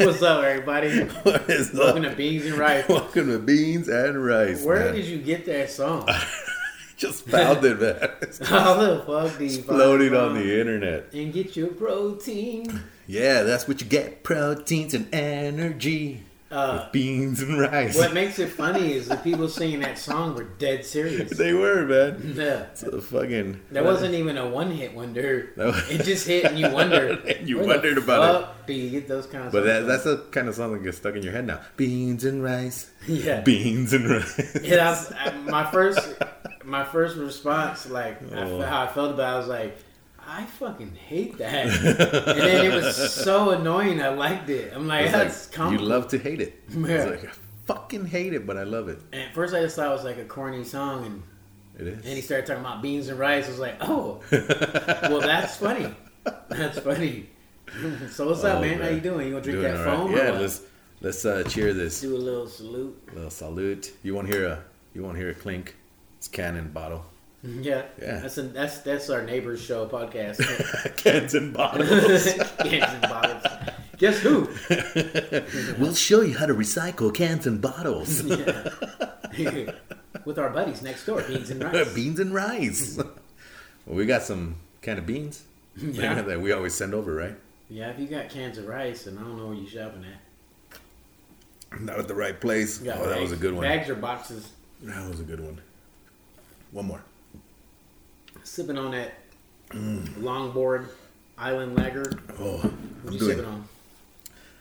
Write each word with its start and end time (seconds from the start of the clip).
What's 0.00 0.22
up, 0.22 0.42
everybody? 0.42 1.02
What 1.24 1.50
is 1.50 1.74
Welcome 1.74 2.06
up? 2.06 2.12
to 2.12 2.16
Beans 2.16 2.46
and 2.46 2.54
Rice. 2.54 2.88
Welcome 2.88 3.26
to 3.26 3.38
Beans 3.38 3.86
and 3.86 4.24
Rice. 4.24 4.64
Where 4.64 4.86
man. 4.86 4.94
did 4.94 5.04
you 5.04 5.18
get 5.18 5.44
that 5.44 5.68
song? 5.68 6.08
Just 6.96 7.26
found 7.26 7.62
it, 7.66 7.78
man. 7.78 8.08
How 8.48 8.74
the 8.76 9.04
fuck 9.06 9.36
do 9.36 9.44
you 9.44 9.60
floating 9.60 10.14
on 10.14 10.36
the 10.36 10.58
internet. 10.58 11.12
And 11.12 11.34
get 11.34 11.54
your 11.54 11.68
protein. 11.68 12.80
Yeah, 13.06 13.42
that's 13.42 13.68
what 13.68 13.82
you 13.82 13.86
get: 13.86 14.24
proteins 14.24 14.94
and 14.94 15.06
energy. 15.14 16.22
Uh, 16.50 16.80
with 16.82 16.92
beans 16.92 17.40
and 17.42 17.60
rice. 17.60 17.96
what 17.96 18.12
makes 18.12 18.38
it 18.40 18.48
funny 18.48 18.92
is 18.94 19.06
the 19.08 19.16
people 19.16 19.48
singing 19.48 19.78
that 19.80 19.96
song 19.96 20.34
were 20.34 20.44
dead 20.58 20.84
serious. 20.84 21.30
they 21.36 21.52
were, 21.52 21.86
man. 21.86 22.34
Yeah. 22.36 22.66
So 22.74 23.00
fucking. 23.00 23.60
That 23.70 23.84
wasn't 23.84 24.14
even 24.14 24.36
a 24.36 24.48
one 24.48 24.72
hit 24.72 24.92
wonder. 24.92 25.52
No. 25.56 25.68
It 25.88 26.02
just 26.04 26.26
hit 26.26 26.44
and 26.46 26.58
you 26.58 26.68
wonder. 26.72 27.10
And 27.26 27.48
you 27.48 27.60
wondered 27.60 27.98
about 27.98 28.44
fuck 28.56 28.66
Do 28.66 28.72
you 28.72 28.90
get 28.90 29.06
those 29.06 29.26
kind 29.26 29.46
of 29.46 29.52
But 29.52 29.62
that, 29.64 29.86
that's 29.86 30.02
the 30.04 30.24
kind 30.32 30.48
of 30.48 30.56
song 30.56 30.72
that 30.72 30.82
gets 30.82 30.96
stuck 30.98 31.14
in 31.14 31.22
your 31.22 31.32
head 31.32 31.46
now. 31.46 31.60
Beans 31.76 32.24
and 32.24 32.42
rice. 32.42 32.90
Yeah. 33.06 33.42
Beans 33.42 33.92
and 33.92 34.08
rice. 34.10 34.60
Yeah, 34.62 35.00
I- 35.18 35.30
my 35.42 35.70
first 35.70 36.00
my 36.64 36.84
first 36.84 37.16
response. 37.16 37.88
Like 37.88 38.20
Oh. 38.32 38.58
fe- 38.60 38.66
how 38.66 38.82
I 38.82 38.86
felt 38.88 39.12
about. 39.12 39.30
it, 39.30 39.34
I 39.34 39.38
was 39.38 39.46
like, 39.48 39.78
I 40.32 40.44
fucking 40.44 40.94
hate 40.94 41.38
that. 41.38 41.66
and 42.28 42.38
then 42.40 42.66
it 42.66 42.72
was 42.72 43.12
so 43.12 43.50
annoying. 43.50 44.00
I 44.00 44.10
liked 44.10 44.48
it. 44.48 44.72
I'm 44.72 44.86
like, 44.86 45.10
that's 45.10 45.48
like, 45.48 45.54
comical. 45.56 45.82
you 45.84 45.90
love 45.90 46.06
to 46.08 46.18
hate 46.18 46.40
it. 46.40 46.62
Yeah. 46.70 47.04
Like, 47.06 47.24
I 47.24 47.30
fucking 47.66 48.06
hate 48.06 48.32
it, 48.32 48.46
but 48.46 48.56
I 48.56 48.62
love 48.62 48.88
it. 48.88 49.00
And 49.12 49.22
at 49.22 49.34
first, 49.34 49.54
I 49.54 49.60
just 49.60 49.74
thought 49.74 49.88
it 49.88 49.92
was 49.92 50.04
like 50.04 50.18
a 50.18 50.24
corny 50.24 50.62
song, 50.62 51.04
and 51.04 51.22
It 51.80 51.86
is. 51.94 52.02
then 52.04 52.14
he 52.14 52.22
started 52.22 52.46
talking 52.46 52.60
about 52.64 52.80
beans 52.80 53.08
and 53.08 53.18
rice. 53.18 53.46
I 53.46 53.50
was 53.50 53.58
like, 53.58 53.76
oh, 53.80 54.20
well, 54.30 55.20
that's 55.20 55.56
funny. 55.56 55.92
That's 56.48 56.78
funny. 56.78 57.28
so 58.10 58.28
what's 58.28 58.44
up, 58.44 58.58
Oh, 58.58 58.60
man? 58.60 58.80
How 58.80 58.88
you 58.88 59.00
doing? 59.00 59.26
You 59.28 59.32
want 59.34 59.44
to 59.46 59.50
drink 59.50 59.64
Doing 59.66 59.76
that 59.78 59.84
foam? 59.84 60.14
or 60.14 60.16
Yeah, 60.16 60.30
let's 60.30 60.62
let's 61.00 61.24
uh, 61.24 61.42
cheer 61.44 61.74
this. 61.74 62.00
do 62.00 62.16
a 62.16 62.18
little 62.18 62.46
salute. 62.46 62.96
A 63.10 63.14
little 63.16 63.30
salute. 63.30 63.92
You 64.04 64.14
want 64.14 64.28
to 64.28 64.32
hear 64.32 64.46
a 64.46 64.62
you 64.94 65.02
want 65.02 65.16
to 65.16 65.20
hear 65.20 65.30
a 65.30 65.34
clink? 65.34 65.74
It's 66.18 66.28
cannon 66.28 66.70
bottle. 66.70 67.04
Mm-hmm. 67.44 67.62
Yeah, 67.62 67.82
Yeah. 68.00 68.18
That's 68.20 68.36
a, 68.38 68.42
that's 68.42 68.78
that's 68.78 69.08
our 69.10 69.22
neighbor's 69.22 69.60
show 69.62 69.86
podcast. 69.88 70.38
Cans 71.02 71.34
and 71.34 71.54
bottles. 71.54 71.88
Cans 72.58 72.92
and 72.92 73.02
bottles. 73.02 73.42
Guess 73.98 74.18
who? 74.20 74.48
we'll 75.82 75.94
show 75.94 76.20
you 76.22 76.36
how 76.36 76.46
to 76.46 76.54
recycle 76.54 77.14
cans 77.14 77.46
and 77.46 77.60
bottles. 77.60 78.22
Yeah. 78.22 79.72
With 80.24 80.38
our 80.38 80.50
buddies 80.50 80.82
next 80.82 81.04
door, 81.06 81.22
beans 81.22 81.50
and 81.50 81.62
rice. 81.62 81.94
beans 81.94 82.18
and 82.20 82.34
rice. 82.34 82.96
well, 82.96 83.96
we 83.96 84.06
got 84.06 84.22
some 84.22 84.56
can 84.82 84.98
of 84.98 85.06
beans 85.06 85.44
Yeah. 85.76 86.20
that 86.22 86.40
we 86.40 86.52
always 86.52 86.74
send 86.74 86.94
over, 86.94 87.14
right? 87.14 87.36
Yeah, 87.68 87.90
if 87.90 87.98
you 87.98 88.06
got 88.06 88.28
cans 88.30 88.58
of 88.58 88.66
rice, 88.66 89.06
and 89.06 89.18
I 89.18 89.22
don't 89.22 89.36
know 89.38 89.46
where 89.48 89.54
you're 89.56 89.68
shopping 89.70 90.04
at. 90.04 91.80
Not 91.80 91.98
at 92.00 92.08
the 92.08 92.14
right 92.14 92.38
place. 92.40 92.80
Oh, 92.82 93.08
that 93.08 93.20
was 93.20 93.32
a 93.32 93.36
good 93.36 93.52
one. 93.54 93.62
Bags 93.62 93.88
or 93.88 93.94
boxes. 93.94 94.50
That 94.82 95.08
was 95.08 95.20
a 95.20 95.24
good 95.24 95.40
one. 95.40 95.60
One 96.72 96.86
more. 96.86 97.02
Sipping 98.44 98.78
on 98.78 98.90
that 98.92 99.12
longboard 99.72 100.88
island 101.38 101.76
lager. 101.76 102.10
Oh, 102.38 102.56
What 102.58 102.64
I'm 102.64 103.12
you 103.12 103.18
doing 103.18 103.30
sipping 103.36 103.44
on? 103.44 103.68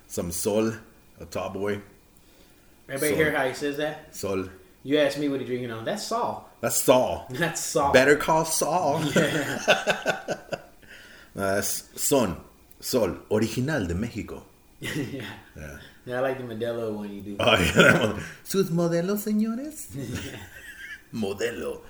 some 0.08 0.32
sol, 0.32 0.74
a 1.20 1.26
tall 1.26 1.50
boy. 1.50 1.82
Everybody 2.88 3.12
Sol. 3.14 3.18
hear 3.24 3.32
how 3.38 3.48
he 3.48 3.54
says 3.54 3.78
that? 3.78 4.16
Sol. 4.16 4.46
You 4.84 4.98
asked 5.00 5.18
me 5.20 5.30
what 5.30 5.40
he 5.42 5.46
drinking 5.46 5.72
on. 5.72 5.84
That's 5.86 6.04
Saul. 6.04 6.50
That's 6.62 6.78
Saul. 6.78 7.28
That's 7.30 7.62
Saul. 7.62 7.92
Better 7.94 8.16
call 8.16 8.46
Saul. 8.46 9.04
Yeah. 9.16 9.60
Uh, 11.36 11.56
That's 11.56 11.88
Son. 12.02 12.36
Sol. 12.82 13.16
Original 13.32 13.86
de 13.86 13.94
Mexico. 13.96 14.44
yeah. 14.80 15.22
Yeah. 15.56 15.78
Yeah, 16.06 16.18
I 16.18 16.20
like 16.22 16.38
the 16.40 16.44
Modelo 16.44 16.92
one 16.92 17.14
you 17.14 17.22
do. 17.22 17.36
Oh, 17.40 17.54
yeah. 17.56 18.20
Sus 18.44 18.70
modelos, 18.72 19.20
señores? 19.24 19.88
Modelo. 21.14 21.82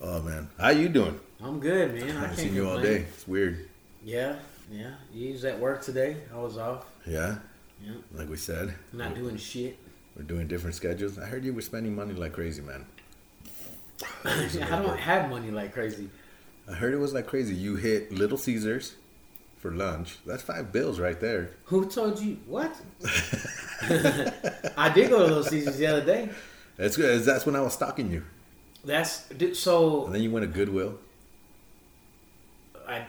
Oh, 0.00 0.20
man. 0.22 0.48
How 0.58 0.70
you 0.70 0.88
doing? 0.88 1.18
I'm 1.42 1.60
good, 1.60 1.94
man. 1.94 2.02
I 2.02 2.06
I 2.06 2.12
haven't 2.12 2.26
can't 2.28 2.38
seen 2.38 2.54
you 2.54 2.68
all 2.68 2.80
day. 2.80 3.06
It's 3.08 3.26
weird. 3.26 3.68
Yeah, 4.04 4.36
yeah. 4.70 4.92
You 5.12 5.32
was 5.32 5.44
at 5.44 5.58
work 5.58 5.82
today. 5.82 6.16
I 6.32 6.38
was 6.38 6.58
off. 6.58 6.86
Yeah? 7.06 7.36
Yeah. 7.84 7.92
Like 8.12 8.28
we 8.28 8.36
said. 8.36 8.74
I'm 8.92 8.98
not 8.98 9.14
doing 9.14 9.36
shit. 9.36 9.78
We're 10.16 10.22
doing 10.22 10.48
different 10.48 10.76
schedules. 10.76 11.18
I 11.18 11.26
heard 11.26 11.44
you 11.44 11.52
were 11.52 11.62
spending 11.62 11.94
money 11.94 12.14
like 12.14 12.32
crazy, 12.32 12.62
man. 12.62 12.86
I 14.24 14.48
don't 14.82 14.98
have 14.98 15.30
money 15.30 15.50
like 15.50 15.72
crazy. 15.72 16.08
I 16.68 16.72
heard 16.72 16.94
it 16.94 16.98
was 16.98 17.12
like 17.12 17.26
crazy. 17.26 17.54
You 17.54 17.76
hit 17.76 18.12
Little 18.12 18.38
Caesars 18.38 18.94
for 19.58 19.70
lunch. 19.72 20.18
That's 20.26 20.42
five 20.42 20.72
bills 20.72 20.98
right 20.98 21.18
there. 21.20 21.50
Who 21.64 21.86
told 21.86 22.20
you 22.20 22.38
what? 22.46 22.74
I 24.76 24.90
did 24.94 25.10
go 25.10 25.26
to 25.26 25.34
those 25.34 25.48
Caesars 25.48 25.76
the 25.76 25.86
other 25.86 26.04
day. 26.04 26.30
That's 26.76 26.96
good. 26.96 27.22
That's 27.22 27.46
when 27.46 27.56
I 27.56 27.60
was 27.60 27.74
stalking 27.74 28.10
you. 28.10 28.24
That's 28.86 29.24
so 29.58 30.06
And 30.06 30.14
then 30.14 30.22
you 30.22 30.30
went 30.30 30.44
to 30.44 30.50
Goodwill. 30.52 30.98
I 32.88 33.04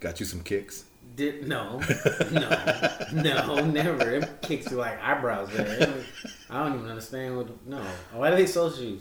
Got 0.00 0.20
you 0.20 0.26
some 0.26 0.42
kicks. 0.42 0.84
did 1.16 1.46
no, 1.48 1.80
no, 2.32 3.02
no, 3.12 3.64
never. 3.64 4.10
It 4.16 4.42
kicks 4.42 4.70
you 4.70 4.76
like 4.76 5.00
eyebrows. 5.02 5.48
I 6.50 6.64
don't 6.64 6.74
even 6.78 6.88
understand 6.90 7.36
what. 7.36 7.66
No, 7.66 7.82
why 8.12 8.30
do 8.30 8.36
they 8.36 8.46
sell 8.46 8.70
shoes? 8.70 9.00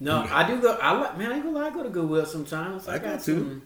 No, 0.00 0.26
I 0.30 0.46
do 0.46 0.60
go. 0.60 0.72
I 0.82 0.92
like 0.92 1.16
man. 1.16 1.32
I 1.32 1.40
go. 1.40 1.56
I 1.58 1.70
go 1.70 1.82
to 1.82 1.88
Goodwill 1.88 2.26
sometimes. 2.26 2.86
I 2.88 2.98
go 2.98 3.14
too. 3.14 3.20
some 3.20 3.62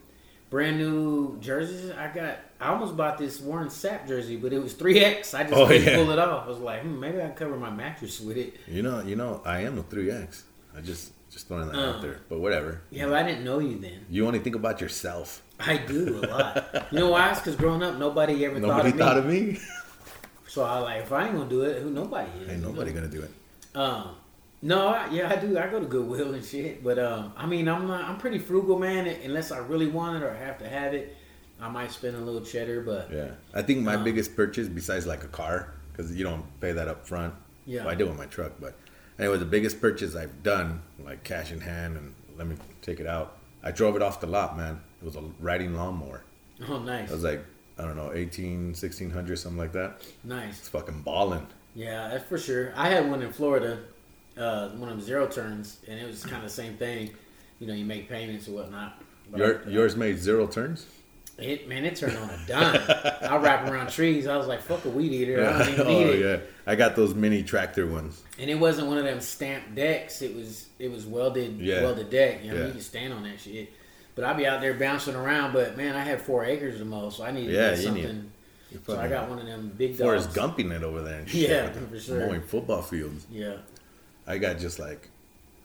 brand 0.50 0.78
new 0.78 1.38
jerseys. 1.40 1.90
I 1.92 2.08
got. 2.14 2.38
I 2.60 2.68
almost 2.68 2.96
bought 2.96 3.16
this 3.18 3.40
Warren 3.40 3.68
Sapp 3.68 4.06
jersey, 4.06 4.36
but 4.36 4.52
it 4.52 4.62
was 4.62 4.74
three 4.74 5.00
X. 5.00 5.32
I 5.34 5.42
just 5.44 5.54
Oh, 5.54 5.66
couldn't 5.66 5.84
yeah. 5.84 5.96
pull 5.96 6.10
it 6.10 6.18
off. 6.18 6.44
I 6.44 6.48
was 6.48 6.58
like, 6.58 6.82
hmm, 6.82 7.00
maybe 7.00 7.18
I 7.22 7.26
can 7.28 7.34
cover 7.34 7.56
my 7.56 7.70
mattress 7.70 8.20
with 8.20 8.36
it. 8.36 8.54
You 8.68 8.82
know, 8.82 9.00
you 9.02 9.16
know, 9.16 9.40
I 9.46 9.60
am 9.62 9.78
a 9.78 9.82
three 9.82 10.10
X. 10.10 10.44
I 10.76 10.82
just 10.82 11.12
just 11.30 11.48
throwing 11.48 11.68
that 11.68 11.76
Uh. 11.78 11.90
out 11.96 12.02
there. 12.02 12.18
But 12.28 12.40
whatever. 12.40 12.80
Yeah, 12.90 13.06
but 13.06 13.14
I 13.14 13.22
didn't 13.22 13.44
know 13.44 13.58
you 13.58 13.78
then. 13.78 14.04
You 14.10 14.26
only 14.26 14.38
think 14.40 14.56
about 14.56 14.80
yourself. 14.80 15.42
I 15.58 15.76
do 15.76 16.20
a 16.22 16.26
lot. 16.26 16.86
You 16.90 16.98
know 17.00 17.10
why? 17.10 17.30
It's 17.30 17.40
because 17.40 17.56
growing 17.56 17.82
up, 17.82 17.98
nobody 17.98 18.44
ever 18.44 18.58
Nobody 18.58 18.90
thought 18.90 18.98
thought 18.98 19.18
of 19.18 19.24
of 19.26 19.30
me. 19.30 19.40
me. 19.42 19.58
So 20.48 20.64
I 20.64 20.78
like, 20.78 21.02
if 21.02 21.12
I 21.12 21.26
ain't 21.26 21.36
gonna 21.36 21.48
do 21.48 21.62
it, 21.62 21.82
who 21.82 21.90
nobody 21.90 22.28
is. 22.42 22.48
Ain't 22.48 22.62
nobody 22.62 22.92
gonna 22.92 23.08
do 23.08 23.22
it. 23.22 23.30
Um, 23.76 24.16
no, 24.62 24.88
I, 24.88 25.08
yeah, 25.10 25.30
I 25.30 25.36
do. 25.36 25.56
I 25.58 25.68
go 25.68 25.78
to 25.80 25.86
Goodwill 25.86 26.34
and 26.34 26.44
shit, 26.44 26.82
but 26.82 26.98
um, 26.98 27.32
I 27.36 27.46
mean, 27.46 27.68
I'm 27.68 27.86
not. 27.86 28.02
I'm 28.04 28.18
pretty 28.18 28.38
frugal, 28.38 28.78
man. 28.78 29.06
Unless 29.06 29.52
I 29.52 29.58
really 29.58 29.86
want 29.86 30.22
it 30.22 30.26
or 30.26 30.34
have 30.34 30.58
to 30.58 30.68
have 30.68 30.92
it, 30.92 31.16
I 31.60 31.68
might 31.68 31.92
spend 31.92 32.16
a 32.16 32.20
little 32.20 32.40
cheddar. 32.40 32.80
But 32.82 33.10
Yeah, 33.12 33.28
I 33.54 33.62
think 33.62 33.80
my 33.84 33.94
Um, 33.94 34.04
biggest 34.04 34.34
purchase, 34.34 34.66
besides 34.68 35.06
like 35.06 35.22
a 35.24 35.28
car, 35.28 35.72
because 35.92 36.14
you 36.16 36.24
don't 36.24 36.44
pay 36.60 36.72
that 36.72 36.88
up 36.88 37.06
front. 37.06 37.32
Yeah. 37.64 37.82
Well, 37.84 37.90
I 37.90 37.94
did 37.94 38.08
with 38.08 38.18
my 38.18 38.26
truck, 38.26 38.52
but 38.60 38.74
anyway, 39.20 39.38
the 39.38 39.44
biggest 39.44 39.80
purchase 39.80 40.16
I've 40.16 40.42
done, 40.42 40.82
like 41.04 41.22
cash 41.22 41.52
in 41.52 41.60
hand, 41.60 41.96
and 41.96 42.14
let 42.36 42.46
me 42.48 42.56
take 42.82 42.98
it 43.00 43.06
out. 43.06 43.36
I 43.62 43.70
drove 43.70 43.94
it 43.94 44.02
off 44.02 44.20
the 44.20 44.26
lot, 44.26 44.56
man. 44.56 44.80
It 45.00 45.04
was 45.04 45.14
a 45.16 45.22
riding 45.38 45.74
lawnmower. 45.74 46.24
oh, 46.68 46.78
nice, 46.78 47.08
It 47.10 47.14
was 47.14 47.22
like 47.24 47.44
I 47.78 47.84
don't 47.84 47.96
know, 47.96 48.12
18, 48.12 48.68
1600, 48.74 49.38
something 49.38 49.58
like 49.58 49.72
that. 49.72 50.02
nice. 50.24 50.58
It's 50.58 50.68
fucking 50.68 51.00
balling. 51.02 51.46
Yeah, 51.74 52.08
that's 52.08 52.24
for 52.24 52.36
sure. 52.36 52.72
I 52.76 52.88
had 52.88 53.08
one 53.08 53.22
in 53.22 53.32
Florida, 53.32 53.78
uh, 54.36 54.70
one 54.70 54.90
of 54.90 54.96
them 54.96 55.00
zero 55.04 55.26
turns, 55.26 55.78
and 55.88 55.98
it 55.98 56.06
was 56.06 56.22
kind 56.24 56.36
of 56.36 56.42
the 56.42 56.48
same 56.50 56.76
thing. 56.76 57.10
You 57.58 57.66
know, 57.68 57.74
you 57.74 57.84
make 57.86 58.08
payments 58.08 58.48
or 58.48 58.52
whatnot. 58.52 59.00
Your, 59.36 59.62
I- 59.66 59.70
yours 59.70 59.96
made 59.96 60.18
zero 60.18 60.46
turns. 60.46 60.86
It 61.42 61.68
man, 61.68 61.84
it 61.84 61.96
turned 61.96 62.16
on 62.16 62.30
a 62.30 62.38
dime. 62.46 62.80
I 63.22 63.36
wrap 63.38 63.68
around 63.68 63.90
trees. 63.90 64.26
I 64.26 64.36
was 64.36 64.46
like, 64.46 64.60
"Fuck 64.62 64.84
a 64.84 64.88
weed 64.90 65.12
eater! 65.12 65.44
I 65.46 65.58
don't 65.58 65.68
even 65.74 65.86
need 65.86 66.06
oh 66.06 66.10
it." 66.12 66.20
yeah, 66.20 66.46
I 66.66 66.76
got 66.76 66.96
those 66.96 67.14
mini 67.14 67.42
tractor 67.42 67.86
ones. 67.86 68.22
And 68.38 68.50
it 68.50 68.54
wasn't 68.56 68.88
one 68.88 68.98
of 68.98 69.04
them 69.04 69.20
stamped 69.20 69.74
decks. 69.74 70.22
It 70.22 70.34
was 70.34 70.68
it 70.78 70.90
was 70.90 71.06
welded 71.06 71.58
Yeah. 71.60 71.82
welded 71.82 72.10
deck. 72.10 72.44
You 72.44 72.50
know, 72.52 72.56
Yeah. 72.58 72.66
you 72.66 72.72
can 72.72 72.80
stand 72.80 73.12
on 73.12 73.22
that 73.24 73.40
shit. 73.40 73.72
But 74.14 74.24
I'd 74.24 74.36
be 74.36 74.46
out 74.46 74.60
there 74.60 74.74
bouncing 74.74 75.14
around. 75.14 75.52
But 75.52 75.76
man, 75.76 75.96
I 75.96 76.00
had 76.04 76.20
four 76.20 76.44
acres 76.44 76.78
to 76.78 76.84
mow, 76.84 77.10
so 77.10 77.24
I 77.24 77.30
needed 77.30 77.54
Yeah, 77.54 77.74
you 77.74 77.90
need- 77.92 78.24
So 78.86 78.98
I 78.98 79.08
got 79.08 79.28
one 79.28 79.38
of 79.38 79.46
them 79.46 79.72
big 79.76 79.98
dogs. 79.98 80.00
Forrest 80.00 80.30
Gumping 80.30 80.70
it 80.72 80.82
over 80.84 81.02
there. 81.02 81.20
And 81.20 81.28
shit, 81.28 81.48
Yeah, 81.50 81.70
for 81.72 81.98
sure. 81.98 82.26
Mowing 82.26 82.42
football 82.42 82.82
fields. 82.82 83.26
Yeah, 83.30 83.56
I 84.26 84.38
got 84.38 84.58
just 84.58 84.78
like 84.78 85.08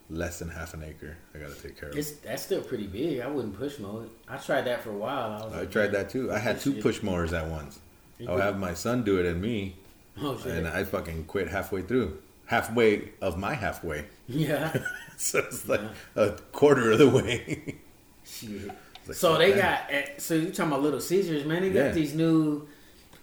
less 0.10 0.40
than 0.40 0.50
half 0.50 0.74
an 0.74 0.84
acre. 0.84 1.18
I 1.34 1.40
got 1.40 1.50
to 1.56 1.62
take 1.62 1.80
care 1.80 1.90
of. 1.90 1.98
it's 1.98 2.12
that's 2.13 2.44
still 2.44 2.62
pretty 2.62 2.88
big. 2.88 3.19
I 3.22 3.28
wouldn't 3.28 3.57
push 3.57 3.80
mow 3.80 4.02
it. 4.02 4.10
I 4.28 4.38
tried 4.38 4.62
that 4.66 4.84
for 4.84 4.92
a 4.92 4.98
while. 4.98 5.31
I, 5.42 5.46
was 5.46 5.54
I 5.54 5.60
like, 5.62 5.72
tried 5.72 5.92
that 5.94 6.10
too. 6.10 6.31
I 6.31 6.38
had 6.40 6.60
two 6.60 6.74
push 6.74 7.02
mowers 7.02 7.34
at 7.34 7.48
once. 7.50 7.80
I 8.19 8.24
would 8.24 8.30
could- 8.38 8.42
have 8.42 8.60
my 8.60 8.74
son 8.74 9.04
do 9.04 9.19
it 9.19 9.25
and 9.25 9.42
me, 9.42 9.75
Oh 10.22 10.38
and 10.46 10.68
I 10.68 10.84
fucking 10.84 11.25
quit 11.25 11.48
halfway 11.50 11.81
through. 11.81 12.19
Halfway 12.48 13.10
of 13.22 13.38
my 13.38 13.56
halfway. 13.56 14.06
yeah. 14.28 14.75
so 15.18 15.40
it's 15.40 15.68
like 15.68 15.81
a 16.16 16.31
quarter 16.51 16.92
of 16.92 17.00
the 17.00 17.10
way. 17.10 17.75
Shit. 18.24 18.68
like, 19.08 19.16
so 19.18 19.38
they 19.38 19.51
that. 19.54 19.88
got 19.90 19.94
eh, 19.96 20.06
so 20.18 20.36
you 20.36 20.51
talking 20.51 20.72
about 20.72 20.84
Little 20.84 21.01
Caesars, 21.01 21.44
man? 21.46 21.63
They 21.63 21.69
got 21.69 21.86
Yeah. 21.86 21.92
these 21.92 22.13
new 22.13 22.68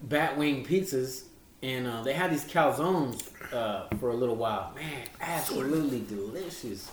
Batwing 0.06 0.66
pizzas, 0.66 1.22
and 1.62 1.86
uh, 1.86 2.02
they 2.02 2.12
had 2.12 2.32
these 2.32 2.44
calzones 2.44 3.22
uh, 3.52 3.88
for 3.98 4.10
a 4.10 4.14
little 4.14 4.34
while. 4.36 4.72
Man, 4.74 5.08
absolutely 5.20 6.00
delicious. 6.08 6.90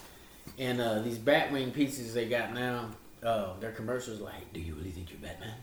And 0.58 0.82
uh, 0.82 1.00
these 1.00 1.18
Batwing 1.18 1.72
pizzas 1.72 2.14
they 2.14 2.28
got 2.28 2.54
now, 2.54 2.90
uh, 3.24 3.54
their 3.60 3.72
commercials 3.72 4.20
like, 4.20 4.52
"Do 4.54 4.60
you 4.60 4.76
really 4.76 4.92
think 4.92 5.10
you're 5.10 5.20
Batman? 5.20 5.54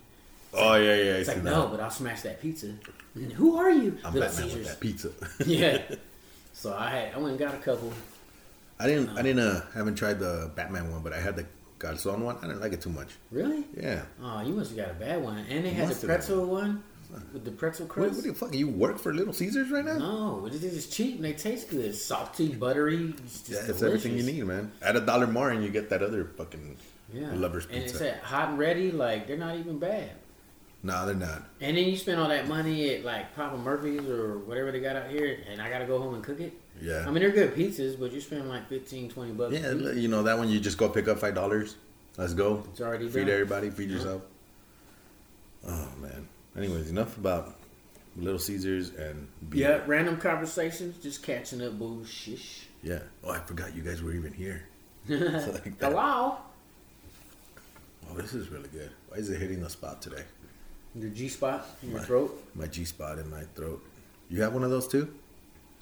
Oh 0.53 0.75
yeah, 0.77 0.95
yeah. 0.95 1.13
It's 1.17 1.29
like, 1.29 1.43
that. 1.43 1.51
no, 1.51 1.69
but 1.69 1.81
I'll 1.81 1.91
smash 1.91 2.23
that 2.23 2.41
pizza. 2.41 2.75
And 3.15 3.33
who 3.33 3.57
are 3.57 3.71
you? 3.71 3.99
I'm 4.05 4.15
Little 4.15 4.29
Batman 4.29 4.59
with 4.59 4.67
that 4.67 4.81
pizza. 4.81 5.11
yeah. 5.47 5.83
So 6.53 6.73
I 6.75 6.89
had 6.89 7.15
I 7.15 7.19
went 7.19 7.33
and 7.33 7.39
got 7.39 7.53
a 7.55 7.59
couple. 7.59 7.93
I 8.81 8.87
didn't. 8.87 9.11
I 9.11 9.21
didn't. 9.21 9.47
Uh, 9.47 9.61
haven't 9.75 9.97
tried 9.97 10.19
the 10.19 10.51
Batman 10.57 10.91
one, 10.91 11.03
but 11.03 11.13
I 11.13 11.21
had 11.21 11.37
the 11.37 11.45
calzone 11.79 12.21
one. 12.21 12.39
I 12.39 12.47
didn't 12.47 12.63
like 12.63 12.73
it 12.73 12.81
too 12.81 12.89
much. 12.89 13.09
Really? 13.31 13.65
Yeah. 13.79 14.07
Oh, 14.23 14.41
you 14.41 14.55
must 14.55 14.75
have 14.75 14.87
got 14.87 14.91
a 14.93 14.99
bad 14.99 15.23
one. 15.23 15.45
And 15.51 15.67
they 15.67 15.71
had 15.71 15.91
the 15.91 16.07
pretzel 16.07 16.47
one 16.47 16.83
with 17.33 17.45
the 17.45 17.51
pretzel 17.51 17.87
crust. 17.87 18.15
what 18.17 18.25
the 18.25 18.35
fuck? 18.35 18.55
You 18.55 18.69
work 18.69 18.99
for 18.99 19.13
Little 19.15 19.33
Caesars 19.33 19.71
right 19.71 19.85
now? 19.85 19.99
No, 19.99 20.47
it 20.47 20.55
is 20.55 20.87
cheap 20.89 21.17
and 21.17 21.25
they 21.25 21.33
taste 21.33 21.69
good. 21.71 21.95
Salty, 21.95 22.49
buttery. 22.55 23.15
It's 23.25 23.49
Yeah, 23.49 23.59
it's 23.59 23.67
delicious. 23.67 23.83
everything 23.83 24.17
you 24.17 24.23
need, 24.25 24.45
man. 24.47 24.73
Add 24.83 24.97
a 24.97 25.01
dollar 25.01 25.27
more 25.27 25.51
and 25.51 25.63
you 25.65 25.71
get 25.71 25.89
that 25.91 26.03
other 26.03 26.25
fucking 26.37 26.77
Yeah. 27.13 27.33
lover's 27.35 27.67
pizza. 27.67 27.77
And 27.81 27.91
it's 27.91 28.01
at 28.01 28.19
hot 28.21 28.51
and 28.51 28.59
ready. 28.59 28.91
Like 28.93 29.27
they're 29.27 29.37
not 29.37 29.57
even 29.57 29.79
bad. 29.79 30.11
No, 30.83 31.05
they're 31.07 31.15
not. 31.17 31.43
And 31.61 31.77
then 31.77 31.85
you 31.87 31.97
spend 31.97 32.21
all 32.21 32.29
that 32.29 32.47
money 32.47 32.95
at 32.95 33.05
like 33.05 33.35
Papa 33.35 33.57
Murphy's 33.57 34.09
or 34.09 34.39
whatever 34.39 34.71
they 34.71 34.79
got 34.81 34.95
out 34.95 35.09
here, 35.11 35.39
and 35.51 35.61
I 35.61 35.69
gotta 35.71 35.87
go 35.87 35.99
home 35.99 36.15
and 36.15 36.23
cook 36.23 36.39
it. 36.39 36.53
Yeah. 36.81 37.05
I 37.07 37.11
mean, 37.11 37.23
they're 37.23 37.31
good 37.33 37.55
pizzas, 37.55 37.99
but 37.99 38.13
you 38.13 38.21
spend 38.21 38.49
like 38.49 38.69
15, 38.69 39.09
20 39.09 39.33
bucks. 39.33 39.55
yeah, 39.55 39.73
you 39.73 40.07
know 40.09 40.23
that 40.25 40.37
one 40.39 40.49
you 40.49 40.61
just 40.61 40.79
go 40.79 40.89
pick 40.89 41.09
up 41.09 41.19
five 41.19 41.35
dollars. 41.35 41.77
Let's 42.19 42.35
go. 42.35 42.63
It's 42.71 42.81
already 42.81 43.09
Feed 43.09 43.21
done. 43.25 43.31
everybody. 43.31 43.71
Feed 43.71 43.89
Yeah. 43.91 43.97
yourself. 43.97 44.23
Oh 45.67 45.89
man. 46.01 46.29
Anyways, 46.57 46.91
enough 46.91 47.17
about 47.17 47.57
Little 48.17 48.39
Caesars 48.39 48.91
and 48.91 49.29
beer. 49.51 49.69
Yeah, 49.69 49.81
random 49.87 50.17
conversations, 50.17 51.03
just 51.03 51.23
catching 51.23 51.63
up 51.63 51.79
bullshit. 51.79 52.41
Yeah. 52.83 53.01
Oh, 53.25 53.31
I 53.31 53.39
forgot 53.41 53.75
you 53.75 53.83
guys 53.83 54.03
were 54.03 54.13
even 54.13 54.33
here. 54.33 54.67
like 55.09 55.79
that. 55.79 55.93
Hello? 55.93 56.37
Oh, 58.11 58.15
this 58.15 58.33
is 58.35 58.49
really 58.49 58.69
good. 58.69 58.91
Why 59.09 59.19
is 59.19 59.29
it 59.31 59.41
hitting 59.41 59.61
the 59.61 59.71
spot 59.71 60.01
today? 60.01 60.23
Your 60.95 61.11
G 61.11 61.29
spot 61.29 61.67
in 61.83 61.91
your 61.91 61.99
My- 62.01 62.05
throat? 62.07 62.45
My 62.55 62.67
G 62.67 62.85
spot 62.85 63.19
in 63.19 63.29
my 63.31 63.43
throat. 63.55 63.83
You 64.31 64.43
have 64.43 64.55
one 64.55 64.65
of 64.65 64.71
those 64.71 64.89
too? 64.89 65.13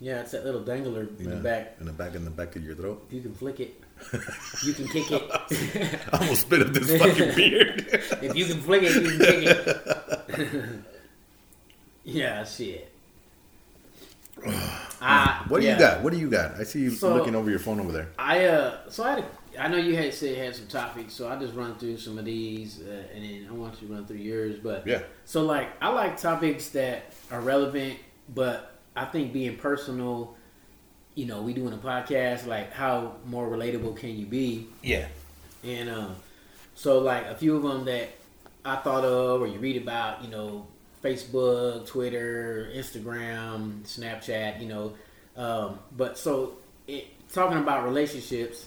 Yeah, 0.01 0.21
it's 0.21 0.33
that 0.33 0.45
little 0.45 0.63
dangler 0.65 1.03
in 1.19 1.25
Yeah. 1.29 1.31
the 1.37 1.37
back. 1.37 1.77
In 1.79 1.87
the 1.87 1.93
back, 1.93 2.15
in 2.17 2.25
the 2.25 2.31
back 2.31 2.57
of 2.57 2.65
your 2.65 2.75
throat. 2.75 3.07
You 3.11 3.21
can 3.21 3.33
flick 3.35 3.61
it. 3.61 3.81
You 4.65 4.73
can 4.73 4.89
kick 4.89 5.11
it. 5.13 6.01
I 6.13 6.19
almost 6.19 6.43
spit 6.43 6.63
up 6.63 6.69
this 6.73 6.91
fucking 7.01 7.35
beard. 7.37 7.87
if 8.23 8.35
you 8.35 8.45
can 8.47 8.61
flick 8.61 8.83
it, 8.83 8.95
you 8.95 9.09
can 9.11 9.19
kick 9.19 9.45
it. 9.47 10.14
yeah, 12.05 12.41
I 12.41 12.45
shit. 12.45 12.91
I, 15.01 15.45
What 15.49 15.61
do 15.61 15.67
yeah. 15.67 15.75
you 15.75 15.79
got? 15.79 16.03
What 16.03 16.13
do 16.13 16.19
you 16.19 16.29
got? 16.31 16.55
I 16.61 16.65
see 16.65 16.81
you 16.81 16.91
So- 16.91 17.15
looking 17.15 17.35
over 17.35 17.51
your 17.51 17.59
phone 17.59 17.81
over 17.81 17.93
there. 17.93 18.09
I 18.19 18.47
uh, 18.47 18.79
so 18.89 19.05
I 19.05 19.11
had 19.11 19.19
a, 19.21 19.63
I 19.65 19.69
know 19.69 19.77
you 19.77 19.97
had 19.97 20.13
said 20.13 20.37
you 20.37 20.43
had 20.43 20.57
some 20.57 20.67
topics, 20.67 21.15
so 21.15 21.29
I 21.29 21.37
just 21.39 21.55
run 21.55 21.77
through 21.77 21.99
some 21.99 22.19
of 22.19 22.25
these, 22.25 22.81
uh, 22.81 23.03
and 23.15 23.23
then 23.25 23.47
I 23.49 23.53
want 23.53 23.81
you 23.81 23.89
to 23.89 23.95
run 23.95 24.05
through 24.07 24.17
yours. 24.17 24.57
But 24.63 24.87
Yeah. 24.87 25.03
so 25.25 25.45
like 25.45 25.69
I 25.81 25.89
like 25.91 26.21
topics 26.21 26.71
that 26.71 27.13
are 27.31 27.41
relevant, 27.41 27.99
but 28.35 28.73
I 28.97 29.05
think 29.07 29.33
being 29.33 29.57
personal. 29.57 30.37
You 31.17 31.27
know, 31.27 31.43
we 31.43 31.53
doing 31.53 31.73
a 31.73 31.77
podcast. 31.77 32.45
Like, 32.49 32.73
how 32.73 33.15
more 33.25 33.47
relatable 33.47 33.97
can 33.97 34.19
you 34.19 34.27
be? 34.27 34.67
Yeah. 34.83 35.07
And 35.63 35.89
um, 35.89 36.17
so, 36.75 36.99
like 36.99 37.27
a 37.27 37.37
few 37.37 37.55
of 37.57 37.63
them 37.63 37.85
that 37.85 38.09
I 38.65 38.77
thought 38.77 39.05
of, 39.05 39.43
or 39.43 39.47
you 39.47 39.59
read 39.59 39.77
about, 39.81 40.23
you 40.25 40.31
know, 40.31 40.67
Facebook, 41.03 41.87
Twitter, 41.87 42.71
Instagram, 42.75 43.83
Snapchat, 43.83 44.61
you 44.61 44.69
know. 44.69 44.93
Um, 45.37 45.79
but 45.97 46.17
so, 46.19 46.55
it, 46.87 47.07
talking 47.33 47.59
about 47.59 47.85
relationships. 47.85 48.67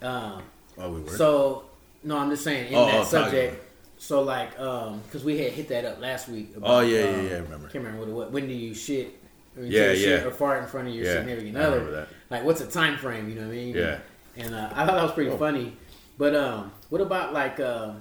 Um, 0.00 0.42
Oh, 0.78 0.90
we 0.90 1.00
were. 1.02 1.10
so 1.10 1.64
no, 2.02 2.16
I'm 2.16 2.30
just 2.30 2.44
saying 2.44 2.68
in 2.72 2.74
Oh, 2.78 2.86
that 2.86 3.00
oh, 3.00 3.04
subject. 3.04 3.62
So 3.98 4.22
like, 4.22 4.58
um, 4.58 5.00
because 5.06 5.22
we 5.22 5.38
had 5.38 5.52
hit 5.52 5.68
that 5.68 5.84
up 5.84 6.00
last 6.00 6.28
week. 6.28 6.54
Oh, 6.62 6.80
yeah, 6.80 6.98
yeah, 6.98 7.06
um, 7.06 7.26
yeah, 7.26 7.32
I 7.34 7.38
remember. 7.40 7.68
Can't 7.68 7.84
remember 7.84 8.00
what 8.00 8.08
it 8.08 8.14
was. 8.14 8.32
When 8.32 8.48
do 8.48 8.54
you 8.54 8.74
shit? 8.74 9.18
Or 9.56 9.62
Yeah, 9.64 9.82
a 9.82 9.96
shit 9.96 10.08
yeah. 10.22 10.26
Or 10.26 10.30
fart 10.30 10.62
in 10.62 10.68
front 10.68 10.88
of 10.88 10.94
your 10.94 11.04
Yeah, 11.04 11.14
significant 11.18 11.56
I 11.56 11.60
other. 11.60 11.76
remember 11.78 11.96
that. 11.98 12.08
Like, 12.30 12.44
what's 12.44 12.60
a 12.62 12.66
time 12.66 12.96
frame? 12.96 13.28
You 13.28 13.34
know 13.36 13.42
what 13.42 13.52
I 13.52 13.56
mean? 13.56 13.74
Yeah. 13.76 13.98
And 14.38 14.54
uh, 14.54 14.70
I 14.74 14.86
thought 14.86 14.94
that 14.96 15.02
was 15.02 15.12
pretty 15.12 15.30
Oh. 15.30 15.36
funny. 15.36 15.76
But 16.18 16.34
um, 16.34 16.72
what 16.88 17.00
about 17.02 17.32
like 17.34 17.60
um, 17.60 18.00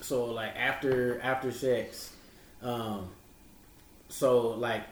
so 0.00 0.26
like 0.26 0.54
after 0.56 1.20
after 1.22 1.50
sex, 1.52 2.12
um, 2.62 3.08
so 4.08 4.50
like 4.50 4.82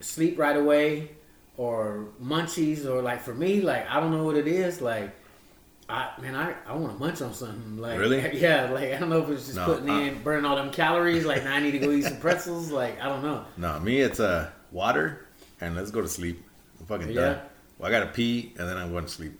sleep 0.00 0.38
right 0.38 0.56
away 0.56 1.10
or 1.56 2.06
munchies 2.22 2.86
or 2.86 3.02
like 3.02 3.20
for 3.20 3.34
me 3.34 3.60
like 3.60 3.88
I 3.90 4.00
don't 4.00 4.10
know 4.12 4.24
what 4.24 4.36
it 4.36 4.46
is 4.48 4.80
like. 4.80 5.14
I 5.90 6.10
man, 6.20 6.34
I, 6.36 6.54
I 6.66 6.74
want 6.74 6.92
to 6.92 6.98
munch 6.98 7.22
on 7.22 7.32
something 7.32 7.78
like 7.78 7.98
Really? 7.98 8.38
yeah, 8.38 8.68
like 8.70 8.92
I 8.92 8.98
don't 8.98 9.08
know 9.08 9.22
if 9.22 9.30
it's 9.30 9.44
just 9.46 9.56
No, 9.56 9.64
putting 9.64 9.88
I- 9.88 10.02
in 10.08 10.22
burning 10.22 10.44
all 10.44 10.54
them 10.56 10.70
calories. 10.70 11.24
Like 11.24 11.44
now 11.44 11.54
I 11.54 11.60
need 11.60 11.70
to 11.72 11.78
go 11.78 11.90
eat 11.90 12.02
some 12.02 12.18
pretzels. 12.18 12.70
Like 12.70 13.00
I 13.00 13.08
don't 13.08 13.22
know. 13.22 13.44
no, 13.56 13.80
me, 13.80 14.00
it's 14.00 14.20
uh, 14.20 14.50
water 14.70 15.26
and 15.62 15.74
let's 15.74 15.90
go 15.90 16.02
to 16.02 16.08
sleep. 16.08 16.44
I'm 16.80 16.86
fucking 16.86 17.08
Yeah. 17.08 17.20
done. 17.20 17.40
Well, 17.78 17.88
I 17.88 17.90
gotta 17.90 18.10
pee 18.10 18.52
and 18.58 18.68
then 18.68 18.76
I'm 18.76 18.90
going 18.92 19.04
to 19.04 19.10
sleep. 19.10 19.38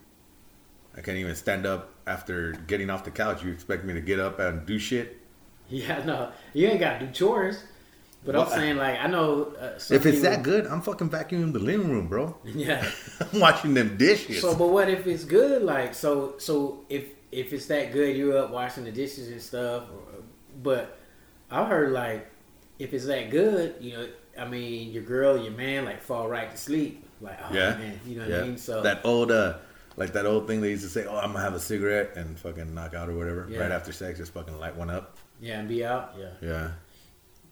I 0.97 1.03
can't 1.03 1.19
even 1.19 1.35
stand 1.35 1.67
up 1.67 1.93
after 2.09 2.53
getting 2.67 2.91
off 2.91 3.05
the 3.05 3.11
couch. 3.11 3.45
You 3.45 3.53
expect 3.53 3.85
me 3.85 3.93
to 3.95 4.01
get 4.01 4.19
up 4.19 4.39
and 4.41 4.65
do 4.67 4.79
shit? 4.79 5.19
Yeah, 5.69 6.03
no, 6.05 6.33
you 6.55 6.67
ain't 6.69 6.81
got 6.81 6.99
to 6.99 7.07
do 7.07 7.13
chores. 7.13 7.63
But 8.25 8.35
What? 8.35 8.49
I'm 8.49 8.53
saying 8.55 8.77
like 8.79 8.99
I 8.99 9.07
know 9.07 9.55
uh, 9.61 9.77
If 9.77 9.91
it's 9.93 10.05
people- 10.05 10.21
that 10.23 10.43
good, 10.43 10.67
I'm 10.67 10.81
fucking 10.83 11.09
vacuuming 11.11 11.53
the 11.53 11.61
living 11.61 11.91
room, 11.91 12.09
bro. 12.09 12.37
yeah. 12.45 12.85
I'm 13.33 13.39
washing 13.41 13.75
them 13.75 13.97
dishes. 13.97 14.41
So, 14.41 14.57
but 14.57 14.69
what 14.71 14.89
if 14.89 15.07
it's 15.07 15.25
good? 15.25 15.63
Like, 15.63 15.95
so, 15.95 16.35
so 16.39 16.85
if 16.89 17.05
if 17.31 17.53
it's 17.53 17.67
that 17.67 17.93
good, 17.93 18.17
you're 18.17 18.37
up 18.39 18.51
washing 18.51 18.85
the 18.85 18.91
dishes 18.91 19.29
and 19.29 19.41
stuff. 19.41 19.85
But 20.63 20.99
I've 21.51 21.69
heard 21.69 21.93
like 21.93 22.29
if 22.79 22.93
it's 22.93 23.07
that 23.07 23.31
good, 23.31 23.77
you 23.81 23.93
know, 23.93 24.09
I 24.39 24.47
mean, 24.49 24.91
your 24.93 25.03
girl, 25.03 25.37
your 25.41 25.53
man, 25.53 25.85
like 25.85 26.03
fall 26.03 26.29
right 26.29 26.51
to 26.51 26.57
sleep. 26.57 27.05
Like, 27.21 27.39
oh 27.43 27.53
yeah, 27.55 27.77
man, 27.77 28.01
you 28.07 28.17
know 28.17 28.23
what 28.23 28.31
yeah. 28.31 28.41
I 28.41 28.43
mean? 28.43 28.57
So 28.59 28.83
that 28.83 29.01
old, 29.05 29.31
uh, 29.31 29.59
like 29.99 30.13
that 30.13 30.27
old 30.27 30.47
thing 30.47 30.61
they 30.61 30.71
used 30.71 30.85
to 30.85 30.89
say, 30.89 31.05
"Oh, 31.07 31.17
I'm 31.17 31.33
gonna 31.33 31.45
have 31.45 31.55
a 31.55 31.61
cigarette 31.61 32.17
and 32.17 32.39
fucking 32.39 32.75
knock 32.75 32.95
out 32.95 33.09
or 33.09 33.17
whatever." 33.17 33.47
Yeah. 33.51 33.61
Right 33.61 33.71
after 33.73 33.93
sex, 33.93 34.19
just 34.19 34.33
fucking 34.33 34.59
light 34.59 34.77
one 34.77 34.91
up. 34.91 35.19
yeah, 35.41 35.59
and 35.59 35.69
be 35.69 35.85
out. 35.85 36.15
Yeah. 36.19 36.31
Yeah. 36.41 36.71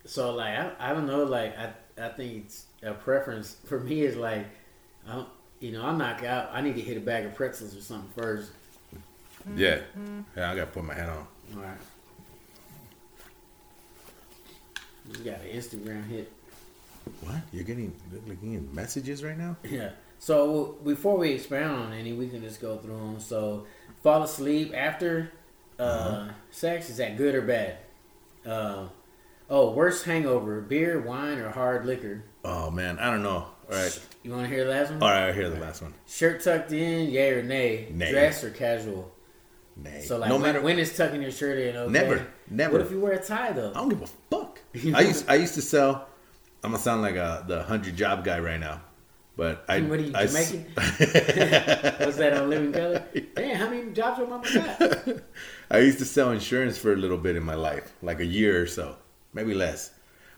So 0.04 0.32
like 0.34 0.56
I, 0.56 0.72
I 0.78 0.92
don't 0.92 1.06
know 1.06 1.24
like 1.24 1.56
I 1.58 1.72
I 2.00 2.08
think 2.10 2.44
it's 2.44 2.66
a 2.82 2.92
preference 2.94 3.56
for 3.66 3.80
me 3.80 4.02
is 4.02 4.16
like 4.16 4.46
I 5.08 5.14
don't 5.16 5.28
you 5.60 5.72
know 5.72 5.84
I 5.84 5.96
knock 5.96 6.22
out 6.22 6.50
I 6.52 6.60
need 6.60 6.76
to 6.76 6.80
hit 6.82 6.96
a 6.96 7.00
bag 7.00 7.24
of 7.26 7.34
pretzels 7.34 7.76
or 7.76 7.80
something 7.80 8.10
first. 8.16 8.52
Mm-hmm. 9.48 9.58
Yeah. 9.58 9.80
Yeah, 10.36 10.50
I 10.52 10.56
gotta 10.56 10.70
put 10.70 10.84
my 10.84 10.94
hat 10.94 11.08
on. 11.08 11.26
All 11.56 11.62
right. 11.62 11.78
You 15.18 15.24
got 15.24 15.40
an 15.40 15.48
Instagram 15.48 16.06
hit. 16.08 16.32
What? 17.22 17.36
You're 17.52 17.64
getting 17.64 17.94
you're 18.26 18.34
getting 18.34 18.68
messages 18.74 19.22
right 19.22 19.38
now? 19.38 19.56
Yeah. 19.62 19.90
So 20.26 20.76
before 20.82 21.16
we 21.18 21.30
expound 21.30 21.84
on 21.84 21.92
any, 21.92 22.12
we 22.12 22.26
can 22.28 22.42
just 22.42 22.60
go 22.60 22.78
through 22.78 22.96
them. 22.96 23.20
So 23.20 23.64
fall 24.02 24.24
asleep 24.24 24.72
after 24.74 25.30
uh, 25.78 25.82
Uh-huh. 25.82 26.32
sex 26.50 26.90
is 26.90 26.96
that 26.96 27.16
good 27.16 27.36
or 27.36 27.42
bad? 27.42 27.78
Uh, 28.44 28.88
oh, 29.48 29.70
worst 29.70 30.04
hangover: 30.04 30.60
beer, 30.60 30.98
wine, 31.00 31.38
or 31.38 31.50
hard 31.50 31.86
liquor. 31.86 32.24
Oh 32.44 32.72
man, 32.72 32.98
I 32.98 33.08
don't 33.12 33.22
know. 33.22 33.46
All 33.70 33.70
right. 33.70 34.00
You 34.24 34.32
want 34.32 34.42
to 34.42 34.48
hear 34.52 34.64
the 34.64 34.70
last 34.72 34.90
one? 34.90 35.00
All 35.00 35.08
right, 35.10 35.28
I 35.28 35.32
hear 35.32 35.48
the 35.48 35.60
last 35.60 35.80
one. 35.80 35.94
Shirt 36.08 36.42
tucked 36.42 36.72
in, 36.72 37.08
yay 37.08 37.30
or 37.30 37.44
nay? 37.44 37.86
Nay. 37.92 38.10
Dress 38.10 38.42
or 38.42 38.50
casual? 38.50 39.12
Nay. 39.76 40.02
So 40.08 40.18
like, 40.18 40.28
no 40.28 40.38
matter 40.40 40.58
when, 40.58 40.74
when 40.76 40.78
is 40.80 40.96
tucking 40.96 41.22
your 41.22 41.30
shirt 41.30 41.56
in? 41.58 41.76
Okay? 41.76 41.92
Never. 41.92 42.26
Never. 42.50 42.72
What 42.72 42.80
if 42.80 42.90
you 42.90 42.98
wear 43.00 43.12
a 43.12 43.22
tie 43.22 43.52
though? 43.52 43.70
I 43.70 43.74
don't 43.74 43.90
give 43.90 44.02
a 44.02 44.08
fuck. 44.30 44.58
I 44.92 45.02
used 45.02 45.28
I 45.30 45.36
used 45.36 45.54
to 45.54 45.62
sell. 45.62 46.08
I'm 46.64 46.72
gonna 46.72 46.82
sound 46.82 47.02
like 47.02 47.14
a 47.14 47.44
the 47.46 47.62
hundred 47.62 47.94
job 47.94 48.24
guy 48.24 48.40
right 48.40 48.58
now, 48.58 48.80
but 49.36 49.64
I. 49.68 49.80
What 49.80 49.98
are 49.98 50.02
you, 50.02 50.12
I 50.14 50.26
Jamaican? 50.26 50.66
What's 50.74 52.16
that 52.16 52.32
on 52.34 52.50
Living 52.50 52.72
Color? 52.72 53.04
Damn, 53.34 53.56
how 53.56 53.68
many 53.70 53.92
jobs 53.92 54.18
your 54.18 54.28
mama 54.28 54.44
got? 54.52 55.08
I 55.70 55.78
used 55.78 55.98
to 55.98 56.04
sell 56.04 56.30
insurance 56.30 56.78
for 56.78 56.92
a 56.92 56.96
little 56.96 57.18
bit 57.18 57.36
in 57.36 57.42
my 57.42 57.54
life, 57.54 57.92
like 58.02 58.20
a 58.20 58.24
year 58.24 58.62
or 58.62 58.66
so, 58.66 58.96
maybe 59.34 59.54
less. 59.54 59.92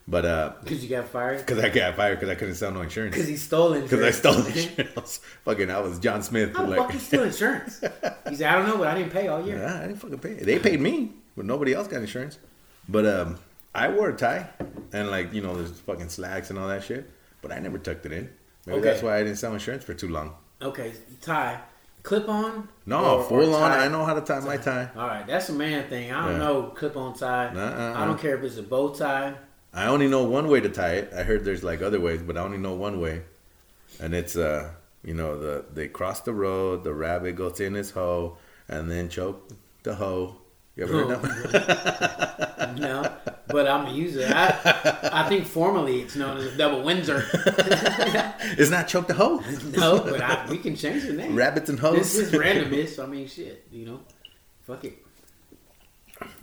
But 0.07 0.25
uh, 0.25 0.53
Because 0.63 0.83
you 0.83 0.89
got 0.89 1.07
fired? 1.07 1.37
because 1.45 1.59
I 1.59 1.69
got 1.69 1.95
fired 1.95 2.19
because 2.19 2.29
I 2.29 2.35
couldn't 2.35 2.55
sell 2.55 2.71
no 2.71 2.81
insurance. 2.81 3.13
Because 3.13 3.27
he 3.29 3.37
stole 3.37 3.73
it. 3.77 3.81
Because 3.83 4.01
I 4.03 4.09
stole 4.09 4.43
insurance. 4.43 5.19
Fucking, 5.45 5.69
I 5.69 5.79
was 5.81 5.99
John 5.99 6.23
Smith. 6.23 6.53
The 6.53 6.63
like, 6.63 6.79
fuck 6.79 6.93
you 6.93 6.99
steal 6.99 7.23
insurance? 7.23 7.79
He 8.27 8.35
said, 8.35 8.51
I 8.51 8.55
don't 8.55 8.67
know, 8.67 8.77
but 8.79 8.87
I 8.87 8.95
didn't 8.97 9.11
pay 9.11 9.27
all 9.27 9.45
year. 9.45 9.59
Nah, 9.59 9.77
I 9.77 9.81
didn't 9.87 9.97
fucking 9.97 10.17
pay. 10.17 10.33
They 10.33 10.57
paid 10.57 10.81
me, 10.81 11.11
but 11.37 11.45
nobody 11.45 11.73
else 11.73 11.87
got 11.87 12.01
insurance. 12.01 12.39
But 12.87 13.05
um, 13.05 13.37
I 13.75 13.89
wore 13.89 14.09
a 14.09 14.17
tie, 14.17 14.49
and 14.93 15.11
like 15.11 15.31
you 15.31 15.41
know, 15.43 15.55
there's 15.55 15.79
fucking 15.81 16.09
slacks 16.09 16.49
and 16.49 16.57
all 16.57 16.67
that 16.69 16.83
shit. 16.83 17.07
But 17.43 17.51
I 17.51 17.59
never 17.59 17.77
tucked 17.77 18.07
it 18.07 18.11
in. 18.11 18.31
Maybe 18.69 18.79
Okay. 18.81 18.89
that's 18.91 19.03
why 19.03 19.17
I 19.17 19.23
didn't 19.23 19.37
sell 19.37 19.53
insurance 19.53 19.83
for 19.83 19.93
too 19.93 20.07
long. 20.09 20.35
Okay, 20.61 20.93
tie. 21.21 21.59
Clip 22.03 22.29
on? 22.29 22.69
No, 22.85 23.17
or- 23.17 23.23
full 23.23 23.53
or 23.55 23.61
on. 23.63 23.71
I 23.71 23.87
know 23.89 24.05
how 24.05 24.13
to 24.13 24.21
tie 24.21 24.39
my 24.39 24.57
tie. 24.57 24.89
All 24.95 25.07
right, 25.07 25.25
that's 25.27 25.49
a 25.49 25.53
man 25.53 25.87
thing. 25.89 26.11
I 26.11 26.23
don't 26.25 26.33
Yeah. 26.39 26.45
know 26.47 26.63
clip 26.75 26.95
on 26.95 27.13
tie. 27.13 27.51
Nuh-uh. 27.53 27.93
I 27.97 28.05
don't 28.05 28.19
care 28.19 28.35
if 28.37 28.43
it's 28.43 28.57
a 28.57 28.63
bow 28.63 28.93
tie. 28.93 29.33
I 29.73 29.85
only 29.87 30.07
know 30.07 30.23
one 30.23 30.47
way 30.47 30.59
to 30.61 30.69
tie 30.69 30.93
it. 30.93 31.11
I 31.15 31.23
heard 31.23 31.43
there's 31.45 31.63
like 31.63 31.81
other 31.81 31.99
ways, 31.99 32.21
but 32.21 32.37
I 32.37 32.41
only 32.41 32.57
know 32.57 32.73
one 32.73 32.99
way, 33.01 33.23
and 33.99 34.13
it's 34.15 34.35
uh, 34.35 34.69
you 35.03 35.13
know, 35.13 35.37
the 35.39 35.65
they 35.73 35.87
cross 35.87 36.21
the 36.21 36.33
road, 36.33 36.83
the 36.83 36.93
rabbit 36.93 37.35
goes 37.35 37.59
in 37.59 37.73
his 37.73 37.91
hole, 37.91 38.37
and 38.67 38.89
then 38.89 39.09
choke 39.09 39.49
the 39.83 39.95
hoe. 39.95 40.35
You 40.75 40.83
ever 40.83 40.93
heard 40.93 41.09
that? 41.09 41.21
one? 41.21 42.75
No, 42.79 43.11
but 43.47 43.67
I'm 43.67 43.85
gonna 43.85 43.97
use 43.97 44.15
it. 44.15 44.31
I, 44.31 45.09
I 45.11 45.27
think 45.27 45.45
formally 45.45 46.01
it's 46.01 46.15
known 46.15 46.37
as 46.37 46.45
a 46.45 46.55
double 46.57 46.81
Windsor. 46.83 47.25
It's 48.57 48.69
not 48.69 48.87
choke 48.87 49.07
the 49.07 49.13
hoe. 49.13 49.37
no, 49.75 49.99
but 49.99 50.21
I, 50.21 50.45
we 50.49 50.57
can 50.57 50.75
change 50.75 51.03
the 51.03 51.13
name. 51.13 51.35
Rabbits 51.35 51.69
and 51.69 51.77
This 51.77 51.83
hoes. 51.85 52.15
is 52.15 52.31
randomness. 52.31 53.01
I 53.03 53.05
mean, 53.07 53.27
shit. 53.27 53.65
You 53.71 53.85
know, 53.85 53.99
fuck 54.61 54.83
it. 54.85 54.97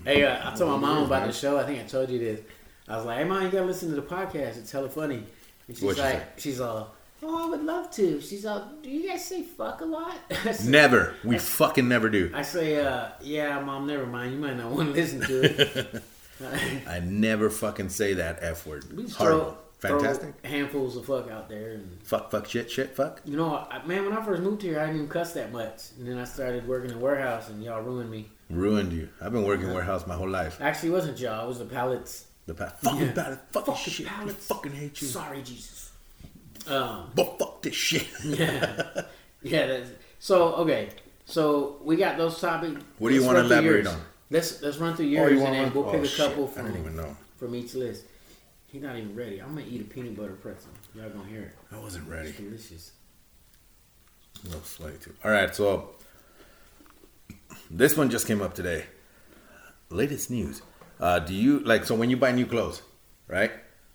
Hey, 0.05 0.25
uh, 0.25 0.51
I 0.53 0.55
told 0.57 0.73
my 0.81 0.89
mom 0.89 1.05
about 1.05 1.27
the 1.27 1.33
show. 1.33 1.59
I 1.59 1.65
think 1.65 1.81
I 1.81 1.85
told 1.85 2.11
you 2.11 2.19
this. 2.19 2.41
I 2.89 2.97
was 2.97 3.07
like, 3.07 3.19
"Hey, 3.19 3.25
mom, 3.25 3.43
you 3.45 3.51
gotta 3.51 3.67
listen 3.67 3.89
to 3.91 3.95
the 3.97 4.03
podcast. 4.03 4.59
It's 4.59 4.71
hella 4.73 4.89
funny." 4.89 5.23
And 5.69 5.77
she's 5.77 5.83
What'd 5.83 6.03
like? 6.03 6.39
"She's 6.39 6.61
all, 6.61 6.95
oh, 7.27 7.47
I 7.47 7.51
would 7.51 7.65
love 7.65 7.91
to." 7.93 8.21
She's 8.21 8.47
all, 8.47 8.71
"Do 8.83 8.89
you 8.91 9.09
guys 9.09 9.25
say 9.25 9.43
fuck 9.43 9.81
a 9.81 9.85
lot?" 9.85 10.17
I 10.45 10.53
said- 10.53 10.71
Never. 10.71 11.15
We 11.25 11.39
fucking 11.39 11.89
never 11.89 12.09
do. 12.09 12.31
I 12.35 12.43
say, 12.43 12.85
uh, 12.85 13.09
"Yeah, 13.21 13.61
mom, 13.61 13.87
never 13.87 14.07
mind. 14.07 14.33
You 14.35 14.39
might 14.39 14.57
not 14.57 14.71
want 14.71 14.89
to 14.89 14.95
listen 14.95 15.21
to 15.23 15.43
it." 15.43 16.03
I 16.89 17.01
never 17.01 17.49
fucking 17.51 17.89
say 17.89 18.15
that 18.15 18.39
F 18.43 18.67
word. 18.67 18.85
we 18.95 19.09
Horrible. 19.09 19.57
throw, 19.81 19.91
Fantastic. 19.99 20.35
throw 20.41 20.51
handfuls 20.51 20.97
of 20.97 21.07
fuck 21.07 21.31
out 21.31 21.49
there, 21.49 21.71
and 21.73 21.99
Fuck, 22.03 22.31
fuck, 22.31 22.47
shit, 22.47 22.71
shit, 22.71 22.95
fuck. 22.95 23.21
you 23.25 23.37
know, 23.37 23.57
I, 23.71 23.85
man, 23.87 24.05
when 24.05 24.13
I 24.17 24.23
first 24.25 24.43
moved 24.43 24.61
here, 24.63 24.79
I 24.79 24.83
didn't 24.87 24.97
even 24.97 25.09
cuss 25.09 25.33
that 25.33 25.51
much, 25.53 25.91
and 25.99 26.07
then 26.07 26.19
I 26.19 26.25
started 26.25 26.67
working 26.69 26.91
in 26.91 27.01
warehouse, 27.01 27.49
and 27.49 27.63
y'all 27.63 27.83
ruined 27.83 28.11
me. 28.11 28.29
Ruined 28.51 28.93
you. 28.93 29.09
I've 29.21 29.33
been 29.33 29.45
working 29.45 29.73
warehouse 29.73 30.07
my 30.07 30.15
whole 30.15 30.29
life. 30.29 30.59
Actually, 30.61 30.91
it 30.91 30.93
wasn't 30.93 31.19
y'all. 31.21 31.45
It 31.45 31.49
was 31.49 31.59
the 31.59 31.65
pallets. 31.65 32.27
The 32.47 32.55
pa- 32.55 32.73
fucking 32.81 33.01
Yeah. 33.01 33.13
fucking 33.13 33.39
Fuck 33.51 33.65
the 33.85 33.91
shit. 33.91 34.07
I 34.07 34.11
pallets. 34.11 34.47
fucking 34.47 34.73
hate 34.73 35.01
you. 35.03 35.09
Sorry, 35.09 35.43
Jesus. 35.43 35.76
Um, 36.69 37.11
But 37.15 37.39
fuck 37.39 37.63
this 37.63 37.75
shit. 37.75 38.07
yeah, 38.25 39.03
yeah. 39.43 39.67
That's, 39.67 39.91
so 40.19 40.55
okay, 40.57 40.89
so 41.25 41.79
we 41.85 41.97
got 41.97 42.17
those 42.19 42.41
topics. 42.41 42.81
What 42.99 43.11
do 43.11 43.15
you 43.15 43.25
wanna 43.25 43.41
run 43.41 43.47
elaborate 43.47 43.87
on? 43.87 44.01
Let's 44.31 44.61
let's 44.63 44.79
run 44.79 44.97
through 44.97 45.07
Oh, 45.07 45.11
yours 45.11 45.33
you 45.33 45.45
and 45.47 45.55
then 45.55 45.73
we'll 45.75 45.85
pick 45.85 46.01
oh, 46.01 46.05
a 46.05 46.09
couple 46.29 46.47
shit. 46.47 46.57
From 46.57 46.67
don't 46.67 46.81
even 46.81 46.97
know. 46.97 47.17
from 47.37 47.55
each 47.55 47.75
list. 47.75 48.05
He's 48.67 48.83
not 48.83 48.97
even 48.97 49.15
ready. 49.15 49.41
I'm 49.41 49.55
gonna 49.55 49.67
eat 49.69 49.81
a 49.81 49.85
peanut 49.85 50.17
butter 50.17 50.33
pretzel. 50.33 50.71
Y'all 50.95 51.09
gonna 51.09 51.29
hear 51.29 51.43
it. 51.43 51.53
I 51.73 51.79
wasn't 51.79 52.09
ready. 52.09 52.31
It's 52.31 52.39
delicious. 52.39 52.93
No 54.51 54.61
sweaty 54.65 54.99
too. 54.99 55.15
All 55.25 55.31
right, 55.31 55.55
so 55.55 55.91
this 57.71 57.97
one 57.97 58.11
just 58.11 58.27
came 58.27 58.43
up 58.43 58.55
today. 58.55 58.85
Latest 59.91 60.31
news. 60.31 60.63
Uh, 60.99 61.19
do 61.21 61.33
you 61.35 61.61
like 61.61 61.85
so 61.85 61.95
when 61.95 62.11
you 62.11 62.17
buy 62.17 62.33
new 62.33 62.47
clothes, 62.47 62.83
right? 63.29 63.53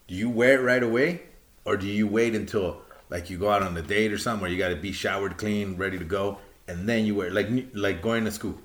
Do 0.07 0.15
you 0.15 0.29
wear 0.29 0.59
it 0.59 0.63
right 0.63 0.81
away, 0.83 1.21
or 1.65 1.77
do 1.77 1.87
you 1.87 2.07
wait 2.07 2.35
until 2.35 2.81
like 3.09 3.29
you 3.29 3.37
go 3.37 3.51
out 3.51 3.61
on 3.61 3.75
a 3.77 3.81
date 3.81 4.11
or 4.11 4.17
something 4.17 4.41
where 4.41 4.51
you 4.51 4.57
got 4.57 4.69
to 4.69 4.75
be 4.75 4.91
showered, 4.91 5.37
clean, 5.37 5.75
ready 5.77 5.99
to 5.99 6.05
go, 6.05 6.37
and 6.67 6.87
then 6.87 7.05
you 7.05 7.15
wear 7.15 7.29
like 7.29 7.49
like 7.73 8.01
going 8.01 8.25
to 8.25 8.31
school? 8.31 8.57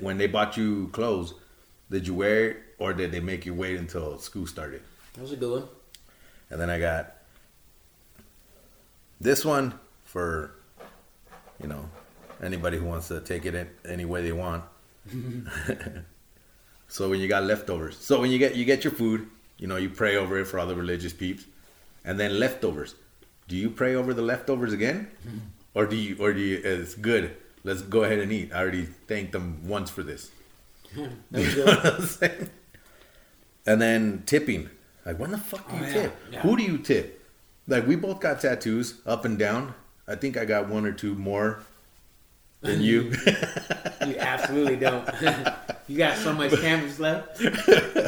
When 0.00 0.18
they 0.18 0.26
bought 0.26 0.56
you 0.56 0.88
clothes, 0.92 1.34
did 1.90 2.06
you 2.06 2.14
wear 2.14 2.50
it, 2.50 2.56
or 2.78 2.92
did 2.92 3.12
they 3.12 3.20
make 3.20 3.46
you 3.46 3.54
wait 3.54 3.76
until 3.78 4.18
school 4.18 4.46
started? 4.46 4.82
That 5.14 5.22
was 5.22 5.32
a 5.32 5.36
good 5.36 5.60
one. 5.60 5.68
And 6.50 6.60
then 6.60 6.70
I 6.70 6.78
got 6.78 7.14
this 9.20 9.44
one 9.44 9.78
for, 10.04 10.52
you 11.60 11.68
know, 11.68 11.88
anybody 12.42 12.78
who 12.78 12.86
wants 12.86 13.08
to 13.08 13.20
take 13.20 13.46
it 13.46 13.54
in 13.54 13.68
any 13.86 14.04
way 14.04 14.22
they 14.22 14.32
want. 14.32 14.64
so 16.88 17.08
when 17.08 17.20
you 17.20 17.28
got 17.28 17.44
leftovers, 17.44 17.96
so 17.96 18.20
when 18.20 18.30
you 18.30 18.38
get 18.38 18.54
you 18.56 18.64
get 18.64 18.84
your 18.84 18.92
food, 18.92 19.28
you 19.58 19.66
know, 19.66 19.76
you 19.76 19.88
pray 19.88 20.16
over 20.16 20.38
it 20.38 20.46
for 20.46 20.58
all 20.58 20.66
the 20.66 20.76
religious 20.76 21.12
peeps, 21.12 21.44
and 22.04 22.18
then 22.18 22.38
leftovers. 22.38 22.94
Do 23.48 23.56
you 23.56 23.70
pray 23.70 23.94
over 23.94 24.12
the 24.14 24.22
leftovers 24.22 24.72
again, 24.72 25.10
or 25.74 25.86
do 25.86 25.96
you 25.96 26.16
or 26.20 26.32
do 26.32 26.40
you? 26.40 26.60
It's 26.62 26.94
good. 26.94 27.34
Let's 27.64 27.82
go 27.82 28.04
ahead 28.04 28.18
and 28.18 28.30
eat. 28.32 28.52
I 28.52 28.60
already 28.60 28.84
thanked 28.84 29.32
them 29.32 29.66
once 29.66 29.90
for 29.90 30.02
this. 30.02 30.30
You 30.96 31.06
know 31.56 31.64
what 31.66 31.86
I'm 31.86 32.02
saying? 32.06 32.50
And 33.66 33.80
then 33.82 34.22
tipping. 34.26 34.70
Like, 35.04 35.18
when 35.18 35.30
the 35.30 35.38
fuck 35.38 35.68
do 35.70 35.76
you 35.76 35.82
Oh, 35.82 35.86
yeah. 35.86 35.92
tip? 35.92 36.16
Yeah. 36.32 36.40
Who 36.40 36.56
do 36.56 36.62
you 36.62 36.78
tip? 36.78 37.22
Like, 37.66 37.86
we 37.86 37.96
both 37.96 38.20
got 38.20 38.40
tattoos 38.40 39.00
up 39.06 39.24
and 39.26 39.38
down. 39.38 39.74
I 40.06 40.14
think 40.14 40.36
I 40.38 40.44
got 40.46 40.68
one 40.68 40.86
or 40.86 40.92
two 40.92 41.14
more 41.14 41.62
than 42.60 42.80
you. 42.82 43.12
You 44.06 44.16
absolutely 44.16 44.76
don't. 44.76 45.06
you 45.88 45.98
got 45.98 46.16
so 46.16 46.32
much 46.32 46.52
canvas 46.60 46.98
left. 46.98 47.42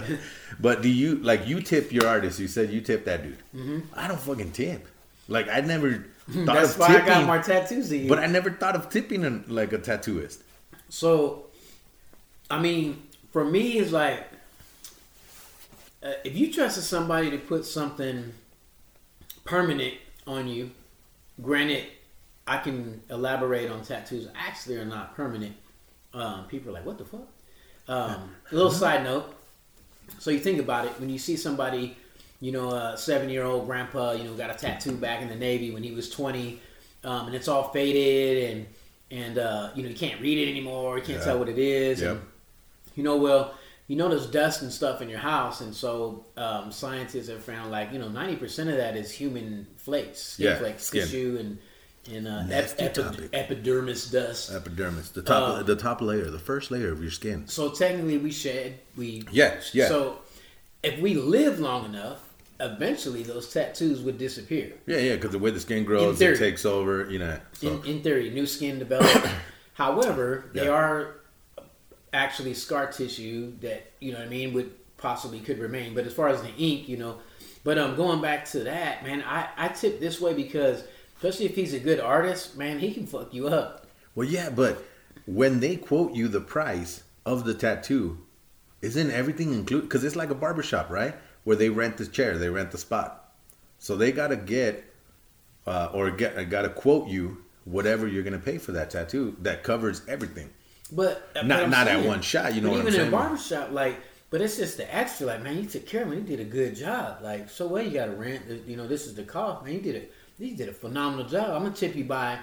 but 0.61 0.81
do 0.81 0.89
you, 0.89 1.17
like, 1.17 1.47
you 1.47 1.61
tip 1.61 1.93
your 1.93 2.07
artist. 2.07 2.39
You 2.39 2.49
said 2.49 2.71
you 2.71 2.81
tip 2.81 3.05
that 3.05 3.23
dude. 3.23 3.37
Mm-hmm. 3.55 3.81
I 3.93 4.09
don't 4.09 4.21
fucking 4.21 4.53
tip. 4.53 4.87
Like, 5.29 5.49
I 5.49 5.61
never 5.61 6.07
thought 6.31 6.47
That's 6.47 6.75
of 6.75 6.79
why 6.79 6.87
tipping. 6.89 7.03
I 7.03 7.09
got 7.09 7.27
more 7.27 7.43
tattoos 7.43 7.91
than 7.91 8.05
you. 8.05 8.09
but 8.09 8.21
I 8.21 8.27
never 8.27 8.51
thought 8.51 8.77
of 8.77 8.89
tipping 8.89 9.25
an, 9.25 9.45
like 9.49 9.75
a 9.75 9.79
tattooist. 9.79 10.39
So, 10.89 11.47
I 12.49 12.61
mean, 12.61 13.03
for 13.33 13.45
me, 13.45 13.79
it's 13.79 13.93
like 13.93 14.25
uh, 16.03 16.13
if 16.25 16.37
you 16.37 16.53
trusted 16.53 16.85
somebody 16.85 17.31
to 17.31 17.39
put 17.39 17.65
something 17.67 18.33
permanent 19.45 19.95
on 20.27 20.49
you, 20.49 20.71
granted, 21.43 21.85
I 22.51 22.57
can 22.59 23.01
elaborate 23.11 23.71
on 23.71 23.83
tattoos 23.83 24.27
actually 24.35 24.77
are 24.77 24.85
not 24.85 25.15
permanent. 25.15 25.55
Um, 26.13 26.47
people 26.49 26.71
are 26.71 26.75
like, 26.75 26.85
what 26.85 26.99
the 26.99 27.05
fuck? 27.05 27.29
Um, 27.87 28.35
a 28.51 28.55
little 28.55 28.71
side 28.73 29.05
note. 29.05 29.27
So 30.19 30.31
you 30.31 30.41
think 30.41 30.59
about 30.59 30.85
it 30.87 30.93
when 31.01 31.09
you 31.11 31.19
see 31.19 31.37
somebody, 31.37 31.97
you 32.41 32.51
know, 32.51 32.71
a 32.71 32.97
seven-year-old 32.99 33.67
grandpa, 33.67 34.13
you 34.13 34.25
know, 34.25 34.35
got 34.35 34.51
a 34.51 34.59
tattoo 34.59 34.97
back 34.97 35.23
in 35.23 35.29
the 35.29 35.37
Navy 35.37 35.71
when 35.71 35.83
he 35.85 35.93
was 35.93 36.11
twenty, 36.11 36.61
um, 37.05 37.27
and 37.29 37.35
it's 37.37 37.47
all 37.49 37.69
faded 37.71 38.51
and 38.51 38.67
and 39.13 39.39
uh, 39.39 39.71
you 39.77 39.83
know 39.85 39.89
you 39.89 39.95
can't 39.95 40.21
read 40.21 40.39
it 40.39 40.51
anymore. 40.51 40.99
You 40.99 41.05
can't 41.05 41.19
Yeah. 41.21 41.25
tell 41.27 41.39
what 41.39 41.49
it 41.49 41.59
is. 41.59 42.01
Yep. 42.01 42.11
And, 42.17 42.21
you 42.97 43.05
know, 43.05 43.17
well, 43.17 43.55
you 43.87 43.97
know, 43.97 44.09
there's 44.09 44.27
dust 44.27 44.63
and 44.63 44.73
stuff 44.73 45.01
in 45.03 45.09
your 45.09 45.19
house, 45.21 45.61
and 45.61 45.73
so 45.75 46.25
um, 46.37 46.73
scientists 46.73 47.29
have 47.29 47.45
found 47.45 47.71
like 47.71 47.93
you 47.93 47.99
know 48.01 48.09
ninety 48.09 48.35
percent 48.37 48.71
of 48.71 48.77
that 48.77 48.97
is 48.97 49.13
human 49.13 49.69
flakes, 49.77 50.19
skin 50.21 50.47
Yeah, 50.47 50.59
flakes, 50.59 50.85
skin. 50.85 51.03
tissue, 51.03 51.37
and 51.39 51.59
and 52.09 52.27
uh, 52.27 52.45
ep- 52.51 52.75
epi- 52.79 53.29
epidermis 53.33 54.11
dust. 54.11 54.53
Epidermis, 54.53 55.11
the 55.11 55.23
top, 55.23 55.59
Um, 55.61 55.67
the 55.67 55.77
top 55.77 56.01
layer, 56.01 56.31
the 56.31 56.39
first 56.39 56.71
layer 56.71 56.91
of 56.93 57.03
your 57.03 57.11
skin. 57.11 57.47
So 57.47 57.71
technically, 57.71 58.19
we 58.19 58.31
shed. 58.31 58.79
We 58.97 59.25
Yes, 59.31 59.75
yeah. 59.75 59.89
So 59.89 60.19
if 60.83 60.99
we 61.01 61.15
live 61.15 61.61
long 61.61 61.85
enough, 61.85 62.21
eventually 62.59 63.23
those 63.23 63.53
tattoos 63.53 64.01
would 64.03 64.19
disappear. 64.19 64.73
Yeah, 64.87 64.99
yeah, 64.99 65.15
because 65.17 65.31
the 65.33 65.39
way 65.39 65.51
the 65.51 65.61
skin 65.61 65.85
grows, 65.85 66.19
theory. 66.19 66.37
it 66.37 66.39
takes 66.39 66.65
over, 66.65 67.11
you 67.11 67.19
know. 67.19 67.39
So. 67.53 67.69
In, 67.83 67.85
in 67.85 68.03
theory, 68.03 68.31
new 68.31 68.47
skin 68.47 68.79
develops. 68.79 69.29
However, 69.75 70.51
they 70.53 70.69
are 70.69 71.17
actually 72.13 72.55
scar 72.55 72.91
tissue 72.91 73.53
that 73.61 73.93
you 74.01 74.13
know 74.13 74.19
what 74.19 74.27
I 74.27 74.31
mean 74.31 74.53
would 74.55 74.73
possibly 74.99 75.41
could 75.41 75.59
remain. 75.59 75.95
But 75.95 76.07
as 76.07 76.13
far 76.13 76.29
as 76.29 76.43
the 76.43 76.53
ink, 76.57 76.89
you 76.89 76.97
know, 76.97 77.19
but 77.65 77.79
um, 77.79 77.97
going 77.97 78.21
back 78.21 78.45
to 78.51 78.65
that, 78.65 79.05
man, 79.05 79.23
I 79.23 79.49
I 79.57 79.69
tip 79.69 80.01
this 80.01 80.21
way 80.21 80.35
because 80.35 80.85
especially 81.21 81.45
if 81.45 81.55
he's 81.55 81.75
a 81.75 81.79
good 81.79 82.01
artist, 82.01 82.57
man, 82.57 82.79
he 82.79 82.95
can 82.95 83.07
fuck 83.07 83.35
you 83.35 83.47
up. 83.47 83.87
Well, 84.15 84.27
yeah, 84.27 84.49
but 84.49 84.83
when 85.27 85.61
they 85.61 85.77
quote 85.77 86.15
you 86.15 86.29
the 86.29 86.41
price 86.41 87.03
of 87.27 87.45
the 87.45 87.53
tattoo, 87.53 88.19
isn't 88.81 89.11
everything 89.11 89.53
included? 89.53 89.83
Because 89.87 90.03
it's 90.03 90.17
like 90.17 90.31
a 90.31 90.35
barbershop, 90.35 90.89
right? 90.89 91.15
Where 91.45 91.57
they 91.57 91.69
rent 91.69 91.99
the 91.99 92.07
chair, 92.07 92.39
they 92.39 92.49
rent 92.49 92.71
the 92.71 92.79
spot. 92.79 93.35
So 93.79 93.97
they 93.97 94.13
got 94.13 94.29
to 94.29 94.37
get, 94.37 94.83
uh, 95.67 95.91
or 95.93 96.11
get, 96.11 96.49
got 96.49 96.63
to 96.63 96.71
quote 96.71 97.09
you 97.09 97.45
whatever 97.65 98.09
you're 98.09 98.23
going 98.23 98.33
to 98.33 98.45
pay 98.45 98.57
for 98.57 98.73
that 98.73 98.89
tattoo 98.89 99.37
that 99.43 99.63
covers 99.63 100.01
everything. 100.09 100.49
But 100.91 101.35
Not- 101.45 101.69
not 101.69 101.87
at 101.87 102.05
one 102.05 102.23
shot, 102.23 102.55
you 102.55 102.63
know 102.63 102.71
what 102.71 102.77
I'm 102.77 102.89
even 102.89 102.95
saying? 102.95 103.09
in 103.09 103.15
a 103.15 103.17
barbershop, 103.17 103.73
like, 103.73 104.01
but 104.31 104.41
it's 104.41 104.57
just 104.57 104.77
the 104.77 104.93
extra. 104.95 105.27
Like, 105.27 105.43
man, 105.43 105.59
you 105.59 105.67
took 105.67 105.87
care 105.87 106.03
of 106.03 106.09
me. 106.09 106.17
You 106.17 106.23
did 106.23 106.41
a 106.41 106.45
good 106.45 106.77
job. 106.77 107.21
Like, 107.21 107.51
so 107.51 107.67
what? 107.67 107.85
You 107.85 107.91
got 107.91 108.07
to 108.07 108.13
rent. 108.13 108.45
You 108.67 108.77
know, 108.77 108.87
this 108.87 109.07
is 109.07 109.15
the 109.15 109.25
cost. 109.25 109.65
Man, 109.65 109.75
you 109.75 109.81
did 109.81 109.97
it. 109.97 110.15
You 110.41 110.57
did 110.57 110.69
a 110.69 110.73
phenomenal 110.73 111.27
job. 111.27 111.51
I'm 111.51 111.63
gonna 111.63 111.75
tip 111.75 111.95
you 111.95 112.05
by 112.05 112.39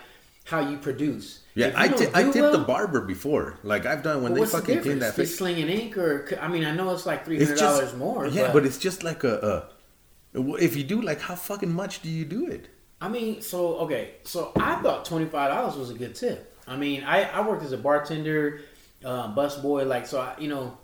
how 0.46 0.60
you 0.70 0.78
produce. 0.78 1.42
Yeah, 1.56 1.68
you 1.68 1.74
I, 1.76 1.88
ti- 1.88 2.08
I 2.14 2.24
tipped 2.24 2.52
the 2.52 2.64
barber 2.66 3.02
before. 3.02 3.58
Like 3.64 3.86
I've 3.86 4.04
done 4.04 4.22
when 4.24 4.34
they 4.34 4.42
the 4.42 4.48
fucking 4.48 4.82
clean 4.82 5.00
that 5.00 5.16
face. 5.16 5.38
slinging 5.38 5.68
ink, 5.68 5.98
or 5.98 6.28
I 6.40 6.48
mean, 6.48 6.64
I 6.64 6.74
know 6.76 6.94
it's 6.94 7.06
like 7.06 7.26
three 7.26 7.38
hundred 7.38 7.58
dollars 7.58 7.96
more. 7.96 8.28
Yeah, 8.28 8.44
but, 8.44 8.54
but 8.54 8.66
it's 8.66 8.78
just 8.78 9.04
like 9.04 9.24
a, 9.24 9.68
a. 10.34 10.58
If 10.62 10.76
you 10.76 10.84
do, 10.84 11.02
like, 11.02 11.20
how 11.22 11.36
fucking 11.36 11.74
much 11.74 12.02
do 12.04 12.10
you 12.10 12.24
do 12.24 12.48
it? 12.48 12.68
I 13.02 13.10
mean, 13.10 13.42
so 13.42 13.78
okay, 13.80 14.16
so 14.24 14.52
I 14.56 14.76
thought 14.82 15.04
twenty 15.06 15.26
five 15.26 15.52
dollars 15.52 15.76
was 15.76 15.90
a 15.90 15.96
good 15.96 16.14
tip. 16.16 16.56
I 16.68 16.76
mean, 16.76 17.04
I, 17.04 17.24
I 17.24 17.48
worked 17.48 17.64
as 17.64 17.72
a 17.72 17.78
bartender, 17.78 18.62
uh, 19.04 19.30
bus 19.30 19.58
boy, 19.58 19.86
like 19.86 20.06
so. 20.06 20.20
I, 20.22 20.36
you 20.40 20.50
know, 20.50 20.78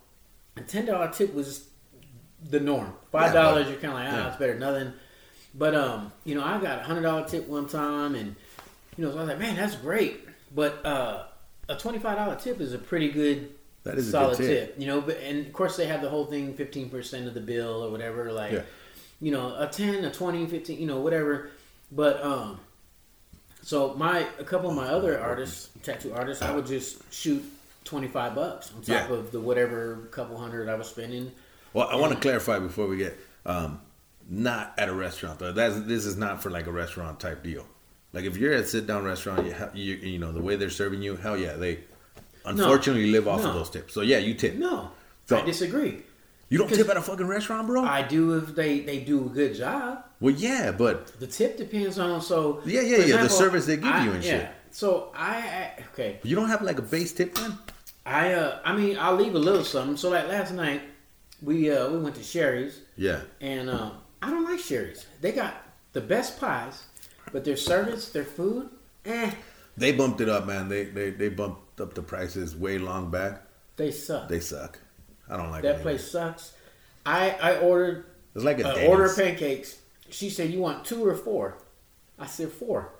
a 0.57 0.61
ten 0.61 0.85
dollar 0.85 1.09
tip 1.11 1.33
was 1.33 1.67
the 2.49 2.59
norm. 2.59 2.93
Five 3.11 3.33
dollars, 3.33 3.65
but- 3.65 3.71
you're 3.71 3.79
kind 3.79 3.93
of 3.93 3.99
like, 3.99 4.07
ah, 4.09 4.15
yeah. 4.15 4.27
it's 4.29 4.37
better 4.37 4.53
than 4.53 4.61
nothing. 4.61 4.93
But 5.53 5.75
um, 5.75 6.11
you 6.23 6.35
know, 6.35 6.43
I 6.43 6.59
got 6.59 6.79
a 6.79 6.83
hundred 6.83 7.01
dollar 7.03 7.25
tip 7.27 7.47
one 7.47 7.67
time, 7.67 8.15
and 8.15 8.35
you 8.97 9.05
know, 9.05 9.11
so 9.11 9.17
I 9.17 9.19
was 9.21 9.29
like, 9.29 9.39
man, 9.39 9.55
that's 9.55 9.75
great. 9.75 10.27
But 10.55 10.85
uh, 10.85 11.23
a 11.69 11.75
twenty 11.75 11.99
five 11.99 12.17
dollar 12.17 12.35
tip 12.35 12.59
is 12.59 12.73
a 12.73 12.77
pretty 12.79 13.09
good. 13.09 13.51
That 13.83 13.97
is 13.97 14.07
a 14.07 14.11
solid 14.11 14.37
good 14.37 14.47
tip. 14.47 14.75
you 14.79 14.87
know. 14.87 15.01
But 15.01 15.17
and 15.17 15.45
of 15.45 15.53
course 15.53 15.75
they 15.77 15.85
have 15.87 16.01
the 16.01 16.09
whole 16.09 16.25
thing, 16.25 16.53
fifteen 16.53 16.89
percent 16.89 17.27
of 17.27 17.33
the 17.33 17.41
bill 17.41 17.83
or 17.83 17.91
whatever. 17.91 18.31
Like, 18.31 18.53
Yeah. 18.53 18.61
you 19.21 19.31
know, 19.31 19.55
a 19.57 19.67
10, 19.67 20.05
a 20.05 20.11
20, 20.11 20.47
15, 20.47 20.79
you 20.79 20.87
know, 20.87 21.01
whatever. 21.01 21.49
But 21.91 22.23
um 22.23 22.59
so 23.61 23.93
my 23.93 24.25
a 24.39 24.43
couple 24.43 24.69
of 24.69 24.75
my 24.75 24.87
other 24.87 25.19
artists, 25.19 25.69
tattoo 25.83 26.13
artists, 26.13 26.41
I 26.43 26.53
would 26.55 26.65
just 26.65 27.13
shoot 27.13 27.43
25 27.85 28.35
bucks 28.35 28.71
on 28.73 28.81
top 28.81 29.09
Yeah. 29.09 29.15
of 29.15 29.31
the 29.31 29.39
whatever 29.39 30.07
couple 30.11 30.37
hundred 30.37 30.67
I 30.69 30.75
was 30.75 30.87
spending 30.87 31.31
Well, 31.73 31.87
I 31.87 31.95
want 31.95 32.13
to 32.13 32.19
clarify 32.19 32.59
before 32.59 32.87
we 32.87 32.97
get 32.97 33.17
um, 33.45 33.79
not 34.29 34.73
at 34.77 34.89
a 34.89 34.93
restaurant 34.93 35.39
though. 35.39 35.51
That's 35.51 35.79
this 35.81 36.05
is 36.05 36.15
not 36.17 36.41
for 36.43 36.49
like 36.49 36.67
a 36.67 36.71
restaurant 36.71 37.19
type 37.19 37.43
deal. 37.43 37.65
Like 38.13 38.25
if 38.25 38.37
you're 38.37 38.53
at 38.53 38.61
a 38.61 38.67
sit 38.67 38.85
down 38.87 39.03
restaurant, 39.03 39.45
you, 39.45 39.53
ha- 39.53 39.69
you 39.73 39.95
you 39.95 40.19
know 40.19 40.31
the 40.31 40.41
way 40.41 40.55
they're 40.55 40.69
serving 40.69 41.01
you, 41.01 41.15
hell 41.15 41.37
yeah, 41.37 41.53
they 41.53 41.79
unfortunately 42.45 43.11
live 43.11 43.27
off 43.27 43.43
of 43.43 43.53
those 43.53 43.69
tips. 43.69 43.93
So 43.93 44.01
yeah, 44.01 44.17
you 44.19 44.33
tip. 44.33 44.55
No, 44.55 44.91
So- 45.25 45.37
I 45.37 45.45
disagree. 45.45 46.03
You 46.49 46.59
don't 46.59 46.69
tip 46.69 46.87
at 46.87 46.97
a 46.97 47.01
fucking 47.01 47.25
restaurant, 47.25 47.65
bro. 47.65 47.83
I 47.83 48.03
do 48.03 48.37
if 48.37 48.53
they 48.53 48.81
they 48.81 48.99
do 48.99 49.25
a 49.25 49.29
good 49.29 49.55
job. 49.55 50.03
well, 50.19 50.33
yeah, 50.35 50.71
but 50.71 51.19
The 51.19 51.25
tip 51.25 51.57
depends 51.57 51.97
on 51.97 52.21
so. 52.21 52.61
Yeah, 52.65 52.81
yeah, 52.81 52.97
for 52.97 53.07
yeah, 53.07 53.23
the 53.23 53.29
service 53.29 53.65
they 53.65 53.77
give 53.77 53.85
I- 53.85 54.05
you 54.05 54.11
and 54.11 54.23
shit. 54.23 54.49
So 54.69 55.11
I, 55.15 55.35
I 55.37 55.71
okay. 55.93 56.19
you 56.23 56.35
don't 56.35 56.49
have 56.49 56.61
like 56.63 56.77
a 56.79 56.81
base 56.83 57.11
tip 57.13 57.33
then. 57.35 57.57
I 58.05 58.33
uh 58.33 58.59
I 58.65 58.75
mean 58.75 58.97
I'll 58.99 59.15
leave 59.15 59.33
a 59.35 59.39
little 59.39 59.63
something. 59.63 59.97
So 59.97 60.09
like 60.09 60.27
last 60.27 60.51
night 60.53 60.81
we 61.41 61.71
uh 61.71 61.89
we 61.89 61.97
went 61.99 62.15
to 62.17 62.23
Sherry's 62.23 62.79
Yeah. 62.97 63.21
and 63.41 63.69
um 63.69 63.93
I 64.23 64.29
don't 64.29 64.43
like 64.45 64.59
Sherry's. 64.59 65.05
They 65.21 65.31
got 65.33 65.53
the 65.91 66.01
best 66.01 66.39
pies, 66.39 66.83
but 67.31 67.43
their 67.43 67.57
service, 67.57 68.09
their 68.09 68.23
food, 68.23 68.69
eh, 69.05 69.31
They 69.75 69.91
bumped 69.91 70.21
it 70.21 70.29
up, 70.29 70.45
man. 70.47 70.69
They 70.69 70.85
they 70.85 71.09
they 71.09 71.29
bumped 71.29 71.81
up 71.81 71.93
the 71.93 72.01
prices 72.01 72.55
way 72.55 72.77
long 72.77 73.11
back. 73.11 73.41
they 73.75 73.91
suck. 73.91 74.29
They 74.29 74.39
suck. 74.39 74.79
I 75.29 75.35
don't 75.37 75.51
like 75.51 75.63
that 75.63 75.81
place 75.81 76.09
sucks. 76.09 76.53
I 77.05 77.31
I 77.41 77.57
ordered 77.57 78.05
It's 78.35 78.43
like 78.45 78.59
a 78.59 78.69
an 78.73 78.87
order 78.87 79.05
of 79.05 79.15
pancakes. 79.15 79.77
She 80.09 80.29
said, 80.29 80.51
"You 80.51 80.59
want 80.59 80.85
two 80.85 81.05
or 81.05 81.15
four? 81.15 81.57
I 82.17 82.27
said 82.27 82.49
four. 82.51 82.93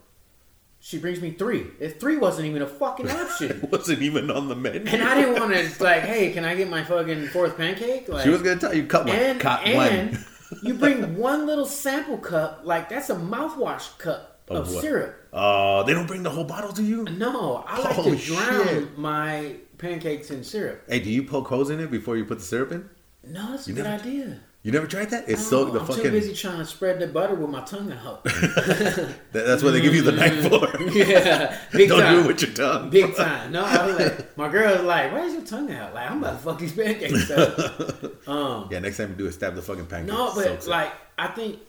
She 0.79 0.97
brings 0.97 1.21
me 1.21 1.31
three. 1.31 1.67
If 1.79 1.99
three 1.99 2.17
wasn't 2.17 2.47
even 2.47 2.61
a 2.61 2.67
fucking 2.67 3.09
option. 3.21 3.51
It 3.51 3.71
wasn't 3.71 4.01
even 4.01 4.29
on 4.29 4.49
the 4.49 4.55
menu. 4.55 4.83
And 4.87 5.01
I 5.01 5.15
didn't 5.15 5.39
want 5.39 5.53
to 5.53 5.83
like, 5.89 6.01
hey, 6.01 6.33
can 6.33 6.43
I 6.43 6.55
get 6.55 6.69
my 6.69 6.83
fucking 6.83 7.27
fourth 7.27 7.55
pancake? 7.55 8.09
Like, 8.09 8.23
She 8.23 8.29
was 8.29 8.41
gonna 8.41 8.59
tell 8.59 8.73
you 8.73 8.85
cut 8.87 9.05
one. 9.05 9.15
and 9.15 9.39
cut 9.39 9.61
and 9.63 10.11
one. 10.11 10.25
You 10.61 10.73
bring 10.73 11.17
one 11.17 11.45
little 11.45 11.65
sample 11.65 12.17
cup, 12.17 12.61
like 12.63 12.89
that's 12.89 13.09
a 13.09 13.15
mouthwash 13.15 13.97
cup 13.97 14.41
of, 14.49 14.71
what? 14.71 14.81
syrup. 14.81 15.15
Oh, 15.31 15.83
they 15.83 15.93
don't 15.93 16.07
bring 16.07 16.23
the 16.23 16.29
whole 16.29 16.43
bottle 16.43 16.73
to 16.73 16.83
you. 16.83 17.03
No, 17.03 17.63
I 17.67 17.79
like 17.79 17.93
Holy 17.93 18.17
to 18.17 18.25
drown 18.25 18.67
shit. 18.67 18.97
my 18.97 19.55
pancakes 19.77 20.31
in 20.31 20.43
syrup. 20.43 20.83
Hey, 20.87 20.99
do 20.99 21.09
you 21.09 21.23
poke 21.23 21.47
holes 21.47 21.69
in 21.69 21.79
it 21.79 21.89
before 21.89 22.17
you 22.17 22.25
put 22.25 22.39
the 22.39 22.45
syrup 22.45 22.71
in? 22.71 22.89
No, 23.23 23.51
that's 23.51 23.67
a 23.67 23.73
good 23.73 23.87
idea. 23.87 24.39
You 24.63 24.71
never 24.71 24.87
tried 24.87 25.09
that? 25.09 25.27
It's 25.27 25.45
so 25.45 25.65
the 25.65 25.81
fucking. 25.81 25.95
I'm 25.97 26.01
too 26.03 26.11
busy 26.11 26.33
trying 26.33 26.57
to 26.59 26.65
spread 26.65 26.97
the 26.99 27.07
butter 27.07 27.35
with 27.35 27.49
my 27.49 27.61
tongue 27.65 27.91
out. 27.91 28.23
that- 28.23 29.15
that's 29.33 29.61
what 29.61 29.71
they 29.71 29.81
give 29.81 29.93
you 29.93 30.01
the 30.03 30.13
knife 30.13 30.47
for. 30.47 30.81
yeah, 30.91 31.57
big 31.73 31.89
don't 31.89 31.99
time. 31.99 32.15
do 32.15 32.21
it 32.21 32.27
with 32.27 32.41
your 32.43 32.51
tongue. 32.53 32.89
Big 32.89 33.13
time. 33.13 33.51
No, 33.51 33.63
I 33.65 33.85
was 33.85 33.95
like, 33.99 34.37
my 34.37 34.47
girl 34.49 34.71
was 34.73 34.83
like, 34.83 35.11
"Why 35.11 35.25
is 35.25 35.33
your 35.33 35.43
tongue 35.43 35.69
out?" 35.71 35.93
Like, 35.93 36.09
I'm 36.09 36.19
about 36.19 36.31
to 36.31 36.37
fuck 36.37 36.59
these 36.59 36.71
pancakes 36.71 37.29
up. 37.29 38.27
Um, 38.27 38.69
Yeah, 38.71 38.79
next 38.79 38.97
time 38.97 39.09
you 39.09 39.15
do 39.15 39.25
it, 39.27 39.33
stab 39.33 39.53
the 39.55 39.61
fucking 39.61 39.87
pancake. 39.87 40.07
no, 40.13 40.33
but 40.33 40.47
it. 40.47 40.65
like, 40.67 40.93
I 41.17 41.27
think, 41.27 41.59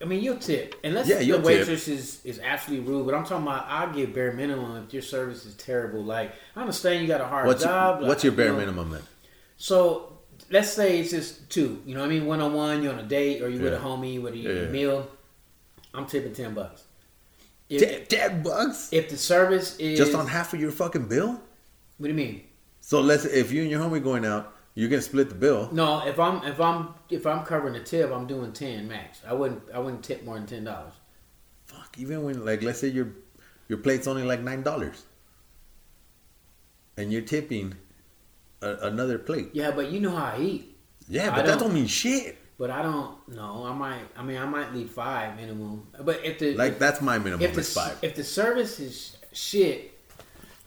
I 0.00 0.06
mean, 0.06 0.22
you'll 0.22 0.38
tip 0.38 0.76
unless 0.82 1.08
Yeah, 1.08 1.16
the 1.18 1.24
you'll 1.26 1.36
tip. 1.38 1.46
waitress 1.46 1.88
is 1.88 2.24
is 2.24 2.40
absolutely 2.42 2.90
rude. 2.90 3.04
But 3.04 3.16
I'm 3.16 3.24
talking 3.24 3.46
about, 3.46 3.66
I'll 3.68 3.92
give 3.92 4.14
bare 4.14 4.32
minimum 4.32 4.82
if 4.86 4.94
your 4.94 5.02
service 5.02 5.44
is 5.44 5.54
terrible. 5.56 6.02
Like, 6.02 6.32
I 6.56 6.62
understand 6.62 7.02
you 7.02 7.06
got 7.08 7.20
a 7.20 7.26
hard 7.26 7.46
what's 7.46 7.62
job. 7.62 7.96
your, 7.96 8.00
like, 8.00 8.08
what's 8.08 8.24
your 8.24 8.32
bare 8.32 8.46
you 8.46 8.52
know, 8.52 8.58
minimum 8.60 8.90
then? 8.92 9.02
So 9.58 10.19
let's 10.50 10.72
say 10.72 10.98
it's 11.00 11.10
just 11.10 11.48
two. 11.50 11.82
You 11.86 11.94
know 11.94 12.00
what 12.00 12.06
I 12.06 12.10
mean? 12.10 12.26
One 12.26 12.40
on 12.40 12.52
one, 12.52 12.82
you're 12.82 12.92
on 12.92 12.98
a 12.98 13.04
date, 13.06 13.42
or 13.42 13.48
you 13.48 13.60
with 13.60 13.72
a 13.72 13.76
Yeah. 13.76 13.82
homie 13.82 14.20
with 14.20 14.34
a 14.34 14.38
Yeah. 14.38 14.68
meal. 14.68 15.08
I'm 15.94 16.06
tipping 16.06 16.32
ten 16.34 16.54
bucks. 16.54 16.84
If, 17.68 17.80
Ten, 17.82 18.06
ten 18.30 18.42
bucks 18.42 18.88
if 18.92 19.08
the 19.10 19.16
service 19.16 19.76
is 19.78 19.96
just 19.98 20.14
on 20.14 20.26
half 20.26 20.52
of 20.52 20.60
your 20.60 20.72
fucking 20.72 21.06
bill. 21.06 21.40
what 21.98 22.06
do 22.06 22.08
you 22.08 22.14
mean? 22.14 22.42
So 22.80 23.00
let's 23.00 23.24
if 23.24 23.52
you 23.52 23.62
and 23.62 23.70
your 23.70 23.80
homie 23.80 24.02
going 24.02 24.24
out, 24.24 24.52
you're 24.74 24.88
gonna 24.88 25.02
split 25.02 25.28
the 25.28 25.34
bill. 25.36 25.68
No, 25.72 26.04
if 26.06 26.18
I'm 26.18 26.42
if 26.44 26.60
I'm 26.60 26.94
if 27.10 27.26
I'm 27.26 27.44
covering 27.44 27.74
the 27.74 27.80
tip, 27.80 28.10
I'm 28.10 28.26
doing 28.26 28.52
ten 28.52 28.88
max. 28.88 29.20
I 29.26 29.32
wouldn't 29.34 29.62
I 29.72 29.78
wouldn't 29.78 30.02
tip 30.02 30.24
more 30.24 30.34
than 30.36 30.46
ten 30.46 30.64
dollars. 30.64 30.94
Fuck, 31.66 31.96
even 31.98 32.24
when 32.24 32.44
like 32.44 32.62
let's 32.62 32.80
say 32.80 32.88
your 32.88 33.08
your 33.68 33.78
plate's 33.78 34.08
only 34.08 34.24
like 34.24 34.40
nine 34.40 34.62
dollars, 34.62 35.04
and 36.96 37.12
you're 37.12 37.22
tipping 37.22 37.74
a, 38.62 38.76
another 38.88 39.18
plate. 39.18 39.50
Yeah, 39.52 39.70
but 39.70 39.90
you 39.90 40.00
know 40.00 40.10
how 40.14 40.36
I 40.36 40.40
eat. 40.40 40.76
Yeah, 41.08 41.32
I 41.32 41.36
but 41.36 41.46
that 41.46 41.58
don't- 41.58 41.68
don't 41.68 41.74
mean 41.74 41.86
shit. 41.86 42.36
But 42.58 42.70
I 42.70 42.82
don't 42.82 43.26
know. 43.28 43.64
I 43.64 43.72
might. 43.72 44.02
I 44.16 44.22
mean, 44.22 44.36
I 44.36 44.44
might 44.44 44.74
leave 44.74 44.90
five 44.90 45.34
minimum. 45.36 45.86
But 46.02 46.22
if 46.24 46.38
the 46.38 46.54
Like 46.54 46.72
if, 46.72 46.78
that's 46.78 47.00
my 47.00 47.16
minimum 47.18 47.40
if 47.40 47.54
the 47.54 47.60
is 47.60 47.72
five. 47.72 47.96
if 48.02 48.14
the 48.14 48.22
service 48.22 48.78
is 48.78 49.16
shit, 49.32 49.98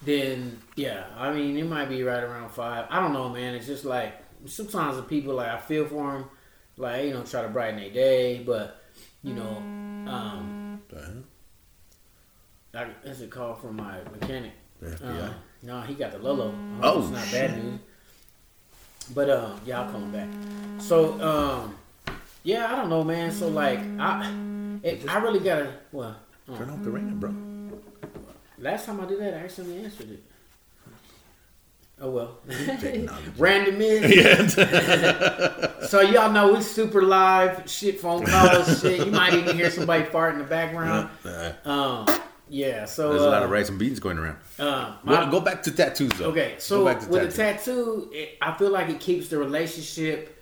then 0.01 0.59
yeah. 0.75 1.05
I 1.15 1.31
mean, 1.31 1.55
it 1.55 1.65
might 1.67 1.89
be 1.89 2.01
right 2.01 2.23
around 2.23 2.49
five. 2.49 2.87
I 2.89 2.99
don't 2.99 3.13
know, 3.13 3.29
man. 3.29 3.53
It's 3.53 3.67
just 3.67 3.85
like 3.85 4.15
sometimes 4.47 4.95
the 4.97 5.03
people 5.03 5.35
like 5.35 5.49
I 5.49 5.59
feel 5.59 5.85
for 5.85 6.13
them, 6.13 6.25
like 6.77 7.05
you 7.05 7.13
know, 7.13 7.21
try 7.23 7.43
to 7.43 7.49
brighten 7.49 7.79
their 7.79 7.91
day, 7.91 8.41
but 8.43 8.81
you 9.21 9.35
know, 9.35 9.57
um, 10.11 10.81
Uh-huh. 10.91 11.11
I, 12.73 12.87
that's 13.05 13.21
a 13.21 13.27
call 13.27 13.53
from 13.53 13.75
my 13.75 13.99
mechanic. 14.19 14.53
Yeah. 14.81 15.33
No, 15.63 15.79
he 15.81 15.93
got 15.93 16.11
the 16.11 16.19
Lolo. 16.19 16.53
Oh, 16.81 17.01
it's 17.01 17.09
not 17.09 17.31
bad 17.31 17.63
news. 17.63 17.79
But 19.13 19.29
um, 19.29 19.61
yeah, 19.65 19.81
I'll 19.81 19.91
call 19.91 20.01
him 20.01 20.11
back. 20.11 20.27
So 20.79 21.19
um, 21.21 21.75
yeah, 22.43 22.71
I 22.71 22.75
don't 22.75 22.89
know, 22.89 23.03
man. 23.03 23.31
So 23.31 23.47
like, 23.47 23.79
I 23.97 24.29
it, 24.83 25.09
I 25.09 25.19
really 25.19 25.39
gotta. 25.39 25.73
Well, 25.91 26.15
uh, 26.51 26.57
Turn 26.57 26.69
off 26.69 26.83
the 26.83 26.91
ringer, 26.91 27.15
bro. 27.15 27.33
last 28.59 28.85
time 28.85 28.99
I 28.99 29.05
did 29.05 29.19
that, 29.21 29.33
I 29.33 29.37
accidentally 29.37 29.85
answered 29.85 30.11
it. 30.11 30.23
Oh 32.01 32.09
well, 32.09 32.39
random 33.37 33.77
is. 33.79 34.53
so 35.89 36.01
y'all 36.01 36.31
know 36.31 36.53
we 36.53 36.61
super 36.61 37.03
live, 37.03 37.69
shit 37.69 38.01
phone 38.01 38.25
calls, 38.25 38.81
shit. 38.81 39.05
You 39.05 39.11
might 39.11 39.33
even 39.33 39.55
hear 39.55 39.69
somebody 39.71 40.03
fart 40.05 40.33
in 40.33 40.39
the 40.39 40.45
background. 40.45 41.09
Um, 41.63 42.05
yeah. 42.49 42.85
So 42.85 43.09
there's 43.09 43.21
a 43.21 43.29
lot 43.29 43.41
uh, 43.41 43.45
of 43.45 43.51
rice 43.51 43.69
and 43.69 43.79
beans 43.79 43.99
going 43.99 44.17
around. 44.17 44.37
uh, 44.59 44.95
my- 45.03 45.25
Go, 45.25 45.31
go 45.31 45.39
back 45.41 45.63
to 45.63 45.71
tattoos 45.71 46.11
though. 46.13 46.25
Okay, 46.25 46.55
so 46.57 46.83
with 46.85 47.09
tattoos. 47.11 47.33
a 47.33 47.37
tattoo, 47.37 48.09
it, 48.11 48.37
I 48.41 48.53
feel 48.57 48.69
like 48.69 48.89
it 48.89 48.99
keeps 48.99 49.27
the 49.29 49.37
relationship. 49.37 50.39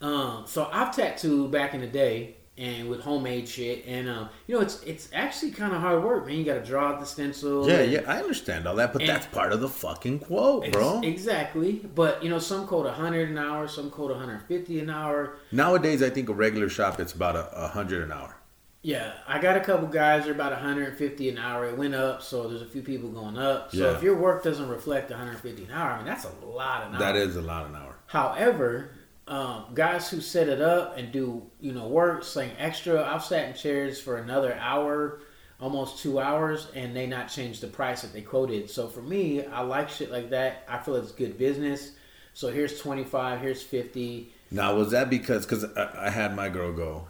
Um, 0.00 0.44
so 0.46 0.68
I've 0.70 0.94
tattooed 0.94 1.50
back 1.50 1.72
in 1.74 1.80
the 1.80 1.86
day 1.86 2.36
and 2.56 2.88
with 2.88 3.00
homemade 3.00 3.48
shit, 3.48 3.84
and 3.86 4.08
um, 4.08 4.28
you 4.46 4.54
know 4.54 4.60
it's 4.60 4.82
it's 4.84 5.08
actually 5.12 5.50
kind 5.50 5.74
of 5.74 5.80
hard 5.80 6.04
work, 6.04 6.26
man. 6.26 6.36
You 6.36 6.44
got 6.44 6.54
to 6.54 6.64
draw 6.64 6.90
out 6.92 7.00
the 7.00 7.06
stencil. 7.06 7.68
Yeah, 7.68 7.78
and- 7.78 7.92
yeah, 7.92 8.00
I 8.06 8.18
understand 8.18 8.66
all 8.68 8.76
that, 8.76 8.92
but 8.92 9.04
that's 9.04 9.26
part 9.26 9.52
of 9.52 9.60
the 9.60 9.68
fucking 9.68 10.20
quote, 10.20 10.70
bro. 10.70 11.00
exactly. 11.02 11.80
But 11.94 12.22
you 12.22 12.30
know, 12.30 12.38
some 12.38 12.66
quote 12.66 12.84
100 12.84 13.30
an 13.30 13.38
hour, 13.38 13.66
some 13.66 13.90
quote 13.90 14.10
150 14.10 14.80
an 14.80 14.90
hour. 14.90 15.36
Nowadays, 15.50 16.02
I 16.02 16.10
think 16.10 16.28
a 16.28 16.34
regular 16.34 16.68
shop 16.68 17.00
it's 17.00 17.12
about 17.12 17.34
a 17.36 17.68
hundred 17.68 18.04
an 18.04 18.12
hour. 18.12 18.36
Yeah, 18.84 19.14
I 19.26 19.38
got 19.40 19.56
a 19.56 19.60
couple 19.60 19.86
guys. 19.88 20.24
They're 20.24 20.34
about 20.34 20.52
150 20.52 21.30
an 21.30 21.38
hour. 21.38 21.64
It 21.64 21.78
went 21.78 21.94
up, 21.94 22.20
so 22.20 22.46
there's 22.48 22.60
a 22.60 22.66
few 22.66 22.82
people 22.82 23.08
going 23.08 23.38
up. 23.38 23.70
So 23.74 23.78
Yeah. 23.78 23.96
if 23.96 24.02
your 24.02 24.14
work 24.14 24.42
doesn't 24.44 24.68
reflect 24.68 25.10
150 25.10 25.64
an 25.64 25.70
hour, 25.70 25.92
I 25.92 25.96
mean 25.96 26.06
that's 26.06 26.26
a 26.26 26.46
lot 26.46 26.86
an 26.86 26.92
hour. 26.92 26.98
That 26.98 27.16
is 27.16 27.34
a 27.36 27.40
lot 27.40 27.64
an 27.66 27.74
hour. 27.76 27.96
However, 28.08 28.90
um, 29.26 29.64
guys 29.72 30.10
who 30.10 30.20
set 30.20 30.50
it 30.50 30.60
up 30.60 30.98
and 30.98 31.10
do 31.10 31.44
you 31.60 31.72
know 31.72 31.88
work, 31.88 32.24
sling 32.24 32.50
extra. 32.58 33.02
I've 33.02 33.24
sat 33.24 33.48
in 33.48 33.54
chairs 33.54 34.02
for 34.02 34.18
another 34.18 34.54
hour, 34.60 35.20
almost 35.58 36.02
two 36.02 36.20
hours, 36.20 36.68
and 36.74 36.94
they 36.94 37.06
not 37.06 37.28
change 37.28 37.60
the 37.60 37.68
price 37.68 38.02
that 38.02 38.12
they 38.12 38.20
quoted. 38.20 38.68
So 38.68 38.86
for 38.88 39.00
me, 39.00 39.46
I 39.46 39.62
like 39.62 39.88
shit 39.88 40.12
like 40.12 40.28
that. 40.28 40.62
I 40.68 40.76
feel 40.76 40.96
it's 40.96 41.10
good 41.10 41.38
business. 41.38 41.92
So 42.34 42.48
here's 42.50 42.78
twenty 42.78 43.04
five. 43.04 43.40
Here's 43.40 43.62
fifty. 43.62 44.34
Now, 44.50 44.74
was 44.74 44.90
that 44.90 45.08
because 45.08 45.46
because 45.46 45.64
I, 45.74 46.08
I 46.08 46.10
had 46.10 46.36
my 46.36 46.50
girl 46.50 46.70
go 46.70 47.06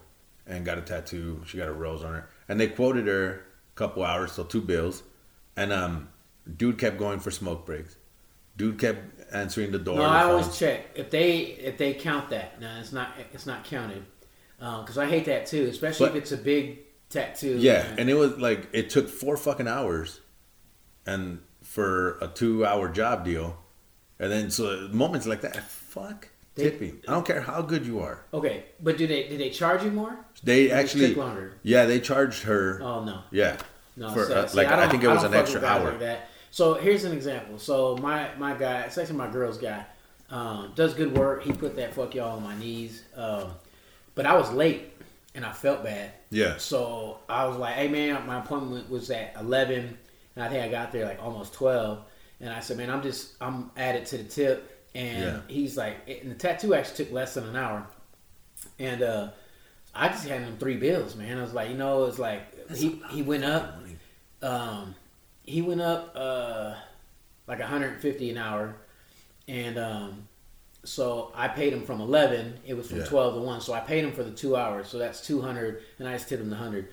and 0.46 0.64
got 0.64 0.78
a 0.78 0.83
tattoo. 0.83 1.42
She 1.46 1.57
got 1.59 1.68
a 1.68 1.72
rose 1.72 2.02
on 2.04 2.12
her, 2.14 2.28
and 2.48 2.59
they 2.61 2.68
quoted 2.68 3.07
her 3.07 3.30
a 3.74 3.76
couple 3.76 4.02
hours, 4.04 4.33
so 4.33 4.44
two 4.44 4.61
bills. 4.61 5.02
And 5.57 5.72
um, 5.72 6.09
dude 6.57 6.78
kept 6.78 6.98
going 6.98 7.20
for 7.20 7.30
smoke 7.30 7.64
breaks. 7.66 7.96
Dude 8.57 8.78
kept 8.78 9.00
answering 9.33 9.72
the 9.72 9.78
door. 9.78 9.96
No, 9.98 10.04
I 10.04 10.22
phone. 10.22 10.30
always 10.33 10.57
check 10.59 10.87
if 10.94 11.11
they 11.11 11.38
if 11.38 11.76
they 11.78 11.94
count 11.94 12.30
that. 12.30 12.61
No, 12.61 12.70
it's 12.80 12.92
not 12.92 13.11
it's 13.33 13.46
not 13.46 13.64
counted 13.64 14.04
because 14.59 14.96
I 14.98 15.07
hate 15.07 15.24
that 15.26 15.46
too, 15.46 15.66
especially 15.70 16.09
But- 16.09 16.16
if 16.16 16.22
it's 16.22 16.33
a 16.33 16.37
big 16.37 16.78
tattoo. 17.11 17.57
Yeah, 17.59 17.85
and 17.98 18.09
it 18.09 18.14
was 18.14 18.37
like 18.38 18.68
it 18.72 18.90
took 18.90 19.09
four 19.09 19.37
fucking 19.37 19.66
hours, 19.68 20.20
and 21.07 21.40
for 21.62 22.18
a 22.20 22.28
two-hour 22.28 22.90
job 22.90 23.24
deal, 23.24 23.57
and 24.18 24.30
then 24.30 24.50
so 24.50 24.88
moments 24.92 25.26
like 25.26 25.40
that, 25.40 25.57
fuck 25.64 26.28
They- 26.54 26.64
tipping. 26.70 27.00
I 27.08 27.12
don't 27.12 27.26
care 27.26 27.40
how 27.40 27.62
good 27.62 27.84
you 27.86 28.00
are. 28.00 28.24
okay, 28.32 28.64
but 28.80 28.96
do 28.96 29.06
they 29.06 29.28
did 29.28 29.40
they 29.40 29.50
charge 29.50 29.82
you 29.82 29.90
more? 29.90 30.16
They 30.42 30.70
actually, 30.70 31.14
longer. 31.14 31.54
yeah, 31.62 31.84
they 31.86 32.00
charged 32.00 32.42
her. 32.44 32.80
Oh 32.82 33.02
no. 33.04 33.22
Yeah, 33.30 33.56
No, 33.96 34.10
for 34.10 34.24
so- 34.26 34.34
uh, 34.34 34.46
see, 34.46 34.56
like 34.58 34.68
I, 34.68 34.76
don't- 34.76 34.90
think 34.90 35.02
it 35.02 35.08
was 35.08 35.24
an 35.24 35.34
extra 35.34 35.64
hour. 35.64 35.90
Like 35.90 36.00
that. 36.00 36.28
So 36.50 36.74
here's 36.74 37.02
an 37.04 37.12
example. 37.12 37.58
So 37.58 37.96
my 37.96 38.30
my 38.38 38.54
guy, 38.54 38.82
it's 38.82 38.96
actually 38.98 39.16
my 39.16 39.28
girl's 39.30 39.58
guy, 39.58 39.84
um, 40.30 40.72
does 40.76 40.94
good 40.94 41.16
work. 41.16 41.42
He 41.42 41.52
put 41.52 41.74
that 41.76 41.92
fuck 41.94 42.14
y'all 42.14 42.36
on 42.36 42.42
my 42.44 42.56
knees. 42.56 43.02
Um, 43.16 43.50
but 44.14 44.24
I 44.26 44.36
was 44.36 44.52
late 44.52 44.92
and 45.34 45.44
I 45.44 45.52
felt 45.52 45.82
bad. 45.82 46.12
Yeah. 46.30 46.56
So 46.58 47.18
I 47.28 47.46
was 47.46 47.56
like, 47.56 47.74
hey 47.74 47.88
man, 47.88 48.24
my 48.26 48.38
appointment 48.38 48.88
was 48.88 49.10
at 49.10 49.34
eleven, 49.40 49.98
and 50.36 50.44
I 50.44 50.48
think 50.48 50.62
I 50.62 50.68
got 50.68 50.92
there 50.92 51.04
like 51.06 51.20
almost 51.20 51.52
twelve. 51.52 52.04
And 52.40 52.52
I 52.52 52.60
said, 52.60 52.76
man, 52.76 52.90
I'm 52.90 53.02
just 53.02 53.32
I'm 53.40 53.70
added 53.76 54.06
to 54.06 54.18
the 54.18 54.24
tip. 54.24 54.70
And 54.94 55.22
Yeah. 55.24 55.40
he's 55.48 55.76
like, 55.76 55.96
and 56.09 56.30
the 56.30 56.35
tattoo 56.35 56.74
actually 56.74 57.04
took 57.04 57.12
less 57.12 57.35
than 57.35 57.44
an 57.48 57.57
hour, 57.57 57.87
and 58.78 59.02
uh, 59.02 59.28
I 59.94 60.09
just 60.09 60.26
had 60.26 60.40
him 60.42 60.57
three 60.59 60.76
bills, 60.76 61.16
man. 61.16 61.38
I 61.38 61.42
was 61.42 61.52
like, 61.54 61.70
you 61.70 61.76
know, 61.76 62.04
it's 62.04 62.18
like 62.18 62.70
he 62.76 63.02
he 63.11 63.22
went 63.22 63.44
up, 63.44 63.78
um, 64.42 64.94
he 65.42 65.62
went 65.62 65.80
up 65.80 66.12
uh, 66.14 66.74
like 67.46 67.59
150 67.59 68.30
an 68.30 68.38
hour, 68.38 68.74
and 69.48 69.78
um, 69.78 70.28
so 70.85 71.33
I 71.35 71.48
paid 71.48 71.72
him 71.72 71.83
from 71.85 72.00
11. 72.00 72.59
It 72.66 72.74
was 72.74 72.88
from 72.88 72.98
Yeah. 72.98 73.04
12 73.07 73.35
to 73.35 73.40
1, 73.40 73.61
so 73.61 73.72
I 73.72 73.80
paid 73.80 74.04
him 74.04 74.12
for 74.12 74.22
the 74.22 74.30
two 74.30 74.57
hours. 74.57 74.88
So 74.88 74.98
that's 74.98 75.26
200, 75.26 75.83
and 75.98 76.09
I 76.09 76.12
just 76.14 76.28
tipped 76.28 76.42
him 76.42 76.50
the 76.50 76.57
100. 76.57 76.88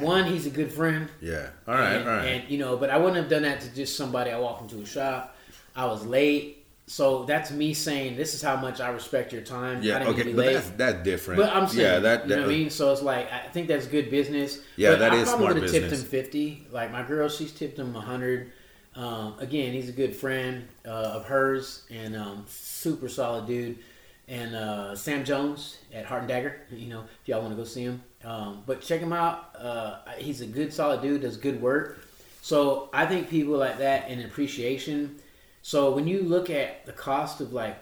One, 0.00 0.24
he's 0.24 0.46
a 0.46 0.50
good 0.50 0.72
friend. 0.72 1.08
Yeah. 1.20 1.50
All 1.68 1.74
right. 1.74 1.92
and, 1.96 2.08
all 2.08 2.16
right. 2.16 2.24
And 2.26 2.50
you 2.50 2.56
know, 2.58 2.78
but 2.78 2.88
I 2.88 2.96
wouldn't 2.96 3.16
have 3.16 3.28
done 3.28 3.42
that 3.42 3.60
to 3.60 3.74
just 3.74 3.94
somebody. 3.96 4.30
I 4.30 4.38
walked 4.38 4.62
into 4.62 4.82
a 4.82 4.86
shop. 4.86 5.36
I 5.76 5.84
was 5.84 6.04
late, 6.06 6.61
so 6.86 7.24
that's 7.24 7.50
me 7.50 7.74
saying 7.74 8.16
this 8.16 8.34
is 8.34 8.42
how 8.42 8.56
much 8.56 8.80
I 8.80 8.88
respect 8.88 9.32
your 9.32 9.42
time. 9.42 9.82
Yeah. 9.82 10.04
Okay. 10.08 10.32
But 10.32 10.46
that's 10.52 10.70
that's 10.70 11.04
different. 11.04 11.40
But 11.40 11.54
I'm 11.54 11.66
saying, 11.68 11.80
yeah. 11.80 11.98
That, 12.00 12.28
you 12.28 12.34
know 12.34 12.42
what 12.42 12.46
I 12.46 12.48
mean. 12.48 12.70
So 12.70 12.92
it's 12.92 13.02
like 13.02 13.32
I 13.32 13.48
think 13.48 13.68
that's 13.68 13.86
good 13.86 14.10
business. 14.10 14.58
Yeah, 14.76 14.90
but 14.90 14.98
that 14.98 15.12
I 15.12 15.16
is 15.16 15.28
probably 15.28 15.44
smart 15.44 15.54
would've 15.54 15.70
tipped 15.70 15.92
him 15.92 16.00
fifty. 16.00 16.66
Like 16.70 16.90
my 16.90 17.02
girl, 17.02 17.28
she's 17.28 17.52
tipped 17.52 17.78
him 17.78 17.94
hundred. 17.94 18.52
Um, 18.94 19.36
again, 19.38 19.72
he's 19.72 19.88
a 19.88 19.92
good 19.92 20.14
friend 20.14 20.68
uh, 20.84 20.88
of 20.88 21.24
hers 21.24 21.84
and 21.90 22.14
um, 22.14 22.44
super 22.48 23.08
solid 23.08 23.46
dude. 23.46 23.78
And 24.28 24.54
uh, 24.54 24.94
Sam 24.94 25.24
Jones 25.24 25.78
at 25.92 26.04
Heart 26.04 26.22
and 26.22 26.28
Dagger, 26.28 26.60
you 26.70 26.88
know, 26.88 27.04
if 27.22 27.28
y'all 27.28 27.40
want 27.40 27.52
to 27.52 27.56
go 27.56 27.64
see 27.64 27.82
him. 27.82 28.02
Um, 28.24 28.62
but 28.66 28.80
check 28.80 29.00
him 29.00 29.12
out. 29.12 29.56
Uh, 29.58 29.98
he's 30.18 30.40
a 30.42 30.46
good, 30.46 30.72
solid 30.72 31.02
dude. 31.02 31.22
Does 31.22 31.36
good 31.36 31.60
work. 31.60 32.06
So 32.40 32.88
I 32.92 33.06
think 33.06 33.28
people 33.28 33.56
like 33.56 33.78
that 33.78 34.08
in 34.08 34.20
appreciation. 34.20 35.16
So 35.64 35.92
when 35.92 36.08
you 36.08 36.22
look 36.22 36.50
at 36.50 36.86
the 36.86 36.92
cost 36.92 37.40
of 37.40 37.52
like 37.52 37.76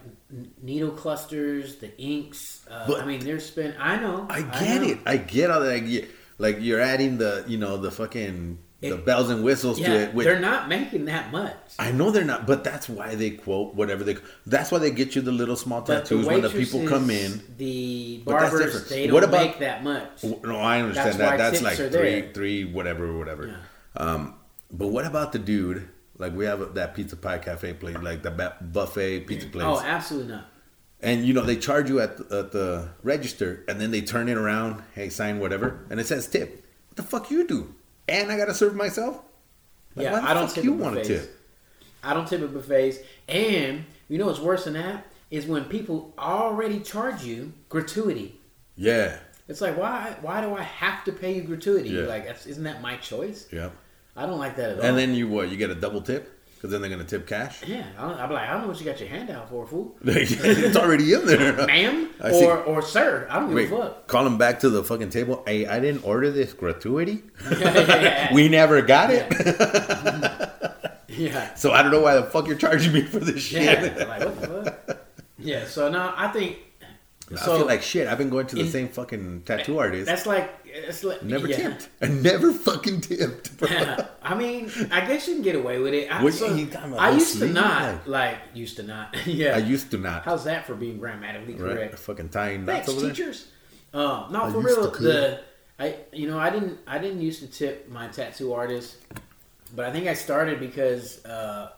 needle 0.63 0.91
clusters, 0.91 1.77
the 1.77 1.97
inks, 1.99 2.67
uh, 2.71 2.95
I 3.01 3.07
mean, 3.07 3.21
they're 3.21 3.41
spent. 3.41 3.75
I 3.81 3.97
know. 3.97 4.27
I 4.29 4.43
get 4.43 4.83
know. 4.83 4.89
it. 4.89 4.99
I 5.07 5.17
get 5.17 5.51
all 5.51 5.61
that. 5.61 5.73
I 5.73 5.79
get, 5.79 6.11
like 6.39 6.59
you're 6.61 6.81
adding 6.81 7.17
the 7.19 7.45
you 7.49 7.57
know 7.57 7.79
the 7.79 7.91
fucking 7.91 8.59
the 8.81 8.95
It- 8.95 9.05
bells 9.07 9.31
and 9.31 9.43
whistles 9.43 9.79
to 9.79 9.91
it. 9.91 10.15
Which, 10.15 10.27
they're 10.27 10.39
not 10.41 10.69
making 10.69 11.07
that 11.07 11.33
much. 11.33 11.57
I 11.79 11.91
know 11.93 12.11
they're 12.11 12.25
not, 12.25 12.47
but 12.47 12.65
that's 12.65 12.87
why 12.89 13.15
they 13.15 13.31
quote 13.31 13.75
whatever 13.75 14.05
they. 14.05 14.17
That's 14.47 14.71
why 14.71 14.79
they 14.79 14.91
get 14.91 15.15
you 15.17 15.23
the 15.23 15.33
little 15.33 15.57
small 15.57 15.81
But 15.81 16.01
tattoos 16.05 16.27
when 16.27 16.43
the 16.43 16.51
people 16.51 16.87
come 16.87 17.09
in. 17.09 17.43
The 17.57 18.23
barbers, 18.27 18.89
they 18.91 19.07
don't 19.07 19.15
What 19.15 19.25
about- 19.25 19.41
make 19.47 19.59
that 19.61 19.83
much. 19.83 20.23
No, 20.23 20.57
I 20.57 20.81
understand 20.83 21.19
That's 21.19 21.19
that. 21.19 21.39
That's 21.39 21.63
like 21.63 21.77
three, 21.77 21.89
there. 22.21 22.33
three, 22.35 22.65
whatever, 22.67 23.17
whatever. 23.17 23.47
Yeah. 23.47 23.57
Um, 24.03 24.35
but 24.71 24.89
what 24.89 25.07
about 25.07 25.33
the 25.33 25.39
dude? 25.39 25.89
Like 26.21 26.35
we 26.37 26.45
have 26.45 26.75
that 26.75 26.95
pizza 26.95 27.17
pie 27.17 27.39
cafe 27.39 27.73
place, 27.73 27.97
like 27.99 28.23
the 28.23 28.31
buffet 28.61 29.21
pizza 29.27 29.49
place, 29.49 29.65
Oh, 29.67 29.81
absolutely 29.81 30.33
not. 30.35 30.45
and 31.01 31.25
you 31.25 31.33
know 31.33 31.43
they 31.43 31.57
charge 31.57 31.89
you 31.89 31.99
at 32.01 32.17
the, 32.19 32.39
at 32.41 32.53
the 32.53 32.89
register, 33.03 33.65
and 33.69 33.81
then 33.81 33.91
they 33.91 34.03
turn 34.03 34.29
it 34.29 34.37
around, 34.37 34.83
hey, 34.95 35.09
sign 35.09 35.39
whatever, 35.41 35.87
and 35.91 35.99
it 35.99 36.07
says 36.07 36.29
tip. 36.29 36.65
What 36.89 36.97
the 36.97 37.03
fuck 37.03 37.31
you 37.31 37.47
do? 37.47 37.75
And 38.09 38.31
I 38.31 38.37
gotta 38.37 38.55
serve 38.55 38.75
myself. 38.77 39.21
Like, 39.97 40.05
yeah, 40.05 40.21
I 40.23 40.35
don't 40.35 40.51
tip 40.51 40.63
you 40.63 40.75
at 40.75 40.79
want 40.79 40.95
to 40.97 41.01
buffets. 41.01 41.27
tip? 41.27 41.37
I 42.05 42.15
don't 42.15 42.29
tip 42.29 42.43
at 42.43 42.53
buffets. 42.55 42.99
And 43.29 43.85
you 44.09 44.19
know 44.19 44.27
what's 44.27 44.41
worse 44.41 44.65
than 44.65 44.75
that 44.75 45.07
is 45.31 45.47
when 45.47 45.65
people 45.65 46.13
already 46.19 46.81
charge 46.81 47.25
you 47.25 47.53
gratuity. 47.69 48.39
Yeah, 48.77 49.19
It's 49.49 49.61
like 49.61 49.77
why 49.77 50.17
why 50.21 50.41
do 50.43 50.55
I 50.55 50.63
have 50.63 51.03
to 51.05 51.13
pay 51.13 51.35
you 51.37 51.43
gratuity? 51.43 51.91
Yeah. 51.91 52.03
Like 52.03 52.27
isn't 52.47 52.65
that 52.65 52.83
my 52.83 52.97
choice? 52.97 53.47
yeah. 53.53 53.71
I 54.17 54.27
don't 54.27 54.39
like 54.39 54.57
that 54.57 54.71
at 54.71 54.79
all. 54.81 54.85
And 54.85 54.99
then 54.99 55.15
you 55.15 55.29
what? 55.29 55.49
You 55.51 55.57
get 55.57 55.71
a 55.71 55.75
double 55.75 56.01
tip 56.03 56.37
because 56.57 56.71
then 56.73 56.81
they're 56.83 56.91
gonna 56.91 57.05
tip 57.05 57.27
cash. 57.27 57.63
yeah, 57.67 57.87
I'm 57.99 58.31
like 58.31 58.49
I 58.49 58.53
don't 58.53 58.63
know 58.63 58.69
what 58.69 58.79
you 58.79 58.85
got 58.85 59.01
your 59.01 59.09
hand 59.09 59.31
out 59.31 59.49
for, 59.49 59.67
fool. 59.67 59.97
it's 60.05 60.77
already 60.77 61.13
in 61.15 61.25
there. 61.27 61.53
Ma'am 61.67 62.11
I 62.21 62.33
see. 62.33 62.45
or 62.45 62.59
or 62.65 62.83
sir, 62.83 63.27
I 63.31 63.39
don't 63.39 63.49
give 63.49 63.57
Wait, 63.57 63.73
a 63.73 63.77
fuck. 63.77 64.07
call 64.09 64.27
him 64.27 64.37
back 64.37 64.61
to 64.61 64.69
the 64.69 64.85
fucking 64.85 65.09
table. 65.11 65.43
Hey, 65.47 65.67
I 65.67 65.81
didn't 65.81 66.05
order 66.05 66.31
this 66.31 66.53
gratuity. 66.53 67.23
yeah, 67.59 68.33
We 68.35 68.49
never 68.51 68.83
got 68.83 69.11
it. 69.11 69.27
yeah. 71.09 71.55
so 71.55 71.73
I 71.73 71.83
don't 71.83 71.93
know 71.93 72.01
why 72.01 72.15
the 72.17 72.25
fuck 72.25 72.47
you're 72.47 72.57
charging 72.57 72.93
me 72.93 73.03
for 73.03 73.21
this 73.21 73.43
shit. 73.43 73.63
Yeah, 73.63 74.05
like 74.07 74.25
what 74.25 74.41
the 74.41 74.47
fuck? 74.87 75.07
Yeah, 75.39 75.65
so 75.67 75.89
now 75.91 76.13
I 76.17 76.29
think 76.29 76.59
I 77.33 77.37
feel 77.45 77.67
like 77.67 77.83
shit. 77.83 78.09
I've 78.09 78.19
been 78.19 78.31
going 78.31 78.47
to 78.49 78.57
the 78.57 78.63
In- 78.63 78.69
same 78.71 78.89
fucking 78.89 79.43
tattoo 79.43 79.79
artist. 79.79 80.07
that's 80.07 80.27
like 80.27 80.51
it's 80.65 81.05
like 81.05 81.23
never 81.23 81.47
yeah. 81.47 81.57
tipped. 81.57 81.89
I 82.03 82.07
never 82.09 82.53
fucking 82.53 83.01
tipped. 83.03 83.57
bro. 83.59 83.69
I 84.23 84.35
mean, 84.35 84.71
I 84.91 85.01
guess 85.07 85.29
you 85.29 85.35
can 85.35 85.43
get 85.43 85.55
away 85.55 85.79
with 85.79 85.95
it. 85.95 86.11
I, 86.11 86.23
What- 86.23 86.35
so, 86.35 86.55
you 86.55 86.69
I 86.99 87.11
used 87.13 87.39
to 87.39 87.49
not 87.49 88.07
like 88.09 88.39
used 88.55 88.77
to 88.77 88.83
not. 88.83 89.15
yeah, 89.27 89.55
I 89.55 89.59
used 89.59 89.91
to 89.93 89.99
not. 89.99 90.25
how's 90.25 90.45
that 90.45 90.67
for 90.67 90.75
being 90.75 90.99
grammatically 90.99 91.55
right? 91.55 91.75
correct? 91.75 91.99
Fucking 92.01 92.31
tying 92.31 92.67
Thanks, 92.67 92.89
knots 92.89 92.97
over 92.99 93.07
there. 93.07 93.15
teachers. 93.15 93.47
Uh, 93.95 94.29
no, 94.31 94.45
I 94.45 94.51
for 94.51 94.61
real. 94.61 94.91
The 94.91 95.41
I 95.79 95.97
you 96.13 96.29
know 96.29 96.39
I 96.39 96.51
didn't 96.51 96.79
I 96.87 96.99
didn't 96.99 97.21
used 97.21 97.41
to 97.41 97.47
tip 97.47 97.89
my 97.89 98.09
tattoo 98.09 98.53
artist, 98.53 98.97
but 99.75 99.85
I 99.85 99.93
think 99.93 100.07
I 100.09 100.15
started 100.15 100.61
because 100.61 101.25
uh, 101.25 101.71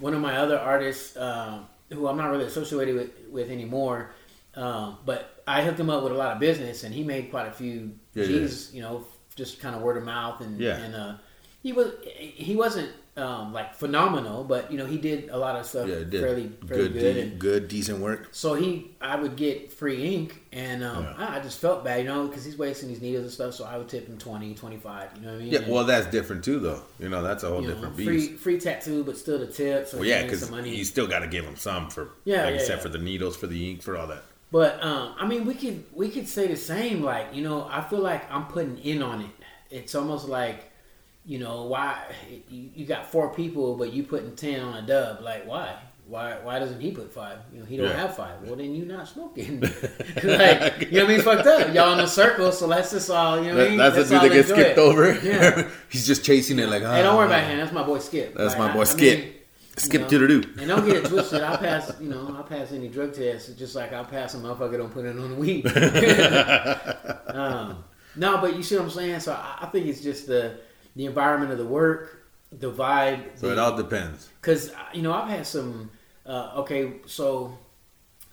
one 0.00 0.14
of 0.14 0.20
my 0.20 0.36
other 0.36 0.58
artists, 0.58 1.16
um, 1.16 1.66
who 1.92 2.06
I'm 2.08 2.16
not 2.16 2.30
really 2.30 2.44
associated 2.44 2.94
with, 2.94 3.10
with 3.30 3.50
anymore, 3.50 4.10
um, 4.56 4.98
but 5.04 5.42
I 5.46 5.62
hooked 5.62 5.78
him 5.78 5.90
up 5.90 6.02
with 6.02 6.12
a 6.12 6.16
lot 6.16 6.32
of 6.32 6.38
business, 6.40 6.82
and 6.84 6.94
he 6.94 7.04
made 7.04 7.30
quite 7.30 7.46
a 7.46 7.52
few 7.52 7.92
Yeah, 8.14 8.24
G's. 8.26 8.72
You 8.74 8.82
know, 8.82 9.04
just 9.34 9.60
kind 9.60 9.74
of 9.76 9.82
word 9.82 9.96
of 9.96 10.04
mouth, 10.04 10.40
and 10.40 10.58
Yeah. 10.60 10.76
and 10.76 10.94
uh, 10.94 11.14
he 11.62 11.72
was 11.72 11.92
he 12.04 12.56
wasn't 12.56 12.90
um, 13.18 13.52
like 13.54 13.74
phenomenal, 13.74 14.44
but 14.44 14.70
you 14.70 14.76
know 14.76 14.84
he 14.84 14.98
did 14.98 15.30
a 15.30 15.38
lot 15.38 15.56
of 15.56 15.64
stuff 15.64 15.88
Yeah, 15.88 16.00
did. 16.00 16.10
fairly 16.20 16.50
fairly 16.66 16.88
good, 16.88 16.92
good, 16.92 17.14
de- 17.14 17.20
and 17.22 17.38
good, 17.38 17.68
decent 17.68 18.00
work. 18.00 18.28
so 18.32 18.52
he, 18.52 18.90
I 19.00 19.16
would 19.16 19.36
get 19.36 19.72
free 19.72 20.14
ink, 20.14 20.42
and 20.52 20.84
um, 20.84 21.04
Yeah. 21.04 21.14
I, 21.16 21.36
I 21.38 21.40
just 21.40 21.58
felt 21.58 21.82
bad, 21.82 22.00
you 22.00 22.04
know, 22.08 22.28
because 22.28 22.44
he's 22.44 22.58
wasting 22.58 22.90
these 22.90 23.00
needles 23.00 23.24
and 23.24 23.32
stuff. 23.32 23.54
So 23.54 23.64
I 23.64 23.78
would 23.78 23.88
tip 23.88 24.06
him 24.06 24.18
20, 24.18 24.54
25, 24.54 25.10
you 25.16 25.22
know 25.22 25.28
what 25.28 25.34
I 25.34 25.38
mean? 25.38 25.50
Yeah, 25.50 25.60
And, 25.60 25.72
well, 25.72 25.84
that's 25.84 26.06
different 26.08 26.44
too, 26.44 26.58
though. 26.60 26.82
You 27.00 27.08
know, 27.08 27.22
that's 27.22 27.42
a 27.42 27.48
whole 27.48 27.62
you 27.62 27.68
know, 27.68 27.74
different 27.74 27.94
free 27.96 28.06
beast. 28.06 28.32
free 28.34 28.60
tattoo, 28.60 29.02
but 29.02 29.16
still 29.16 29.38
the 29.38 29.46
tip. 29.46 29.86
So 29.88 29.96
Well, 29.98 30.06
yeah, 30.06 30.22
because 30.24 30.50
you 30.66 30.84
still 30.84 31.06
got 31.06 31.20
to 31.20 31.26
give 31.26 31.44
him 31.46 31.56
some 31.56 31.88
for, 31.88 32.10
Yeah, 32.26 32.44
like 32.44 32.54
you 32.54 32.60
said, 32.60 32.76
yeah. 32.76 32.82
for 32.82 32.90
the 32.90 32.98
needles, 32.98 33.34
for 33.36 33.46
the 33.46 33.70
ink, 33.70 33.80
for 33.82 33.96
all 33.96 34.08
that. 34.08 34.24
But 34.52 34.82
um, 34.82 35.14
I 35.18 35.26
mean, 35.26 35.44
we 35.44 35.54
could 35.54 35.84
we 35.92 36.08
could 36.08 36.28
say 36.28 36.46
the 36.46 36.56
same. 36.56 37.02
Like 37.02 37.34
you 37.34 37.42
know, 37.42 37.66
I 37.70 37.82
feel 37.82 37.98
like 38.00 38.30
I'm 38.30 38.46
putting 38.46 38.78
in 38.78 39.02
on 39.02 39.22
it. 39.22 39.30
It's 39.70 39.94
almost 39.94 40.28
like 40.28 40.70
you 41.24 41.38
know 41.40 41.64
why 41.64 42.00
you, 42.48 42.70
you 42.74 42.86
got 42.86 43.10
four 43.10 43.34
people, 43.34 43.74
but 43.76 43.92
you 43.92 44.04
putting 44.04 44.36
ten 44.36 44.60
on 44.60 44.74
a 44.82 44.86
dub. 44.86 45.20
Like 45.22 45.46
why? 45.46 45.76
Why 46.08 46.34
why 46.44 46.60
doesn't 46.60 46.80
he 46.80 46.92
put 46.92 47.12
five? 47.12 47.38
You 47.52 47.58
know, 47.58 47.66
he 47.66 47.76
don't 47.76 47.88
Yeah. 47.88 47.96
have 47.96 48.16
five. 48.16 48.40
Well, 48.44 48.54
then 48.54 48.72
you're 48.76 48.86
not 48.86 49.08
smoking. 49.08 49.60
like 50.22 50.88
you 50.92 50.98
know 51.00 51.04
what 51.04 51.04
I 51.04 51.06
mean? 51.08 51.20
Fucked 51.22 51.46
up. 51.48 51.74
Y'all 51.74 51.92
in 51.94 51.98
a 52.00 52.06
circle, 52.06 52.52
so 52.52 52.68
let's 52.68 52.92
just 52.92 53.10
all 53.10 53.42
you 53.42 53.50
know. 53.50 53.56
what 53.58 53.66
I 53.66 53.68
mean? 53.70 53.78
that's 53.78 53.96
the 53.96 54.02
dude 54.04 54.22
that 54.22 54.32
gets 54.32 54.48
skipped 54.48 54.78
it. 54.78 54.78
over. 54.78 55.12
Yeah. 55.20 55.68
He's 55.88 56.06
just 56.06 56.24
chasing 56.24 56.60
it 56.60 56.68
like, 56.68 56.84
ah, 56.84 56.92
Hey, 56.94 57.02
don't 57.02 57.16
worry 57.16 57.26
about 57.26 57.42
him. 57.42 57.58
That's 57.58 57.72
my 57.72 57.82
boy 57.82 57.98
Skip. 57.98 58.34
That's 58.36 58.56
Like, 58.56 58.68
my 58.68 58.72
boy 58.72 58.82
I 58.82 58.84
Skip. 58.84 59.18
mean, 59.18 59.32
Skip 59.78 60.02
know, 60.02 60.08
to 60.08 60.18
the 60.18 60.26
do. 60.26 60.42
and 60.58 60.68
don't 60.68 60.86
get 60.86 60.96
it 60.96 61.04
twisted. 61.08 61.42
I 61.42 61.56
pass, 61.56 61.92
you 62.00 62.08
know, 62.08 62.34
I 62.38 62.42
pass 62.42 62.72
any 62.72 62.88
drug 62.88 63.14
test 63.14 63.56
just 63.58 63.74
like 63.74 63.92
I 63.92 64.02
pass 64.04 64.34
a 64.34 64.38
motherfucker 64.38 64.78
don't 64.78 64.92
put 64.92 65.04
it 65.04 65.18
on 65.18 65.30
the 65.30 65.36
weed. 65.36 65.66
um, 67.26 67.84
no, 68.16 68.38
but 68.38 68.56
you 68.56 68.62
see 68.62 68.76
what 68.76 68.84
I'm 68.84 68.90
saying. 68.90 69.20
So 69.20 69.32
I, 69.32 69.58
I 69.62 69.66
think 69.66 69.86
it's 69.86 70.00
just 70.00 70.26
the 70.26 70.58
the 70.94 71.04
environment 71.04 71.52
of 71.52 71.58
the 71.58 71.66
work, 71.66 72.26
the 72.52 72.72
vibe. 72.72 73.38
So 73.38 73.50
it 73.50 73.58
all 73.58 73.76
depends. 73.76 74.30
Because 74.40 74.72
you 74.94 75.02
know 75.02 75.12
I've 75.12 75.28
had 75.28 75.46
some. 75.46 75.90
Uh, 76.24 76.52
okay, 76.56 76.94
so 77.06 77.56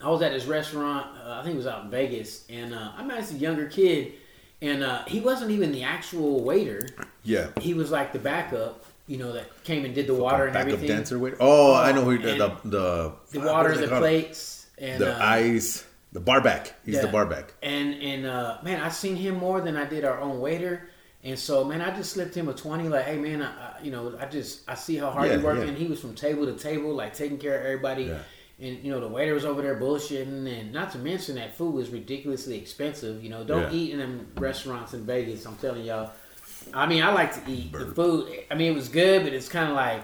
I 0.02 0.10
was 0.10 0.22
at 0.22 0.32
this 0.32 0.46
restaurant. 0.46 1.08
Uh, 1.26 1.40
I 1.40 1.44
think 1.44 1.56
it 1.56 1.58
was 1.58 1.68
out 1.68 1.84
in 1.84 1.92
Vegas, 1.92 2.46
and 2.50 2.74
uh, 2.74 2.92
I 2.96 3.04
met 3.04 3.20
this 3.20 3.34
younger 3.34 3.68
kid, 3.68 4.14
and 4.62 4.84
uh, 4.84 5.04
he 5.06 5.20
wasn't 5.20 5.52
even 5.52 5.72
the 5.72 5.84
actual 5.84 6.42
waiter. 6.42 6.88
Yeah. 7.24 7.48
He 7.60 7.74
was 7.74 7.92
like 7.92 8.14
the 8.14 8.20
backup. 8.20 8.86
You 9.06 9.18
know 9.18 9.34
that 9.34 9.64
came 9.66 9.84
and 9.86 9.94
did 9.94 10.08
the 10.08 10.14
water 10.14 10.46
and 10.46 10.54
Backup 10.54 10.74
everything. 10.74 10.96
dancer 10.96 11.20
with. 11.20 11.36
Oh, 11.40 11.74
I 11.76 11.92
know 11.92 12.04
who 12.06 12.18
the 12.18 12.32
And 12.32 12.40
the 12.42 12.48
the, 12.64 13.14
the 13.32 13.40
water, 13.42 13.70
what 13.70 13.78
is 13.78 13.82
it 13.82 13.90
the 13.90 13.98
plates, 13.98 14.68
and 14.78 15.02
the 15.02 15.14
uh, 15.16 15.26
ice, 15.26 15.86
the 16.14 16.22
bar 16.22 16.40
back. 16.40 16.74
He's 16.86 17.00
the 17.02 17.08
yeah. 17.08 17.12
bar 17.12 17.26
back. 17.26 17.54
And 17.62 17.96
and 17.96 18.26
uh, 18.26 18.60
man, 18.64 18.80
I 18.82 18.88
seen 18.90 19.16
him 19.18 19.36
more 19.36 19.60
than 19.60 19.76
I 19.76 19.86
did 19.86 20.06
our 20.06 20.20
own 20.22 20.40
waiter. 20.40 20.90
And 21.26 21.40
so, 21.40 21.64
man, 21.64 21.80
I 21.82 21.96
just 21.96 22.12
slipped 22.12 22.36
him 22.36 22.48
a 22.50 22.54
twenty. 22.54 22.88
Like, 22.90 23.06
hey, 23.06 23.18
man, 23.18 23.42
I, 23.42 23.48
I, 23.48 23.82
you 23.84 23.92
know, 23.92 24.16
I 24.20 24.26
just 24.26 24.62
I 24.70 24.76
see 24.76 24.96
how 24.98 25.10
hard 25.12 25.28
Yeah, 25.28 25.36
you're 25.36 25.44
working. 25.44 25.70
yeah. 25.70 25.74
He 25.80 25.86
was 25.88 26.00
from 26.00 26.16
table 26.16 26.46
to 26.46 26.54
table, 26.54 26.94
like 26.94 27.14
taking 27.14 27.38
care 27.38 27.60
of 27.60 27.66
everybody. 27.66 28.04
Yeah. 28.06 28.20
And 28.62 28.84
you 28.84 28.92
know, 28.92 29.00
the 29.02 29.08
waiter 29.10 29.34
was 29.34 29.44
over 29.46 29.62
there 29.62 29.76
bullshitting, 29.76 30.48
and 30.60 30.72
not 30.72 30.92
to 30.94 30.98
mention 30.98 31.36
that 31.36 31.58
food 31.58 31.74
was 31.74 31.90
ridiculously 31.90 32.58
expensive. 32.58 33.22
You 33.24 33.30
know, 33.32 33.44
don't 33.44 33.64
Yeah. 33.74 33.78
eat 33.78 33.92
in 33.92 34.00
them 34.00 34.28
restaurants 34.38 34.94
in 34.94 35.06
Vegas. 35.06 35.46
I'm 35.46 35.58
telling 35.58 35.84
y'all. 35.84 36.12
I 36.74 36.86
mean, 36.88 37.04
I 37.04 37.12
like 37.12 37.34
to 37.44 37.52
eat 37.52 37.72
the 37.72 37.86
food. 37.88 38.32
I 38.52 38.56
mean, 38.56 38.72
it 38.72 38.76
was 38.76 38.90
good, 38.90 39.24
but 39.24 39.34
it's 39.34 39.50
kind 39.50 39.70
of 39.70 39.76
like, 39.76 40.04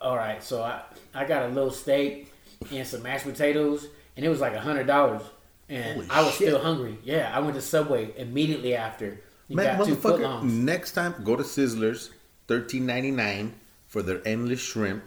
all 0.00 0.16
right. 0.16 0.42
So 0.42 0.62
I 0.62 0.82
I 1.14 1.24
got 1.24 1.44
a 1.44 1.48
little 1.48 1.70
steak 1.70 2.32
and 2.72 2.86
some 2.86 3.02
mashed 3.02 3.24
potatoes, 3.24 3.86
and 4.16 4.24
it 4.24 4.28
was 4.28 4.40
like 4.40 4.54
a 4.54 4.60
hundred 4.60 4.86
dollars. 4.86 5.22
And 5.68 5.96
Holy 5.96 6.06
I 6.10 6.22
was 6.22 6.34
shit. 6.34 6.48
still 6.48 6.60
hungry. 6.60 6.98
Yeah, 7.02 7.30
I 7.34 7.40
went 7.40 7.54
to 7.54 7.60
Subway 7.62 8.12
immediately 8.16 8.74
after. 8.76 9.20
Man, 9.48 9.78
motherfucker. 9.78 10.42
Next 10.42 10.92
time, 10.92 11.14
go 11.24 11.36
to 11.36 11.42
Sizzlers, 11.42 12.10
thirteen 12.48 12.86
ninety 12.86 13.10
nine 13.10 13.54
for 13.86 14.02
their 14.02 14.20
endless 14.26 14.60
shrimp. 14.60 15.04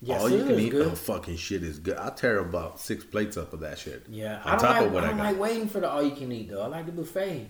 Yeah, 0.00 0.18
all 0.18 0.30
you 0.30 0.44
can 0.44 0.58
eat, 0.60 0.70
good. 0.70 0.86
oh 0.86 0.94
fucking 0.94 1.36
shit 1.36 1.62
is 1.64 1.78
good. 1.78 1.96
I'll 1.96 2.12
tear 2.14 2.38
about 2.38 2.78
six 2.80 3.04
plates 3.04 3.36
up 3.36 3.52
of 3.52 3.60
that 3.60 3.78
shit. 3.78 4.04
Yeah, 4.08 4.40
I 4.44 4.52
on 4.52 4.58
don't, 4.58 4.66
top 4.66 4.76
like, 4.76 4.86
of 4.86 4.92
what 4.92 5.04
I 5.04 5.08
I, 5.08 5.10
got. 5.10 5.18
like 5.18 5.38
waiting 5.38 5.68
for 5.68 5.80
the 5.80 5.90
all 5.90 6.02
you 6.02 6.12
can 6.14 6.30
eat 6.32 6.50
though. 6.50 6.62
I 6.62 6.66
like 6.66 6.86
the 6.86 6.92
buffet. 6.92 7.48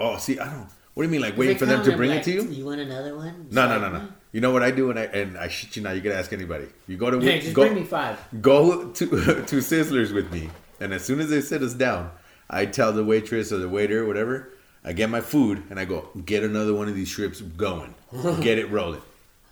oh, 0.00 0.16
see, 0.16 0.38
I 0.38 0.44
don't. 0.52 0.68
What 0.98 1.04
do 1.04 1.10
you 1.10 1.12
mean, 1.12 1.20
like 1.20 1.38
waiting 1.38 1.56
for 1.56 1.64
them 1.64 1.84
to 1.84 1.96
bring 1.96 2.10
be 2.10 2.16
it 2.16 2.24
to 2.24 2.32
you? 2.32 2.42
You 2.42 2.64
want 2.64 2.80
another 2.80 3.16
one? 3.16 3.46
No, 3.52 3.68
no, 3.68 3.78
like, 3.78 3.92
no, 3.92 3.98
no. 4.00 4.08
You 4.32 4.40
know 4.40 4.50
what 4.50 4.64
I 4.64 4.72
do, 4.72 4.90
and 4.90 4.98
I 4.98 5.04
and 5.04 5.38
I 5.38 5.46
shit 5.46 5.76
you 5.76 5.82
now. 5.84 5.92
You 5.92 6.00
can 6.00 6.10
ask 6.10 6.32
anybody. 6.32 6.66
You 6.88 6.96
go 6.96 7.08
to 7.08 7.20
just 7.20 7.54
go, 7.54 7.62
bring 7.62 7.76
me 7.76 7.84
five. 7.84 8.18
go 8.42 8.88
to 8.90 9.06
to 9.06 9.56
Sizzlers 9.58 10.12
with 10.12 10.32
me, 10.32 10.50
and 10.80 10.92
as 10.92 11.04
soon 11.04 11.20
as 11.20 11.30
they 11.30 11.40
sit 11.40 11.62
us 11.62 11.72
down, 11.72 12.10
I 12.50 12.66
tell 12.66 12.92
the 12.92 13.04
waitress 13.04 13.52
or 13.52 13.58
the 13.58 13.68
waiter, 13.68 14.02
or 14.02 14.06
whatever, 14.08 14.52
I 14.84 14.92
get 14.92 15.08
my 15.08 15.20
food 15.20 15.62
and 15.70 15.78
I 15.78 15.84
go 15.84 16.08
get 16.26 16.42
another 16.42 16.74
one 16.74 16.88
of 16.88 16.96
these 16.96 17.12
strips 17.12 17.42
going, 17.42 17.94
get 18.40 18.58
it 18.58 18.68
rolling, 18.68 19.02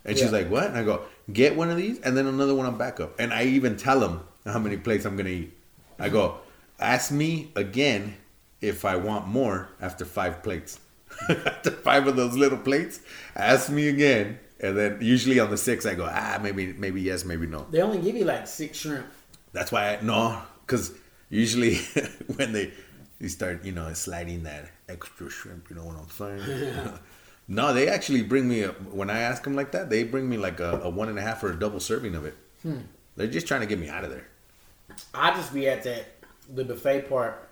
and 0.04 0.18
she's 0.18 0.32
Yeah. 0.32 0.38
like, 0.38 0.50
"What?" 0.50 0.64
And 0.64 0.76
I 0.76 0.82
go 0.82 1.02
get 1.32 1.54
one 1.54 1.70
of 1.70 1.76
these 1.76 2.00
and 2.00 2.16
then 2.16 2.26
another 2.26 2.56
one 2.56 2.66
on 2.66 2.76
backup, 2.76 3.20
and 3.20 3.32
I 3.32 3.44
even 3.44 3.76
tell 3.76 4.00
them 4.00 4.22
how 4.44 4.58
many 4.58 4.78
plates 4.78 5.04
I'm 5.04 5.16
gonna 5.16 5.28
eat. 5.28 5.52
I 5.96 6.08
go, 6.08 6.38
ask 6.80 7.12
me 7.12 7.52
again 7.54 8.16
if 8.60 8.84
I 8.84 8.96
want 8.96 9.28
more 9.28 9.68
after 9.80 10.04
five 10.04 10.42
plates. 10.42 10.80
after 11.28 11.70
five 11.70 12.06
of 12.06 12.16
those 12.16 12.36
little 12.36 12.58
plates, 12.58 13.00
ask 13.34 13.70
me 13.70 13.88
again. 13.88 14.38
And 14.58 14.76
then 14.76 14.98
usually 15.00 15.38
on 15.38 15.50
the 15.50 15.56
six, 15.56 15.84
I 15.84 15.94
go, 15.94 16.08
ah, 16.10 16.38
maybe, 16.42 16.72
maybe 16.72 17.02
yes, 17.02 17.24
maybe 17.24 17.46
no. 17.46 17.66
They 17.70 17.82
only 17.82 17.98
give 17.98 18.16
you 18.16 18.24
like 18.24 18.46
six 18.46 18.78
shrimp. 18.78 19.06
That's 19.52 19.70
why 19.70 19.96
I 19.96 20.00
no, 20.02 20.40
because 20.66 20.92
usually 21.28 21.76
when 22.36 22.52
they 22.52 22.72
you 23.18 23.28
start, 23.28 23.64
you 23.64 23.72
know, 23.72 23.92
sliding 23.94 24.42
that 24.44 24.70
extra 24.88 25.30
shrimp, 25.30 25.70
you 25.70 25.76
know 25.76 25.84
what 25.84 25.96
I'm 25.96 26.10
saying? 26.10 26.92
no, 27.48 27.72
they 27.72 27.88
actually 27.88 28.22
bring 28.22 28.48
me 28.48 28.62
a, 28.62 28.68
when 28.72 29.10
I 29.10 29.20
ask 29.20 29.42
them 29.44 29.56
like 29.56 29.72
that, 29.72 29.88
they 29.88 30.04
bring 30.04 30.28
me 30.28 30.36
like 30.36 30.60
a, 30.60 30.80
a 30.82 30.90
one 30.90 31.08
and 31.08 31.18
a 31.18 31.22
half 31.22 31.42
or 31.42 31.52
a 31.52 31.58
double 31.58 31.80
serving 31.80 32.14
of 32.14 32.24
it. 32.26 32.36
Hmm. 32.62 32.80
They're 33.16 33.26
just 33.26 33.46
trying 33.46 33.62
to 33.62 33.66
get 33.66 33.78
me 33.78 33.88
out 33.88 34.04
of 34.04 34.10
there. 34.10 34.28
I 35.14 35.30
just 35.30 35.52
be 35.54 35.68
at 35.68 35.82
that 35.84 36.06
the 36.54 36.64
buffet 36.64 37.08
part. 37.08 37.45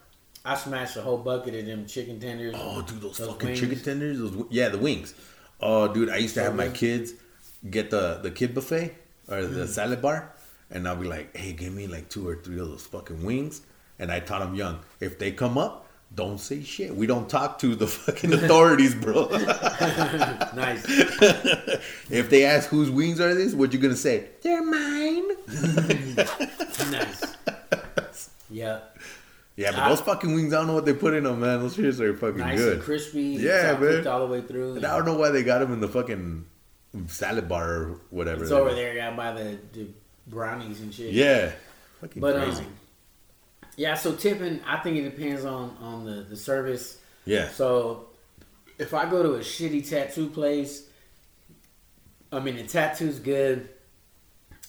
I 0.45 0.55
smashed 0.57 0.97
a 0.97 1.01
whole 1.03 1.19
bucket 1.19 1.55
of 1.55 1.65
them 1.67 1.87
chicken 1.87 2.21
tenders. 2.21 2.55
Oh, 2.59 2.83
dude, 2.83 3.01
those, 3.01 3.17
Those 3.19 3.29
fucking 3.29 3.49
wings. 3.49 3.61
chicken 3.61 3.81
tenders, 3.81 4.19
those 4.19 4.45
yeah, 4.51 4.69
the 4.69 4.79
wings. 4.79 5.15
Oh, 5.61 5.89
dude, 5.93 6.11
I 6.11 6.17
used 6.19 6.35
to 6.35 6.43
have 6.43 6.55
my 6.55 6.69
kids 6.69 7.13
get 7.71 7.91
the 7.91 8.19
the 8.23 8.31
kid 8.31 8.55
buffet 8.55 8.95
or 9.29 9.39
Mm. 9.39 9.55
the 9.55 9.67
salad 9.67 10.03
bar, 10.03 10.33
and 10.71 10.87
I'll 10.87 10.97
be 10.97 11.09
like, 11.09 11.35
hey, 11.37 11.53
give 11.55 11.73
me 11.73 11.87
like 11.87 12.09
two 12.11 12.29
or 12.29 12.37
three 12.37 12.59
of 12.61 12.69
those 12.69 12.85
fucking 12.87 13.25
wings. 13.25 13.63
And 13.99 14.11
I 14.13 14.21
taught 14.21 14.41
them 14.41 14.55
young, 14.55 14.81
if 15.01 15.19
they 15.19 15.31
come 15.31 15.57
up, 15.57 15.87
don't 16.15 16.39
say 16.39 16.63
shit. 16.63 16.95
We 16.95 17.07
don't 17.07 17.29
talk 17.31 17.59
to 17.61 17.75
the 17.75 17.87
fucking 18.05 18.33
authorities, 18.39 18.95
bro. 18.95 19.29
nice. 20.55 20.85
if 22.11 22.29
they 22.29 22.45
ask 22.45 22.69
whose 22.69 22.91
wings 22.91 23.19
are 23.21 23.35
these, 23.35 23.55
what 23.55 23.73
you 23.73 23.79
gonna 23.79 23.97
say? 23.97 24.29
They're 24.43 24.63
mine. 24.63 25.29
nice. 26.91 27.35
Yeah. 28.51 28.81
Yeah, 29.57 29.71
but 29.71 29.81
I- 29.81 29.89
those 29.91 30.01
fucking 30.01 30.35
wings, 30.35 30.53
I 30.53 30.59
don't 30.59 30.67
know 30.67 30.75
what 30.75 30.85
they 30.85 30.95
put 30.95 31.15
in 31.15 31.25
them, 31.25 31.41
man. 31.41 31.61
Those 31.61 31.77
shits 31.77 32.01
are 32.01 32.17
fucking 32.17 32.39
Nice 32.39 32.59
good. 32.59 32.73
and 32.75 32.83
crispy. 32.83 33.23
Yeah, 33.41 33.79
man. 33.79 34.07
all 34.07 34.27
the 34.27 34.33
way 34.33 34.41
through. 34.41 34.77
And 34.77 34.85
I 34.85 34.97
don't 34.97 35.07
know 35.07 35.15
why 35.17 35.31
they 35.31 35.43
got 35.45 35.61
them 35.61 35.73
in 35.73 35.81
the 35.81 35.89
fucking 35.89 36.45
salad 37.07 37.49
bar 37.49 37.71
or 37.73 38.01
whatever. 38.11 38.43
It's 38.43 38.53
over 38.53 38.75
there, 38.75 38.95
yeah, 38.95 39.15
by 39.15 39.33
the, 39.33 39.59
the 39.73 39.87
brownies 40.27 40.81
and 40.81 40.93
shit. 40.93 41.13
Yeah. 41.13 41.53
Fucking 42.01 42.21
But 42.21 42.37
crazy. 42.37 42.63
um, 42.65 42.75
yeah, 43.77 43.95
so 43.95 44.15
tipping, 44.15 44.61
I 44.67 44.79
think 44.79 44.97
it 44.97 45.03
depends 45.17 45.45
on 45.45 45.77
on 45.81 46.05
the 46.05 46.23
the 46.23 46.37
service. 46.37 46.99
yeah. 47.25 47.49
So 47.51 48.07
if 48.79 48.93
I 48.95 49.09
go 49.09 49.23
to 49.23 49.35
a 49.35 49.39
shitty 49.41 49.89
tattoo 49.89 50.29
place, 50.31 50.89
I 52.33 52.41
mean 52.41 52.57
the 52.57 52.65
tattoo's 52.65 53.19
good. 53.21 53.69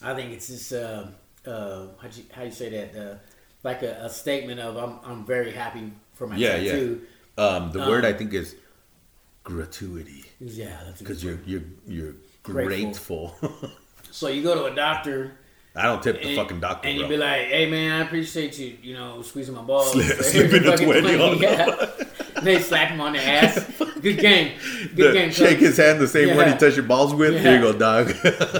I 0.01 0.13
think 0.13 0.31
it's 0.33 0.47
just 0.47 0.73
uh 0.73 1.07
uh 1.45 1.87
how 1.99 2.07
you 2.11 2.23
how 2.31 2.43
you 2.43 2.51
say 2.51 2.69
that 2.69 2.95
uh 2.95 3.15
like 3.65 3.81
a, 3.83 4.05
a 4.05 4.09
statement 4.09 4.59
of 4.61 4.77
I'm 4.77 4.99
I'm 5.03 5.25
very 5.25 5.51
happy 5.51 5.91
for 6.13 6.27
my 6.27 6.37
Yeah, 6.37 6.55
yeah. 6.55 6.73
Um, 7.37 7.71
the 7.73 7.81
Um, 7.81 7.89
word 7.89 8.05
I 8.05 8.13
think 8.13 8.33
is 8.33 8.55
gratuity 9.43 10.23
Yeah, 10.39 10.77
that's 10.85 10.99
because 10.99 11.23
you're 11.23 11.39
you're 11.45 11.63
you're 11.87 12.15
Grateful. 12.43 13.35
grateful. 13.41 13.71
So 14.11 14.29
you 14.29 14.43
go 14.43 14.55
to 14.55 14.65
a 14.71 14.73
doctor 14.75 15.33
I 15.75 15.81
don't 15.83 16.01
tip 16.01 16.21
the 16.21 16.27
and, 16.29 16.37
fucking 16.37 16.61
doctor, 16.61 16.87
and 16.87 16.97
bro. 16.99 17.05
you 17.07 17.13
be 17.15 17.17
like, 17.17 17.47
"Hey 17.47 17.69
man, 17.69 17.91
I 17.99 18.05
appreciate 18.05 18.57
you, 18.57 18.77
you 18.81 18.93
know, 18.93 19.21
squeezing 19.23 19.53
my 19.55 19.61
balls." 19.61 19.91
Slip- 19.91 20.21
slipping 20.31 20.63
fucking 20.63 20.87
20 20.87 21.19
on 21.19 21.37
20. 21.37 21.41
Yeah. 21.41 21.85
They 22.41 22.61
slap 22.61 22.89
him 22.91 23.01
on 23.01 23.11
the 23.13 23.19
ass. 23.21 23.59
Good 23.99 24.19
game. 24.19 24.53
Good 24.95 25.09
The- 25.09 25.11
game. 25.19 25.31
shake 25.31 25.59
his 25.59 25.75
hand 25.75 25.99
the 25.99 26.07
same 26.07 26.29
one 26.37 26.45
Yeah. 26.47 26.53
he 26.53 26.59
touched 26.59 26.77
your 26.77 26.85
balls 26.85 27.13
with. 27.13 27.33
Yeah. 27.33 27.39
Here 27.41 27.55
you 27.55 27.61
go, 27.61 27.73
dog. 27.77 28.07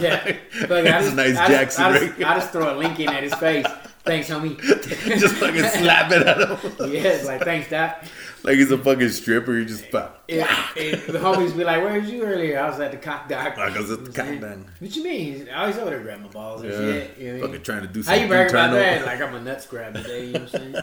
Yeah. 0.02 0.24
I 0.26 0.68
That's 0.82 1.06
just, 1.06 1.16
nice 1.16 1.38
I 1.38 1.48
Jackson 1.48 1.84
Just, 1.94 2.04
I, 2.04 2.08
just, 2.08 2.20
I 2.32 2.36
just 2.36 2.52
throw 2.52 2.76
a 2.76 2.76
Lincoln 2.78 3.08
at 3.08 3.24
his 3.24 3.34
face. 3.36 3.66
Thanks, 4.06 4.30
homie. 4.30 4.60
just 5.20 5.36
fucking 5.36 5.64
slap 5.64 6.12
it 6.12 6.28
at 6.28 6.38
him 6.38 6.94
Yeah, 6.94 7.02
it's 7.10 7.26
like 7.26 7.42
thanks, 7.42 7.70
doc. 7.70 8.04
like 8.44 8.56
he's 8.56 8.72
a 8.72 8.78
fucking 8.78 9.10
stripper. 9.10 9.54
You 9.58 9.66
just. 9.66 9.86
It, 9.86 10.12
it, 10.28 11.08
the 11.08 11.20
homies 11.20 11.56
be 11.58 11.64
like, 11.64 11.84
"Where 11.84 12.00
was 12.00 12.10
you 12.10 12.24
earlier?" 12.24 12.60
I 12.60 12.70
was 12.70 12.80
at 12.80 12.92
the 12.92 12.98
cock 12.98 13.28
doc. 13.28 13.58
I 13.58 13.78
was 13.78 13.92
at 13.92 14.06
the 14.06 14.12
what 14.12 14.16
cock 14.16 14.40
doc. 14.40 14.58
What 14.80 14.96
you 14.96 15.04
mean? 15.04 15.50
I 15.50 15.62
always 15.62 15.78
oh, 15.78 15.82
over 15.82 15.90
there 15.92 16.00
grabbing 16.02 16.24
my 16.24 16.30
balls 16.30 16.62
and 16.62 16.72
Yeah. 16.72 16.78
shit. 16.78 17.18
You 17.18 17.34
know 17.34 17.40
Fucking 17.40 17.52
mean? 17.54 17.62
trying 17.64 17.82
to 17.82 17.88
do 17.88 18.04
How 18.04 18.14
you 18.14 18.20
something 18.22 18.28
brag 18.30 18.50
about 18.50 18.72
that? 18.74 19.06
Like 19.06 19.22
I'm 19.22 19.36
a 19.36 19.42
nuts 19.42 19.66
grab 19.66 19.94
today. 19.96 20.26
You 20.28 20.34
know 20.34 20.40
what 20.42 20.56
I'm 20.56 20.62
saying? 20.62 20.76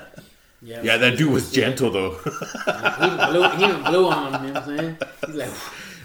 Yeah, 0.63 0.81
yeah 0.83 0.97
that 0.97 1.17
dude 1.19 1.33
was 1.33 1.51
gentle 1.53 1.91
though. 1.91 2.11
He 2.25 3.31
blew, 3.31 3.49
he 3.51 3.83
blew 3.89 4.09
on 4.11 4.35
him. 4.35 4.47
You 4.47 4.53
know 4.53 4.61
what 4.61 4.69
I'm 4.69 4.79
saying? 4.79 4.99
He's 5.27 5.35
like, 5.37 5.51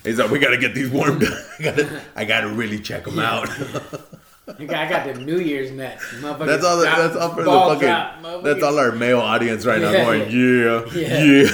He's 0.04 0.20
like, 0.20 0.32
we 0.32 0.40
gotta 0.40 0.58
get 0.58 0.74
these 0.74 0.90
warmed 0.90 1.24
up. 1.24 1.34
I 1.60 1.64
gotta, 1.64 2.02
I 2.16 2.26
gotta 2.26 2.48
really 2.50 2.80
check 2.80 3.06
them 3.06 3.20
out. 3.20 3.50
I 4.48 4.66
got, 4.66 4.76
I 4.86 4.90
got 4.90 5.06
the 5.14 5.22
New 5.22 5.40
Year's 5.40 5.72
nuts. 5.72 6.04
That's 6.22 6.64
all. 6.64 6.78
The, 6.78 6.84
that's 6.86 7.16
all 7.16 7.34
for 7.36 7.44
the 7.44 7.52
fucking. 7.52 8.44
that's 8.44 8.64
all 8.64 8.80
our 8.80 8.92
male 8.94 9.20
audience 9.20 9.66
right 9.66 9.82
now 9.82 9.92
Yeah, 9.92 10.06
going, 10.06 10.32
yeah, 10.32 10.86
Yeah. 10.96 11.52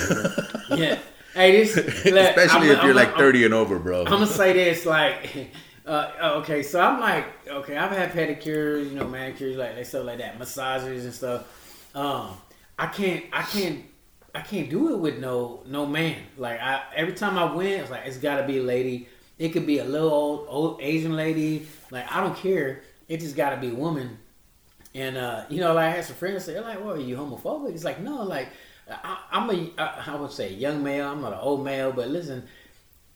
yeah. 0.69 0.75
Yeah. 0.77 0.99
Hey, 1.33 1.51
this. 1.63 1.75
look, 1.75 1.85
Especially 2.05 2.69
I'm- 2.69 2.77
if 2.77 2.83
you're 2.83 2.85
I'm- 2.87 2.95
like 2.95 3.09
I'm- 3.09 3.17
30 3.17 3.45
and 3.45 3.53
over, 3.53 3.79
bro. 3.79 4.01
I'm 4.01 4.11
gonna 4.11 4.27
say 4.27 4.53
this, 4.53 4.85
like, 4.85 5.49
uh, 5.87 6.11
okay, 6.41 6.61
so 6.61 6.79
I'm 6.79 6.99
like, 6.99 7.25
okay, 7.47 7.75
I've 7.75 7.91
had 7.91 8.11
pedicures, 8.11 8.89
you 8.89 8.95
know, 8.95 9.07
manicures, 9.07 9.57
like, 9.57 9.75
like 9.75 9.85
stuff 9.85 10.05
like 10.05 10.19
that, 10.19 10.37
massages 10.37 11.05
and 11.05 11.13
stuff. 11.13 11.89
Um, 11.95 12.37
I 12.77 12.85
can't, 12.87 13.25
I 13.33 13.41
can't, 13.41 13.83
I 14.35 14.41
can't 14.41 14.69
do 14.69 14.93
it 14.93 14.97
with 14.99 15.17
no, 15.17 15.63
no 15.65 15.85
man. 15.87 16.17
Like, 16.37 16.59
I 16.59 16.83
every 16.95 17.13
time 17.13 17.37
I 17.39 17.51
went, 17.53 17.81
it's 17.81 17.89
like 17.91 18.05
it's 18.05 18.17
got 18.17 18.37
to 18.41 18.45
be 18.47 18.59
a 18.59 18.63
lady. 18.63 19.07
It 19.39 19.49
could 19.49 19.65
be 19.65 19.79
a 19.79 19.83
little 19.85 20.11
old, 20.11 20.45
old 20.47 20.81
Asian 20.81 21.15
lady. 21.15 21.67
Like, 21.93 22.11
I 22.11 22.19
don't 22.19 22.35
care. 22.35 22.81
It 23.07 23.19
just 23.21 23.35
got 23.35 23.51
to 23.51 23.57
be 23.57 23.69
a 23.69 23.75
woman. 23.75 24.17
And 24.95 25.17
uh, 25.17 25.45
you 25.49 25.59
know, 25.61 25.73
like 25.73 25.85
I 25.91 25.95
had 25.95 26.05
some 26.05 26.15
friends 26.15 26.45
say, 26.45 26.59
like, 26.59 26.79
"Well, 26.83 26.93
are 26.93 26.99
you 26.99 27.15
homophobic?" 27.15 27.73
It's 27.73 27.83
like, 27.83 27.99
no, 27.99 28.23
like 28.23 28.49
I, 28.89 29.17
I'm 29.31 29.49
a, 29.49 29.71
I, 29.77 30.03
I 30.07 30.15
would 30.15 30.31
say, 30.31 30.53
young 30.53 30.83
male. 30.83 31.07
I'm 31.09 31.21
not 31.21 31.33
an 31.33 31.39
old 31.39 31.63
male, 31.63 31.91
but 31.91 32.09
listen, 32.09 32.43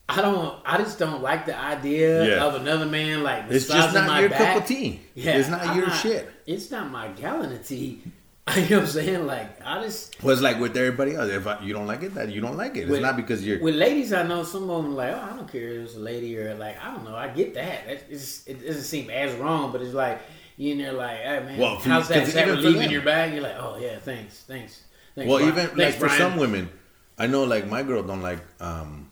I 0.09 0.21
don't, 0.21 0.59
I 0.65 0.77
just 0.77 0.97
don't 0.97 1.21
like 1.21 1.45
the 1.45 1.55
idea 1.57 2.25
Yeah. 2.37 2.45
of 2.45 2.55
another 2.55 2.85
man 2.85 3.21
like 3.23 3.45
it's 3.49 3.67
just 3.67 3.93
not 3.93 4.07
my 4.07 4.21
your 4.21 4.29
back. 4.29 4.53
cup 4.53 4.61
of 4.63 4.67
tea. 4.67 5.01
Yeah, 5.13 5.37
it's 5.37 5.49
not 5.49 5.61
I'm 5.67 5.77
your 5.77 5.89
shit. 5.91 6.31
It's 6.47 6.71
not 6.71 6.89
my 6.89 7.09
gallon 7.09 7.51
of 7.53 7.67
tea. 7.67 8.01
you 8.55 8.61
know 8.69 8.77
what 8.77 8.79
I'm 8.83 8.87
saying? 8.87 9.25
Like 9.27 9.61
I 9.65 9.81
just 9.83 10.21
Well, 10.23 10.31
it's 10.33 10.41
like 10.41 10.59
with 10.59 10.75
everybody 10.77 11.15
else. 11.15 11.29
If 11.29 11.45
I, 11.47 11.59
you 11.61 11.73
don't 11.73 11.87
like 11.87 12.03
it, 12.03 12.13
that 12.15 12.29
you 12.29 12.39
don't 12.39 12.55
like 12.57 12.77
it. 12.77 12.81
It's 12.81 12.89
With- 12.91 13.01
not 13.01 13.15
because 13.17 13.45
you're. 13.45 13.59
with 13.59 13.75
ladies, 13.75 14.13
I 14.13 14.23
know 14.23 14.43
some 14.43 14.69
of 14.69 14.83
them 14.83 14.95
like, 14.95 15.13
oh, 15.13 15.19
I 15.31 15.35
don't 15.35 15.51
care 15.51 15.67
if 15.69 15.85
it's 15.85 15.95
a 15.95 15.99
lady 15.99 16.37
or 16.37 16.53
like 16.55 16.77
I 16.83 16.91
don't 16.91 17.03
know. 17.03 17.15
I 17.15 17.27
get 17.29 17.53
that. 17.55 17.87
That- 17.87 18.03
It's, 18.09 18.47
it 18.47 18.65
doesn't 18.65 18.83
seem 18.83 19.09
as 19.09 19.33
wrong, 19.35 19.71
but 19.71 19.81
it's 19.81 19.93
like 19.93 20.21
you 20.55 20.71
in 20.71 20.77
there 20.77 20.93
like, 20.93 21.17
hey 21.17 21.39
man, 21.45 21.57
Well, 21.59 21.75
how's 21.79 22.07
that? 22.07 22.23
Is 22.23 22.33
that 22.33 22.47
for 22.47 22.53
relieving 22.53 22.89
your 22.89 23.01
bag? 23.01 23.33
You're 23.33 23.43
like, 23.43 23.57
oh 23.59 23.77
yeah, 23.81 23.99
thanks, 23.99 24.43
thanks. 24.47 24.81
thanks 25.15 25.27
well, 25.29 25.39
Brian. 25.39 25.53
even 25.53 25.67
Thanks, 25.67 25.77
like 25.79 25.93
for 25.95 26.07
Brian. 26.07 26.19
some 26.21 26.37
women, 26.39 26.69
I 27.17 27.27
know 27.27 27.43
like 27.43 27.67
my 27.67 27.83
girl 27.83 28.01
don't 28.03 28.21
like. 28.21 28.39
um 28.61 29.11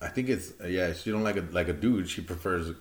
I 0.00 0.08
think 0.08 0.28
it's 0.30 0.52
yeah. 0.66 0.92
She 0.94 1.10
don't 1.12 1.22
like 1.22 1.36
a 1.36 1.44
like 1.52 1.68
a 1.68 1.72
dude. 1.72 2.08
She 2.08 2.22
prefers 2.22 2.72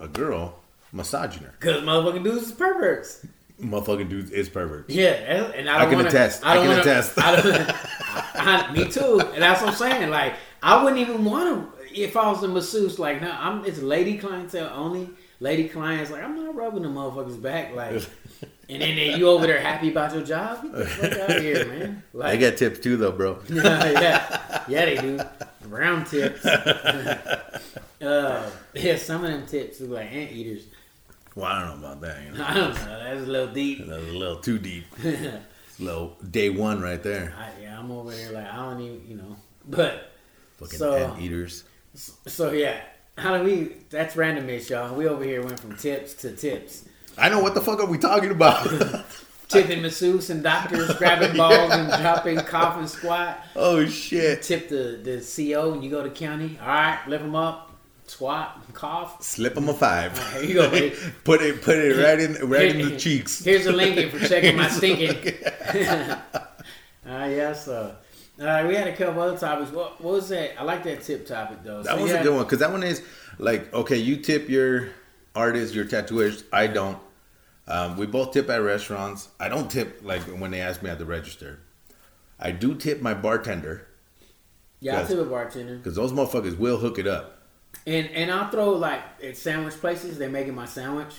a 0.00 0.08
girl 0.08 0.58
massaging 0.92 1.42
her. 1.44 1.54
Because 1.58 1.82
motherfucking 1.82 2.22
dudes 2.24 2.48
is 2.48 2.52
perverts. 2.52 3.24
Motherfucking 3.60 4.08
dude 4.10 4.30
is 4.32 4.48
pervert. 4.48 4.90
Yeah, 4.90 5.10
and 5.12 5.54
and 5.54 5.70
I 5.70 5.76
I 5.76 5.78
don't 5.80 5.88
can 5.88 5.96
wanna, 5.98 6.08
attest. 6.08 6.44
I, 6.44 6.54
don't 6.54 6.62
I 6.62 6.66
can 6.66 6.68
wanna, 6.68 6.80
attest. 6.82 7.18
I 7.18 7.36
don't, 7.36 8.68
I, 8.70 8.72
me 8.72 8.90
too, 8.90 9.20
and 9.32 9.42
that's 9.42 9.62
what 9.62 9.70
I'm 9.70 9.76
saying. 9.76 10.10
Like, 10.10 10.34
I 10.62 10.82
wouldn't 10.82 11.00
even 11.00 11.24
want 11.24 11.72
to 11.72 12.00
if 12.02 12.16
I 12.16 12.30
was 12.30 12.42
a 12.42 12.48
masseuse. 12.48 12.98
Like, 12.98 13.22
no, 13.22 13.30
I'm 13.30 13.64
it's 13.64 13.78
lady 13.80 14.18
clientele 14.18 14.70
only. 14.74 15.08
Lady 15.38 15.68
clients, 15.68 16.10
like, 16.10 16.22
I'm 16.22 16.34
not 16.34 16.54
rubbing 16.54 16.82
the 16.82 16.88
motherfuckers 16.88 17.40
back. 17.40 17.74
Like, 17.74 17.92
and 18.70 18.80
then 18.80 18.96
they, 18.96 19.16
you 19.16 19.28
over 19.28 19.46
there 19.46 19.60
happy 19.60 19.90
about 19.90 20.14
your 20.14 20.24
job? 20.24 20.62
Get 20.62 20.72
the 20.72 20.86
fuck 20.86 21.12
out 21.12 21.36
of 21.36 21.42
here, 21.42 21.66
man. 21.66 22.02
I 22.14 22.16
Like, 22.16 22.38
get 22.38 22.56
tips 22.56 22.78
too, 22.80 22.96
though, 22.96 23.12
bro. 23.12 23.38
yeah, 23.50 23.90
yeah, 23.90 24.64
yeah, 24.66 24.84
they 24.86 24.96
do. 24.96 25.20
Round 25.68 26.06
tips. 26.06 26.44
uh, 28.00 28.50
yeah, 28.74 28.96
some 28.96 29.24
of 29.24 29.30
them 29.30 29.46
tips 29.46 29.80
look 29.82 29.90
like 29.90 30.10
anteaters. 30.10 30.64
Well, 31.36 31.44
I 31.46 31.60
don't 31.68 31.80
know 31.80 31.86
about 31.86 32.00
that. 32.00 32.24
You 32.24 32.32
know, 32.38 32.44
I 32.44 32.54
don't 32.54 32.74
know. 32.74 32.98
That's 33.04 33.20
a 33.20 33.30
little 33.30 33.54
deep. 33.54 33.86
that's 33.86 34.02
a 34.02 34.06
little 34.12 34.36
too 34.40 34.58
deep. 34.58 34.84
Little 35.78 36.16
day 36.30 36.48
one 36.48 36.80
right 36.80 37.02
there. 37.02 37.34
I, 37.38 37.62
yeah, 37.62 37.78
I'm 37.78 37.90
over 37.90 38.10
here 38.10 38.30
like 38.32 38.46
I 38.46 38.56
don't 38.56 38.80
even, 38.80 39.02
you 39.06 39.16
know. 39.16 39.36
But 39.68 40.10
Fucking 40.56 40.78
So- 40.78 40.94
ant 40.96 41.20
eaters. 41.20 41.64
so 41.94 42.52
yeah, 42.52 42.80
how 43.18 43.36
do 43.36 43.44
we? 43.44 43.72
That's 43.90 44.14
randomness, 44.16 44.70
y'all. 44.70 44.94
We 44.94 45.06
over 45.06 45.22
here 45.22 45.42
went 45.44 45.60
from 45.60 45.76
tips 45.76 46.14
to 46.14 46.32
tips. 46.34 46.86
I 47.18 47.28
know 47.28 47.40
what 47.40 47.54
the 47.54 47.60
fuck 47.60 47.78
are 47.80 47.86
we 47.86 47.98
talking 47.98 48.30
about? 48.30 48.66
Tipping 49.48 49.80
masseuse 49.82 50.30
and 50.30 50.42
doctors, 50.42 50.92
grabbing 50.96 51.36
balls 51.36 51.70
and 51.72 51.88
dropping, 52.02 52.38
and 52.38 52.88
squat. 52.88 53.38
oh 53.54 53.84
shit! 53.86 54.42
Tip 54.42 54.68
the, 54.70 54.98
the 55.02 55.20
CO 55.52 55.72
and 55.74 55.84
you 55.84 55.90
go 55.90 56.02
to 56.02 56.10
county. 56.10 56.58
All 56.60 56.66
right, 56.68 56.98
lift 57.06 57.22
them 57.22 57.36
up, 57.36 57.70
squat, 58.06 58.62
cough. 58.72 59.22
Slip 59.22 59.54
them 59.54 59.68
a 59.68 59.74
five. 59.74 60.16
Here 60.34 60.42
you 60.44 60.54
go, 60.54 60.70
put 61.24 61.42
it, 61.42 61.62
put 61.62 61.76
it 61.78 61.96
right 62.02 62.18
in, 62.20 62.48
right 62.48 62.74
in 62.76 62.90
the 62.90 62.96
cheeks. 62.96 63.44
Here's 63.44 63.66
a 63.66 63.72
Lincoln 63.72 64.10
for 64.10 64.26
checking 64.28 64.56
my 64.56 64.68
stinking. 64.68 65.34
Ah, 67.08 67.26
yes, 67.26 67.66
sir. 67.66 67.94
Uh, 68.40 68.64
we 68.66 68.74
had 68.74 68.88
a 68.88 68.96
couple 68.96 69.22
other 69.22 69.38
topics. 69.38 69.70
What, 69.70 70.00
what 70.00 70.14
was 70.14 70.28
that? 70.30 70.60
I 70.60 70.64
like 70.64 70.82
that 70.82 71.02
tip 71.02 71.24
topic 71.24 71.58
though. 71.62 71.82
That 71.82 71.94
So 71.96 72.02
was 72.02 72.10
you 72.10 72.16
a 72.16 72.22
good 72.22 72.34
one 72.34 72.42
because 72.42 72.58
that 72.58 72.72
one 72.72 72.82
is 72.82 73.00
like 73.38 73.72
okay, 73.72 73.96
you 73.96 74.16
tip 74.16 74.48
your 74.48 74.88
artists, 75.34 75.74
your 75.74 75.84
tattooers. 75.84 76.42
I 76.52 76.66
don't. 76.66 76.98
Um, 77.68 77.96
we 77.96 78.06
both 78.06 78.32
tip 78.32 78.50
at 78.50 78.56
restaurants. 78.60 79.28
I 79.38 79.48
don't 79.48 79.70
tip 79.70 80.00
like 80.02 80.22
when 80.22 80.50
they 80.50 80.60
ask 80.60 80.82
me 80.82 80.90
at 80.90 80.98
the 80.98 81.06
register. 81.06 81.60
I 82.40 82.50
do 82.50 82.74
tip 82.74 83.00
my 83.00 83.14
bartender 83.14 83.86
Yeah, 84.80 85.00
I 85.00 85.04
tip 85.04 85.18
a 85.18 85.24
bartender. 85.24 85.76
because 85.76 85.94
those 85.94 86.12
motherfuckers 86.12 86.58
will 86.58 86.76
hook 86.78 86.98
it 86.98 87.06
up. 87.06 87.35
And 87.86 88.08
and 88.10 88.30
I'll 88.30 88.50
throw 88.50 88.70
like 88.72 89.02
at 89.22 89.36
sandwich 89.36 89.74
places, 89.74 90.18
they 90.18 90.28
making 90.28 90.54
my 90.54 90.66
sandwich. 90.66 91.14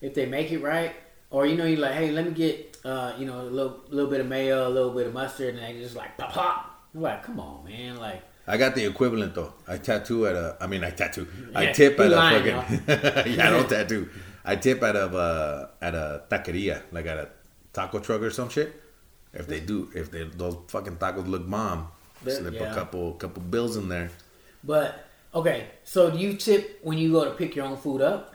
If 0.00 0.14
they 0.14 0.26
make 0.26 0.50
it 0.50 0.58
right, 0.60 0.94
or 1.30 1.46
you 1.46 1.56
know, 1.56 1.66
you're 1.66 1.80
like, 1.80 1.94
hey, 1.94 2.10
let 2.10 2.24
me 2.26 2.32
get 2.32 2.78
uh, 2.84 3.12
you 3.18 3.26
know, 3.26 3.40
a 3.40 3.44
little 3.44 3.80
little 3.88 4.10
bit 4.10 4.20
of 4.20 4.26
mayo, 4.26 4.68
a 4.68 4.70
little 4.70 4.90
bit 4.92 5.06
of 5.06 5.12
mustard, 5.12 5.54
and 5.54 5.62
they 5.62 5.80
just 5.80 5.96
like 5.96 6.16
pop 6.16 6.32
pop. 6.32 6.84
I'm 6.94 7.02
like, 7.02 7.22
come 7.22 7.38
on, 7.38 7.64
man, 7.64 7.98
like 7.98 8.22
I 8.46 8.56
got 8.56 8.74
the 8.74 8.84
equivalent 8.84 9.34
though. 9.34 9.54
I 9.68 9.76
tattoo 9.78 10.26
at 10.26 10.34
a. 10.34 10.56
I 10.60 10.66
mean, 10.66 10.82
I 10.82 10.90
tattoo. 10.90 11.28
I 11.54 11.66
tip 11.72 12.00
at 12.00 12.12
a 12.12 12.16
fucking. 12.16 13.34
yeah, 13.34 13.48
I 13.48 13.50
don't 13.50 13.68
tattoo. 13.68 14.08
I 14.44 14.56
tip 14.56 14.82
at 14.82 14.96
a 14.96 15.06
uh, 15.06 15.68
at 15.80 15.94
a 15.94 16.24
taqueria, 16.30 16.82
like 16.90 17.06
at 17.06 17.18
a 17.18 17.28
taco 17.72 17.98
truck 18.00 18.22
or 18.22 18.30
some 18.30 18.48
shit. 18.48 18.74
If 19.32 19.46
they 19.46 19.60
do, 19.60 19.90
if 19.94 20.10
they 20.10 20.24
those 20.24 20.56
fucking 20.68 20.96
tacos 20.96 21.28
look 21.28 21.48
bomb, 21.48 21.88
They're- 22.24 22.34
slip 22.34 22.54
yeah. 22.54 22.72
a 22.72 22.74
couple 22.74 23.12
couple 23.14 23.42
bills 23.42 23.76
in 23.76 23.88
there. 23.88 24.10
But 24.64 25.06
okay, 25.34 25.68
so 25.84 26.10
do 26.10 26.18
you 26.18 26.34
tip 26.34 26.80
when 26.82 26.98
you 26.98 27.12
go 27.12 27.24
to 27.24 27.30
pick 27.32 27.54
your 27.56 27.66
own 27.66 27.76
food 27.76 28.00
up? 28.02 28.34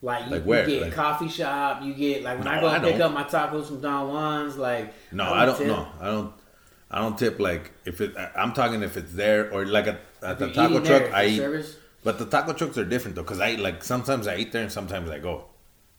Like 0.00 0.26
you, 0.26 0.30
Like 0.32 0.42
where? 0.44 0.68
you 0.68 0.76
get 0.76 0.82
Like- 0.82 0.92
coffee 0.94 1.28
shop, 1.28 1.82
you 1.82 1.92
get 1.94 2.22
like 2.22 2.38
when 2.38 2.46
I 2.46 2.60
go 2.60 2.68
I 2.68 2.78
pick 2.78 2.98
don't. 2.98 3.02
up 3.02 3.12
my 3.14 3.24
tacos 3.24 3.66
from 3.66 3.80
Don 3.80 4.08
Juan's, 4.08 4.56
like 4.56 4.92
No, 5.12 5.24
I 5.32 5.44
don't. 5.44 5.58
tip. 5.58 5.66
No, 5.66 5.88
I 6.00 6.04
don't. 6.06 6.32
I 6.90 7.00
don't 7.00 7.18
tip 7.18 7.38
like 7.40 7.72
if 7.84 8.00
it. 8.00 8.16
I- 8.16 8.30
I'm 8.36 8.52
talking 8.52 8.82
if 8.82 8.96
it's 8.96 9.12
there 9.12 9.52
or 9.52 9.66
like 9.66 9.88
at, 9.88 10.00
at 10.22 10.38
the 10.38 10.52
taco 10.52 10.80
truck. 10.80 11.12
I 11.12 11.26
eat, 11.26 11.36
service? 11.38 11.76
but 12.04 12.18
the 12.18 12.26
taco 12.26 12.52
trucks 12.52 12.78
are 12.78 12.84
different 12.84 13.16
though, 13.16 13.22
because 13.22 13.40
I 13.40 13.50
eat, 13.52 13.58
like 13.60 13.82
sometimes 13.82 14.28
I 14.28 14.36
eat 14.36 14.52
there 14.52 14.62
and 14.62 14.70
sometimes 14.72 15.10
I 15.10 15.18
go. 15.18 15.46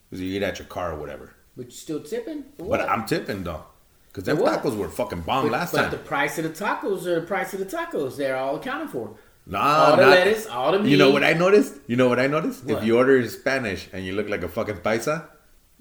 Because 0.09 0.21
you 0.23 0.33
eat 0.35 0.43
at 0.43 0.57
your 0.59 0.67
car 0.67 0.93
or 0.93 0.95
whatever. 0.95 1.33
but 1.57 1.65
you 1.65 1.71
still 1.71 1.99
tipping? 2.01 2.45
But? 2.57 2.89
I'm 2.89 3.05
tipping 3.05 3.43
though, 3.43 3.63
because 4.07 4.23
them 4.23 4.37
tacos 4.37 4.77
were 4.77 4.89
fucking 4.89 5.21
bomb 5.21 5.43
But, 5.45 5.51
last 5.51 5.73
but 5.73 5.81
time. 5.81 5.91
the 5.91 5.97
price 5.97 6.37
of 6.39 6.45
the 6.45 6.49
tacos 6.51 7.05
are 7.05 7.19
the 7.19 7.27
price 7.27 7.53
of 7.53 7.59
the 7.59 7.65
tacos. 7.65 8.15
They're 8.15 8.37
all 8.37 8.55
accounted 8.55 8.89
for. 8.91 9.15
Nah, 9.49 9.59
all 9.59 9.95
the 9.97 10.03
not- 10.03 10.11
lettuce, 10.11 10.45
all 10.47 10.71
the 10.71 10.79
meat. 10.79 10.91
You 10.91 10.97
know 10.97 11.09
what 11.09 11.23
I 11.23 11.33
noticed? 11.33 11.75
You 11.87 11.95
know 11.95 12.07
what 12.07 12.19
I 12.19 12.27
noticed? 12.27 12.65
What? 12.65 12.77
If 12.77 12.83
you 12.83 12.97
order 12.97 13.17
in 13.17 13.29
Spanish 13.29 13.89
and 13.91 14.05
you 14.05 14.13
look 14.13 14.29
like 14.29 14.43
a 14.43 14.47
fucking 14.47 14.77
paisa, 14.77 15.25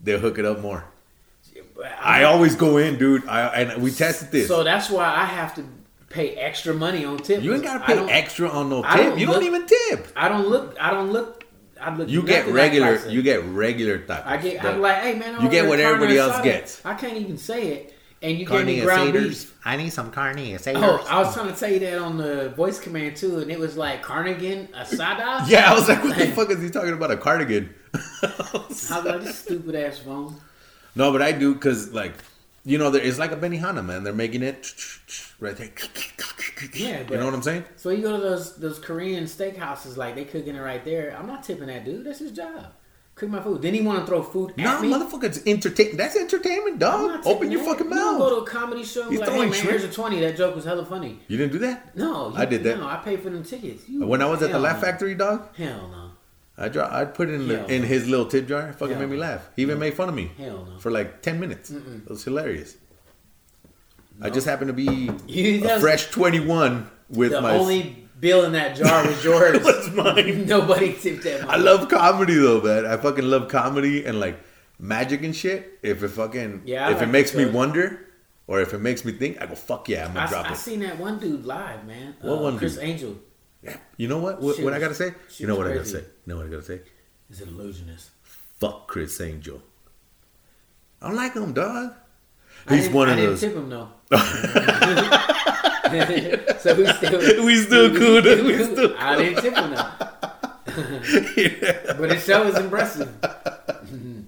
they'll 0.03 0.19
hook 0.19 0.39
it 0.39 0.45
up 0.45 0.61
more. 0.61 0.85
I 2.01 2.25
always 2.25 2.57
go 2.57 2.79
in, 2.79 2.99
dude. 2.99 3.29
I 3.29 3.63
and 3.63 3.83
we 3.83 3.91
tested 3.91 4.33
this. 4.33 4.49
So 4.49 4.65
that's 4.65 4.91
why 4.91 5.07
I 5.07 5.25
have 5.25 5.55
to 5.57 5.65
pay 6.09 6.35
extra 6.35 6.75
money 6.75 7.05
on 7.05 7.19
tip. 7.19 7.43
you 7.43 7.55
ain't 7.55 7.63
gotta 7.63 7.85
pay 7.85 7.99
extra 8.11 8.49
on 8.49 8.71
no 8.71 8.83
tip. 8.83 8.97
don't 8.97 9.19
you 9.19 9.27
don't 9.27 9.45
even 9.45 9.67
tip. 9.67 10.09
I 10.17 10.29
don't 10.29 10.49
look. 10.49 10.77
I 10.81 10.91
don't 10.91 11.13
look. 11.13 11.45
I 11.81 11.95
look. 11.95 12.09
You 12.09 12.23
get 12.23 12.49
regular. 12.49 12.99
Like 12.99 13.11
you 13.11 13.23
get 13.23 13.45
regular 13.45 13.99
tacos. 13.99 14.27
I 14.27 14.37
get. 14.39 14.65
I'm 14.65 14.81
like, 14.81 14.97
hey 15.03 15.19
man, 15.19 15.37
I 15.37 15.43
you 15.45 15.51
get 15.51 15.69
what 15.69 15.79
everybody 15.79 16.19
else 16.19 16.41
gets. 16.43 16.85
I 16.85 16.95
can't 16.95 17.17
even 17.17 17.39
say 17.39 17.69
it, 17.69 17.98
and 18.23 18.39
you 18.39 18.47
carne 18.47 18.67
gave 18.67 18.79
me 18.79 18.83
ground 18.83 19.15
asaders. 19.15 19.29
beef. 19.29 19.59
I 19.65 19.77
need 19.77 19.91
some 19.91 20.11
carne 20.11 20.37
asaders. 20.37 20.77
Oh, 20.77 21.07
I 21.09 21.19
was 21.21 21.35
trying 21.35 21.53
to 21.53 21.59
tell 21.59 21.71
you 21.71 21.79
that 21.81 21.99
on 21.99 22.17
the 22.17 22.51
voice 22.51 22.79
command 22.81 23.17
too, 23.17 23.39
and 23.39 23.51
it 23.51 23.59
was 23.59 23.77
like 23.77 24.03
carnigan 24.03 24.69
asada. 24.69 25.49
yeah, 25.49 25.71
I 25.71 25.75
was 25.75 25.89
like, 25.89 26.03
what 26.03 26.17
the 26.17 26.27
fuck 26.29 26.51
is 26.51 26.63
he 26.63 26.71
talking 26.71 26.93
about? 26.93 27.11
A 27.11 27.17
cardigan? 27.17 27.75
How 27.93 29.01
about 29.01 29.23
this 29.23 29.39
stupid 29.39 29.75
ass 29.75 29.99
phone. 29.99 30.37
no, 30.95 31.13
but 31.13 31.23
I 31.23 31.33
do 31.33 31.55
because 31.55 31.93
like, 31.93 32.15
you 32.65 32.79
know, 32.79 32.91
there 32.91 33.03
is 33.03 33.19
like 33.19 33.33
a 33.33 33.37
Benihana 33.37 33.85
man. 33.85 34.03
They're 34.05 34.13
making 34.13 34.43
it 34.43 34.75
right 35.41 35.57
there. 35.57 35.71
Yeah, 36.75 37.03
you 37.09 37.17
know 37.17 37.25
what 37.25 37.35
I'm 37.35 37.43
saying? 37.43 37.65
So 37.77 37.91
you 37.91 38.03
go 38.03 38.17
to 38.17 38.23
those 38.23 38.57
those 38.57 38.79
Korean 38.81 39.25
steakhouses, 39.25 39.97
like 39.97 40.17
they 40.17 40.25
cooking 40.25 40.57
it 40.57 40.61
right 40.61 40.85
there. 40.85 41.17
I'm 41.17 41.27
not 41.27 41.45
tipping 41.45 41.69
that 41.69 41.85
dude. 41.85 42.05
That's 42.05 42.19
his 42.19 42.33
job. 42.33 42.73
Cook 43.19 43.31
my 43.31 43.41
food. 43.43 43.61
Then 43.63 43.75
he 43.75 43.81
want 43.83 43.99
to 43.99 44.07
throw 44.07 44.23
food 44.23 44.51
at 44.53 44.59
No, 44.59 44.81
me. 44.81 44.91
motherfucker, 44.93 45.25
it's 45.25 45.45
entertain. 45.45 45.97
That's 45.97 46.15
entertainment, 46.15 46.79
dog. 46.79 47.27
Open 47.27 47.51
your 47.51 47.61
that. 47.63 47.69
fucking 47.71 47.89
You 47.89 47.95
mouth. 47.97 48.19
go 48.19 48.31
to 48.37 48.43
a 48.43 48.47
comedy 48.47 48.85
show. 48.85 49.11
He's 49.11 49.19
like, 49.19 49.29
hey 49.29 49.35
throwing 49.35 49.51
man, 49.51 49.59
shrimp. 49.59 49.71
here's 49.81 49.85
a 49.85 49.93
twenty. 49.93 50.21
That 50.21 50.37
joke 50.37 50.55
was 50.55 50.65
hella 50.65 50.87
funny. 50.87 51.19
You 51.27 51.37
didn't 51.37 51.53
do 51.53 51.59
that? 51.59 51.97
No, 51.97 52.33
I 52.37 52.45
did 52.45 52.63
that. 52.63 52.79
No, 52.79 52.87
I 52.87 52.97
paid 52.99 53.21
for 53.21 53.31
them 53.31 53.43
tickets. 53.43 53.89
You- 53.89 54.07
When 54.07 54.23
I 54.23 54.27
was 54.27 54.41
at 54.43 54.53
the 54.53 54.59
Laugh 54.61 54.77
no. 54.81 54.83
Factory, 54.87 55.15
dog, 55.17 55.55
Hell 55.57 55.89
no. 55.91 56.11
I 56.57 56.69
draw. 56.69 56.89
I 56.91 57.05
put 57.07 57.29
it 57.29 57.35
in 57.35 57.49
the, 57.49 57.67
in 57.73 57.83
his 57.83 58.09
little 58.09 58.27
tip 58.27 58.47
jar. 58.49 58.73
Fucking 58.73 58.91
Hell 58.97 59.01
made 59.01 59.11
me 59.11 59.17
laugh. 59.17 59.49
He 59.57 59.63
even 59.63 59.77
mm. 59.79 59.81
made 59.81 59.95
fun 59.95 60.09
of 60.09 60.15
me 60.15 60.31
Hell 60.39 60.65
no. 60.71 60.79
for 60.79 60.91
like 60.93 61.21
ten 61.23 61.41
minutes. 61.41 61.71
It 61.71 62.09
was 62.09 62.23
hilarious. 62.25 62.77
I 64.23 64.31
just 64.31 64.47
happened 64.47 64.69
to 64.69 64.73
be 64.75 65.11
You- 65.27 65.69
a 65.69 65.81
fresh 65.81 66.11
twenty 66.11 66.41
one 66.41 66.89
with 67.11 67.33
my. 67.33 67.57
only 67.57 68.08
bill 68.21 68.45
in 68.45 68.53
that 68.53 68.77
jar 68.77 69.07
was 69.07 69.23
yours. 69.29 69.65
was 69.65 69.91
mine. 69.93 70.47
Nobody 70.47 70.93
tipped 70.95 71.25
that 71.25 71.47
money. 71.47 71.53
I 71.53 71.57
love 71.57 71.89
comedy 71.89 72.35
though, 72.35 72.61
man. 72.61 72.87
I 72.87 72.97
fucking 72.97 73.25
love 73.29 73.49
comedy 73.49 74.05
and 74.05 74.19
like 74.21 74.39
magic 74.79 75.23
and 75.23 75.35
shit. 75.35 75.79
If 75.83 76.03
it 76.03 76.09
fucking 76.09 76.63
Yeah, 76.67 76.89
I 76.89 76.93
if 76.93 77.03
it 77.03 77.07
makes 77.07 77.35
me 77.35 77.47
wonder 77.47 78.07
or 78.47 78.61
if 78.61 78.73
it 78.75 78.79
makes 78.79 79.05
me 79.05 79.13
think, 79.13 79.41
I 79.43 79.47
go 79.47 79.55
fuck 79.55 79.89
yeah, 79.89 80.07
I'm 80.07 80.15
gonna 80.15 80.27
I, 80.27 80.29
drop 80.29 80.47
I 80.51 80.53
it. 80.53 80.57
seen 80.57 80.81
that 80.81 80.99
one 80.99 81.19
dude 81.19 81.45
live, 81.47 81.85
man. 81.87 82.17
What 82.21 82.39
Uh, 82.39 82.43
one 82.43 82.59
Criss 82.59 82.75
dude? 82.75 82.85
Angel 82.85 83.17
Yeah. 83.63 83.77
You 83.97 84.09
know 84.09 84.19
what? 84.19 84.41
What, 84.41 84.59
what 84.61 84.73
I 84.73 84.79
gotta 84.79 84.95
say? 84.95 85.15
You 85.39 85.47
know 85.47 85.57
what 85.57 85.67
I 85.67 85.75
gotta 85.75 85.85
say? 85.87 85.99
You 85.99 86.27
know 86.27 86.37
what 86.37 86.47
I 86.47 86.51
gotta 86.51 86.63
say? 86.63 86.81
is 87.31 87.41
an 87.43 87.49
illusionist. 87.49 88.11
Fuck 88.59 88.89
Criss 88.89 89.21
Angel. 89.21 89.61
I 91.03 91.07
don't 91.09 91.17
like 91.17 91.35
him, 91.35 91.53
dog. 91.53 91.93
I 92.67 92.75
He's 92.75 92.85
didn't- 92.85 92.97
one 92.97 93.09
I 93.09 93.13
of 93.13 93.17
didn't 93.19 93.31
those. 93.31 93.41
tip 93.41 93.55
him 93.55 93.69
though. 93.71 93.89
so 96.61 96.75
we 96.75 96.87
still 96.87 97.45
We 97.45 97.57
still 97.57 97.97
cool, 97.97 98.21
dude. 98.23 98.45
We 98.47 98.65
still 98.65 98.95
I 98.99 99.17
didn't 99.17 99.43
tip 99.43 99.55
him 99.57 99.71
though. 99.75 99.91
But 101.99 102.13
his 102.13 102.25
show 102.25 102.45
was 102.45 102.57
impressive. 102.57 103.09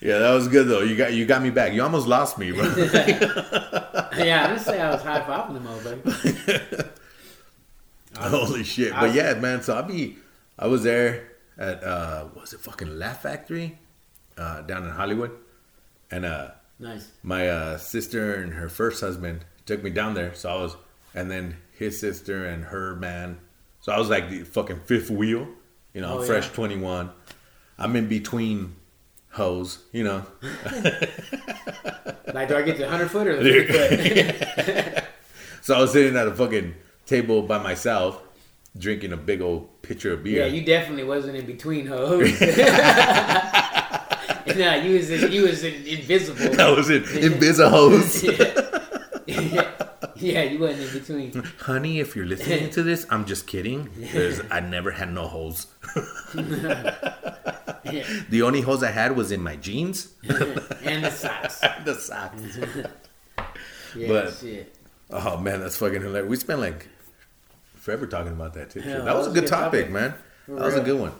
Yeah, 0.00 0.18
that 0.18 0.32
was 0.32 0.48
good 0.48 0.66
though. 0.66 0.80
You 0.80 0.96
got 0.96 1.12
you 1.12 1.26
got 1.26 1.42
me 1.42 1.50
back. 1.50 1.72
You 1.74 1.82
almost 1.84 2.08
lost 2.08 2.36
me, 2.36 2.50
bro. 2.50 2.64
Yeah, 2.64 4.44
I 4.44 4.46
didn't 4.48 4.58
say 4.58 4.80
I 4.80 4.90
was 4.90 5.00
high 5.02 5.20
fiving 5.20 5.56
him 5.58 5.64
motherfucker. 5.64 6.88
Holy 8.18 8.64
shit! 8.64 8.92
But 8.92 9.14
yeah, 9.14 9.34
man. 9.34 9.62
So 9.62 9.76
I 9.78 9.82
be, 9.82 10.16
I 10.58 10.66
was 10.66 10.82
there 10.82 11.28
at 11.56 11.84
uh, 11.84 12.24
what 12.24 12.40
was 12.42 12.52
it 12.52 12.58
fucking 12.60 12.98
Laugh 12.98 13.22
Factory, 13.22 13.78
uh, 14.36 14.62
down 14.62 14.82
in 14.84 14.90
Hollywood, 14.90 15.30
and 16.10 16.24
uh, 16.24 16.50
Nice. 16.80 17.08
my 17.22 17.48
uh, 17.48 17.78
sister 17.78 18.34
and 18.34 18.54
her 18.54 18.68
first 18.68 19.00
husband 19.00 19.44
took 19.66 19.84
me 19.84 19.90
down 19.90 20.14
there. 20.14 20.34
So 20.34 20.50
I 20.50 20.56
was, 20.56 20.76
and 21.14 21.30
then 21.30 21.56
his 21.78 21.98
sister 21.98 22.46
and 22.46 22.64
her 22.64 22.94
man. 22.96 23.38
So 23.80 23.92
I 23.92 23.98
was 23.98 24.08
like 24.08 24.30
the 24.30 24.44
fucking 24.44 24.80
fifth 24.80 25.10
wheel. 25.10 25.46
You 25.94 26.00
know, 26.00 26.18
Oh, 26.18 26.20
I'm 26.20 26.26
fresh 26.26 26.46
yeah. 26.48 26.54
21. 26.54 27.10
I'm 27.78 27.96
in 27.96 28.08
between 28.08 28.76
hoes. 29.30 29.78
You 29.92 30.04
know, 30.04 30.24
Like, 32.32 32.48
do 32.48 32.56
I 32.56 32.62
get 32.62 32.78
the 32.78 32.88
hundred 32.88 33.10
foot 33.10 33.26
or 33.26 33.42
the 33.42 35.04
so 35.62 35.74
I 35.74 35.80
was 35.80 35.92
sitting 35.92 36.16
at 36.16 36.28
a 36.28 36.34
fucking 36.34 36.74
table 37.06 37.42
by 37.42 37.58
myself, 37.58 38.22
drinking 38.78 39.12
a 39.12 39.16
big 39.16 39.40
old 39.42 39.82
pitcher 39.82 40.12
of 40.14 40.22
beer. 40.24 40.46
yeah, 40.46 40.52
you 40.52 40.64
definitely 40.64 41.04
wasn't 41.04 41.36
in 41.36 41.44
between 41.46 41.86
hoes. 41.86 42.40
nah, 44.56 44.74
you 44.76 44.94
was 44.96 45.10
in, 45.10 45.32
you 45.32 45.42
was 45.42 45.62
in, 45.64 45.74
invisible. 45.86 46.60
I 46.60 46.70
was 46.70 46.88
in 46.90 47.02
Invisa 47.02 47.68
hoes. 47.70 48.22
yeah. 49.26 49.71
yeah, 50.32 50.42
you 50.42 50.58
wasn't 50.58 50.88
in 50.88 50.98
between. 51.32 51.44
Honey, 51.60 52.00
if 52.00 52.14
you're 52.16 52.26
listening 52.26 52.70
to 52.70 52.82
this, 52.82 53.06
I'm 53.10 53.24
just 53.26 53.46
kidding. 53.46 53.88
Because 53.98 54.40
I 54.50 54.60
never 54.60 54.90
had 54.90 55.12
no 55.12 55.26
holes. 55.26 55.66
Yeah. 56.34 56.98
The 58.30 58.42
only 58.42 58.60
holes 58.60 58.82
I 58.82 58.90
had 58.90 59.16
was 59.16 59.32
in 59.32 59.42
my 59.42 59.56
jeans, 59.56 60.12
and 60.22 61.04
the 61.04 61.10
socks. 61.10 61.60
the 61.84 61.94
socks. 61.94 62.58
Yeah, 63.96 64.08
But- 64.08 64.34
shit. 64.34 64.74
Oh 65.10 65.36
man, 65.36 65.60
that's 65.60 65.76
fucking 65.76 66.00
hilarious. 66.00 66.30
We 66.30 66.36
spent 66.36 66.60
like 66.60 66.88
forever 67.74 68.06
talking 68.06 68.32
about 68.32 68.54
that 68.54 68.70
too. 68.70 68.80
Yeah, 68.80 69.00
that 69.00 69.14
was 69.14 69.26
a 69.26 69.30
good 69.30 69.46
topic, 69.46 69.80
topic. 69.86 69.90
man. 69.90 70.14
For 70.46 70.54
that 70.54 70.64
was 70.64 70.76
a 70.76 70.80
good 70.80 70.98
one. 70.98 71.12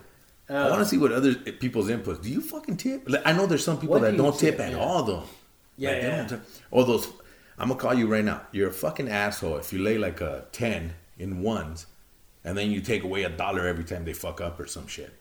I 0.49 0.55
Uh, 0.55 0.71
want 0.71 0.81
to 0.81 0.87
see 0.87 0.97
what 0.99 1.13
other 1.13 1.35
people's 1.35 1.89
inputs. 1.91 2.23
Do 2.23 2.31
you 2.31 2.41
fucking 2.41 2.77
tip? 2.79 3.03
Like, 3.09 3.23
I 3.27 3.33
know 3.33 3.45
there's 3.47 3.65
some 3.65 3.79
people 3.79 3.99
that 4.01 4.13
do 4.13 4.17
don't 4.19 4.39
tip, 4.39 4.57
tip? 4.57 4.61
at 4.61 4.73
Yeah. 4.73 4.79
all 4.79 5.03
though. 5.03 5.25
Yeah, 5.77 5.91
Like, 5.91 6.01
they 6.01 6.07
yeah. 6.09 6.17
don't 6.17 6.29
tip. 6.29 6.41
All 6.71 6.85
those. 6.85 7.09
I'm 7.59 7.69
gonna 7.69 7.81
call 7.81 7.95
you 7.95 8.07
right 8.07 8.25
now. 8.25 8.43
You're 8.53 8.71
a 8.71 8.73
fucking 8.73 9.09
asshole 9.09 9.57
if 9.59 9.73
you 9.73 9.79
lay 9.81 9.99
like 9.99 10.21
a 10.21 10.47
ten 10.53 10.95
in 11.19 11.43
ones, 11.43 11.87
and 12.45 12.57
then 12.57 12.71
you 12.71 12.81
take 12.81 13.05
away 13.05 13.23
a 13.25 13.29
dollar 13.29 13.67
every 13.67 13.85
time 13.85 14.05
they 14.05 14.13
fuck 14.13 14.41
up 14.41 14.59
or 14.59 14.67
some 14.67 14.87
shit. 14.87 15.13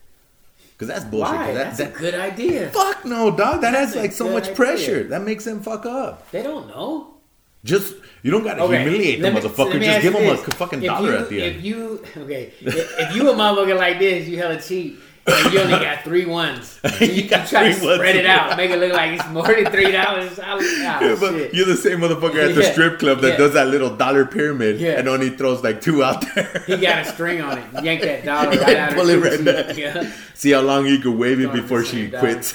Because 0.74 0.88
that's 0.88 1.06
bullshit. 1.06 1.36
'cause 1.36 1.48
Why? 1.48 1.54
That, 1.54 1.64
That's 1.66 1.78
that, 1.78 1.96
a 1.96 2.00
good 2.00 2.16
idea. 2.16 2.70
fuck 2.72 3.06
no, 3.06 3.30
dog. 3.30 3.62
That 3.62 3.74
has 3.76 3.90
That's 3.94 3.96
a 3.96 4.00
like 4.02 4.12
so 4.14 4.30
much 4.30 4.44
idea. 4.46 4.56
pressure. 4.56 5.04
That 5.04 5.22
makes 5.22 5.46
them 5.46 5.62
fuck 5.62 5.86
up. 5.86 6.32
They 6.32 6.42
don't 6.42 6.68
know. 6.70 7.16
Just 7.64 7.94
you 8.24 8.32
don't 8.32 8.44
gotta 8.44 8.66
humiliate 8.66 9.22
the 9.22 9.30
me- 9.30 9.40
motherfucker. 9.40 9.80
Just 9.80 10.02
give 10.02 10.14
them 10.14 10.28
a 10.30 10.38
fucking 10.38 10.80
If 10.82 10.86
dollar 10.88 11.12
you- 11.12 11.18
at 11.18 11.30
the 11.30 11.44
end. 11.44 11.56
If 11.58 11.64
you 11.64 12.04
okay, 12.18 12.52
if, 12.62 12.76
if 13.00 13.16
you 13.16 13.30
a 13.30 13.34
motherfucker 13.36 13.78
like 13.78 14.00
this, 14.00 14.28
you 14.28 14.38
hella 14.38 14.60
cheap. 14.60 15.00
And 15.32 15.54
you 15.54 15.60
only 15.62 15.80
got 15.80 16.04
three 16.04 16.26
ones. 16.26 16.80
So 16.92 17.06
you, 17.06 17.12
You 17.14 17.22
can 17.24 17.30
got 17.42 17.48
try 17.48 17.70
to 17.70 17.74
three 17.76 17.86
ones. 17.88 17.96
spread 17.98 18.16
it 18.16 18.26
out, 18.26 18.58
make 18.58 18.72
it 18.72 18.80
look 18.80 18.92
like 18.94 19.20
it's 19.20 19.30
more 19.30 19.46
than 19.48 19.72
three 19.72 19.92
dollars. 19.92 20.40
Oh, 20.44 20.60
Yeah, 20.60 21.50
you're 21.54 21.66
the 21.66 21.78
same 21.78 22.00
motherfucker 22.00 22.50
at 22.50 22.56
the 22.56 22.64
Yeah. 22.64 22.72
strip 22.72 23.00
club 23.00 23.22
that 23.22 23.32
Yeah. 23.34 23.38
does 23.38 23.54
that 23.54 23.68
little 23.68 23.96
dollar 23.96 24.26
pyramid 24.26 24.82
and 24.82 25.08
only 25.08 25.30
throws 25.30 25.64
like 25.64 25.80
two 25.82 26.04
out 26.04 26.24
there. 26.36 26.64
He 26.66 26.78
got 26.78 27.00
a 27.00 27.06
string 27.06 27.42
on 27.42 27.58
it. 27.60 27.84
Yank 27.84 28.02
that 28.02 28.26
dollar 28.32 28.50
right 28.50 28.78
out 28.78 28.90
of 28.90 28.96
pull 28.96 29.10
it 29.10 29.18
right 29.18 29.44
back. 29.46 30.08
See 30.34 30.52
how 30.52 30.62
long 30.62 30.86
you 30.88 31.00
can 31.00 31.18
wave 31.18 31.40
it 31.40 31.52
before 31.54 31.84
she 31.84 32.08
dollar. 32.08 32.20
quits. 32.22 32.54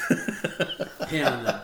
Hell 1.08 1.42
no. 1.42 1.60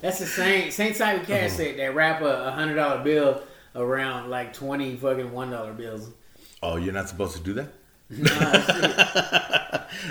That's 0.00 0.18
the 0.18 0.26
same 0.26 0.70
same 0.70 0.94
type 0.94 1.20
of 1.22 1.26
cash 1.26 1.50
uh-huh. 1.52 1.62
that, 1.62 1.76
that 1.78 1.94
wrap 1.94 2.22
a, 2.22 2.46
a 2.48 2.50
hundred 2.52 2.74
dollar 2.74 3.02
bill 3.02 3.42
around 3.74 4.30
like 4.30 4.52
twenty 4.52 4.96
fucking 4.96 5.32
one 5.32 5.50
dollar 5.50 5.72
bills. 5.72 6.10
oh, 6.62 6.76
you're 6.76 6.92
not 6.94 7.08
supposed 7.08 7.36
to 7.36 7.42
do 7.42 7.52
that? 7.54 7.68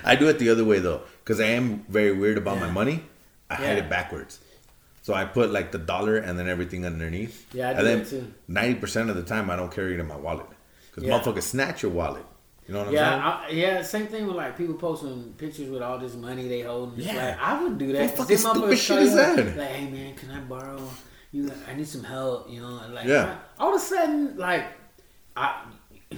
I 0.03 0.15
do 0.19 0.27
it 0.29 0.39
the 0.39 0.49
other 0.49 0.63
way 0.65 0.79
though, 0.79 1.01
because 1.23 1.39
I 1.39 1.47
am 1.47 1.85
very 1.89 2.11
weird 2.11 2.37
about 2.37 2.59
my 2.59 2.69
money. 2.69 3.03
I 3.49 3.55
hide 3.55 3.77
it 3.77 3.89
backwards. 3.89 4.39
So 5.01 5.13
I 5.13 5.23
put 5.25 5.51
like 5.51 5.71
the 5.71 5.77
dollar 5.77 6.17
and 6.17 6.37
then 6.37 6.47
everything 6.49 6.85
underneath. 6.85 7.45
Yeah, 7.53 7.69
I 7.69 7.73
do 7.73 7.79
and 7.79 7.87
then 7.87 8.05
too. 8.05 8.33
Ninety 8.47 8.75
percent 8.79 9.09
of 9.09 9.15
the 9.15 9.23
time, 9.23 9.49
I 9.49 9.55
don't 9.55 9.71
carry 9.71 9.93
it 9.93 9.99
in 9.99 10.07
my 10.07 10.15
wallet 10.15 10.47
because 10.89 11.03
Yeah. 11.03 11.19
motherfuckers 11.19 11.43
snatch 11.43 11.83
your 11.83 11.91
wallet. 11.91 12.25
You 12.67 12.73
know 12.73 12.79
what 12.79 12.87
I'm 12.89 12.93
Yeah, 12.95 13.09
saying? 13.09 13.21
I, 13.21 13.49
yeah. 13.75 13.81
Same 13.83 14.07
thing 14.07 14.25
with 14.25 14.35
like 14.35 14.57
people 14.57 14.73
posting 14.75 15.33
pictures 15.37 15.69
with 15.69 15.83
all 15.83 15.99
this 15.99 16.15
money 16.15 16.47
they 16.47 16.61
hold. 16.61 16.97
Yeah. 16.97 17.13
Like, 17.15 17.39
I 17.39 17.61
would 17.63 17.77
do 17.77 17.93
that. 17.93 18.01
What 18.01 18.17
fucking 18.17 18.37
stupid 18.37 18.77
shit 18.79 18.99
is 19.03 19.13
that? 19.13 19.37
Like, 19.37 19.55
hey 19.69 19.89
man, 19.89 20.15
can 20.15 20.31
I 20.31 20.39
borrow? 20.39 20.81
You, 21.31 21.51
I 21.69 21.75
need 21.75 21.87
some 21.87 22.03
help. 22.03 22.49
You 22.49 22.61
know, 22.61 22.81
like, 22.91 23.05
Yeah. 23.05 23.37
I- 23.59 23.63
all 23.63 23.69
of 23.75 23.75
a 23.75 23.79
sudden, 23.85 24.37
like, 24.37 24.65
I, 25.37 25.65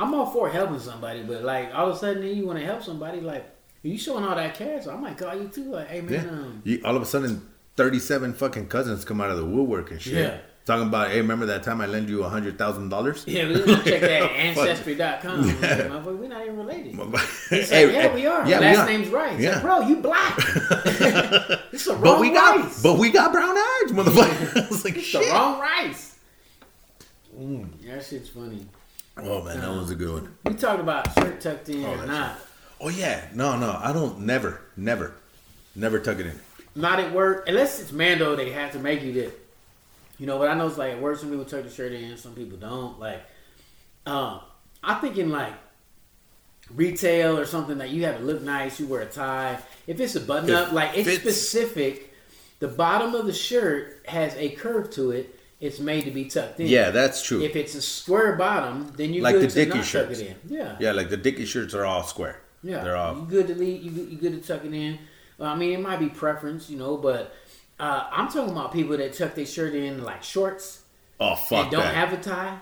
I'm 0.00 0.14
all 0.14 0.26
for 0.26 0.48
helping 0.48 0.78
somebody, 0.80 1.22
but 1.22 1.42
like, 1.44 1.74
all 1.74 1.88
of 1.90 1.96
a 1.96 1.98
sudden, 1.98 2.22
you 2.26 2.46
want 2.46 2.58
to 2.58 2.64
help 2.64 2.82
somebody, 2.82 3.20
like, 3.20 3.44
you 3.82 3.96
showing 3.98 4.24
all 4.24 4.34
that 4.34 4.54
cash, 4.54 4.86
I 4.86 4.96
might 4.96 5.16
call 5.18 5.34
you 5.34 5.48
too. 5.48 5.64
Like, 5.72 5.88
hey 5.88 6.00
man, 6.00 6.12
Yeah. 6.12 6.30
um, 6.30 6.62
You, 6.64 6.80
all 6.84 6.96
of 6.96 7.02
a 7.02 7.06
sudden, 7.06 7.46
37 7.76 8.34
fucking 8.34 8.68
cousins 8.68 9.04
come 9.04 9.20
out 9.20 9.30
of 9.30 9.36
the 9.38 9.44
woodwork 9.44 9.90
and 9.90 10.00
shit. 10.00 10.14
Yeah. 10.14 10.38
Talking 10.66 10.88
about, 10.88 11.10
hey, 11.10 11.16
remember 11.16 11.46
that 11.46 11.62
time 11.62 11.80
I 11.80 11.86
lent 11.86 12.08
you 12.10 12.22
a 12.22 12.28
hundred 12.28 12.58
thousand 12.58 12.90
dollars? 12.90 13.24
yeah, 13.26 13.48
we 13.48 13.54
gonna 13.60 13.82
check 13.82 14.00
that 14.02 14.22
at 14.22 14.30
ancestry.com. 14.32 15.48
Yeah. 15.62 15.88
Like, 15.94 16.04
we're 16.04 16.28
not 16.28 16.42
even 16.42 16.56
related. 16.58 16.94
He 16.94 17.62
hey, 17.62 17.92
yeah, 17.92 18.02
hey, 18.08 18.14
we 18.14 18.26
are. 18.26 18.46
Yeah, 18.46 18.58
Last 18.60 18.76
we 18.76 18.82
are. 18.82 18.86
name's 18.98 19.08
right. 19.08 19.38
Yeah. 19.40 19.52
like, 19.54 19.62
bro, 19.62 19.80
you 19.88 19.96
black. 19.96 20.36
it's 21.72 21.84
the 21.86 21.92
wrong 21.94 22.02
but 22.02 22.20
we 22.20 22.30
got, 22.32 22.70
but 22.82 22.98
we 22.98 23.10
got 23.10 23.32
brown 23.32 23.56
eyes, 23.56 23.92
motherfucker. 23.92 24.64
I 24.64 24.68
was 24.68 24.84
like, 24.84 24.96
it's 24.96 25.06
shit. 25.06 25.24
the 25.24 25.30
wrong 25.32 25.58
rice. 25.60 26.16
Yeah, 27.38 27.94
that 27.96 28.04
shit's 28.04 28.28
funny. 28.28 28.66
Oh 29.22 29.42
man, 29.42 29.60
that 29.60 29.70
was 29.70 29.90
a 29.90 29.94
good 29.94 30.12
one. 30.22 30.36
We 30.44 30.54
talked 30.54 30.80
about 30.80 31.12
shirt 31.14 31.40
tucked 31.40 31.68
in 31.68 31.84
Oh, 31.84 31.94
or 31.94 32.06
not. 32.06 32.38
Oh 32.80 32.88
yeah, 32.88 33.26
no, 33.34 33.56
no, 33.58 33.78
I 33.82 33.92
don't. 33.92 34.20
Never, 34.20 34.60
never, 34.76 35.14
never 35.74 35.98
tuck 35.98 36.18
it 36.18 36.26
in. 36.26 36.38
Not 36.74 37.00
at 37.00 37.12
work. 37.12 37.48
Unless 37.48 37.80
it's 37.80 37.92
Mando, 37.92 38.36
they 38.36 38.50
have 38.50 38.72
to 38.72 38.78
make 38.78 39.02
you 39.02 39.12
that. 39.14 39.32
You 40.18 40.26
know, 40.26 40.38
but 40.38 40.48
I 40.48 40.54
know 40.54 40.66
it's 40.66 40.78
like 40.78 40.92
at 40.92 41.00
work, 41.00 41.18
some 41.18 41.30
people 41.30 41.44
tuck 41.44 41.64
the 41.64 41.70
shirt 41.70 41.92
in, 41.92 42.16
some 42.16 42.34
people 42.34 42.58
don't. 42.58 42.98
Like, 43.00 43.22
um, 44.06 44.40
I 44.82 44.94
think 44.94 45.16
in 45.18 45.30
like 45.30 45.52
retail 46.74 47.38
or 47.38 47.44
something 47.46 47.78
that 47.78 47.90
you 47.90 48.04
have 48.04 48.18
to 48.18 48.24
look 48.24 48.42
nice, 48.42 48.78
you 48.78 48.86
wear 48.86 49.02
a 49.02 49.06
tie. 49.06 49.58
If 49.86 49.98
it's 50.00 50.14
a 50.16 50.20
button 50.20 50.50
It 50.50 50.54
up, 50.54 50.72
like 50.72 50.96
it's 50.96 51.08
fits. 51.08 51.20
specific. 51.22 52.14
The 52.60 52.68
bottom 52.68 53.14
of 53.14 53.24
the 53.26 53.32
shirt 53.32 54.02
has 54.06 54.34
a 54.36 54.50
curve 54.50 54.90
to 54.92 55.10
it. 55.12 55.39
It's 55.60 55.78
made 55.78 56.04
to 56.06 56.10
be 56.10 56.24
tucked 56.24 56.58
in. 56.60 56.66
Yeah, 56.68 56.90
that's 56.90 57.22
true. 57.22 57.42
If 57.42 57.54
it's 57.54 57.74
a 57.74 57.82
square 57.82 58.34
bottom, 58.36 58.92
then 58.96 59.12
you 59.12 59.20
Like 59.22 59.34
good 59.34 59.42
the 59.42 59.48
to 59.48 59.64
Dickie 59.66 59.82
shirts. 59.82 60.18
it 60.20 60.26
in. 60.28 60.36
Yeah. 60.56 60.76
yeah, 60.80 60.92
like 60.92 61.10
the 61.10 61.18
Dickie 61.18 61.44
shirts 61.44 61.74
are 61.74 61.84
all 61.84 62.02
square. 62.02 62.40
Yeah, 62.62 62.82
they're 62.82 62.96
all. 62.96 63.16
you 63.16 63.26
good 63.26 63.46
to 63.48 63.54
leave. 63.54 63.82
You, 63.82 63.90
you 64.06 64.16
good 64.16 64.40
to 64.42 64.46
tuck 64.46 64.64
it 64.64 64.72
in. 64.72 64.98
Well, 65.38 65.50
I 65.50 65.54
mean, 65.56 65.72
it 65.72 65.80
might 65.80 65.98
be 65.98 66.08
preference, 66.08 66.68
you 66.70 66.78
know, 66.78 66.96
but 66.96 67.34
uh, 67.78 68.08
I'm 68.10 68.28
talking 68.28 68.52
about 68.52 68.72
people 68.72 68.96
that 68.96 69.12
tuck 69.14 69.34
their 69.34 69.46
shirt 69.46 69.74
in 69.74 70.02
like 70.04 70.22
shorts 70.22 70.82
Oh 71.18 71.34
fuck 71.34 71.64
and 71.64 71.70
don't 71.72 71.80
that. 71.82 71.94
have 71.94 72.12
a 72.12 72.18
tie. 72.18 72.58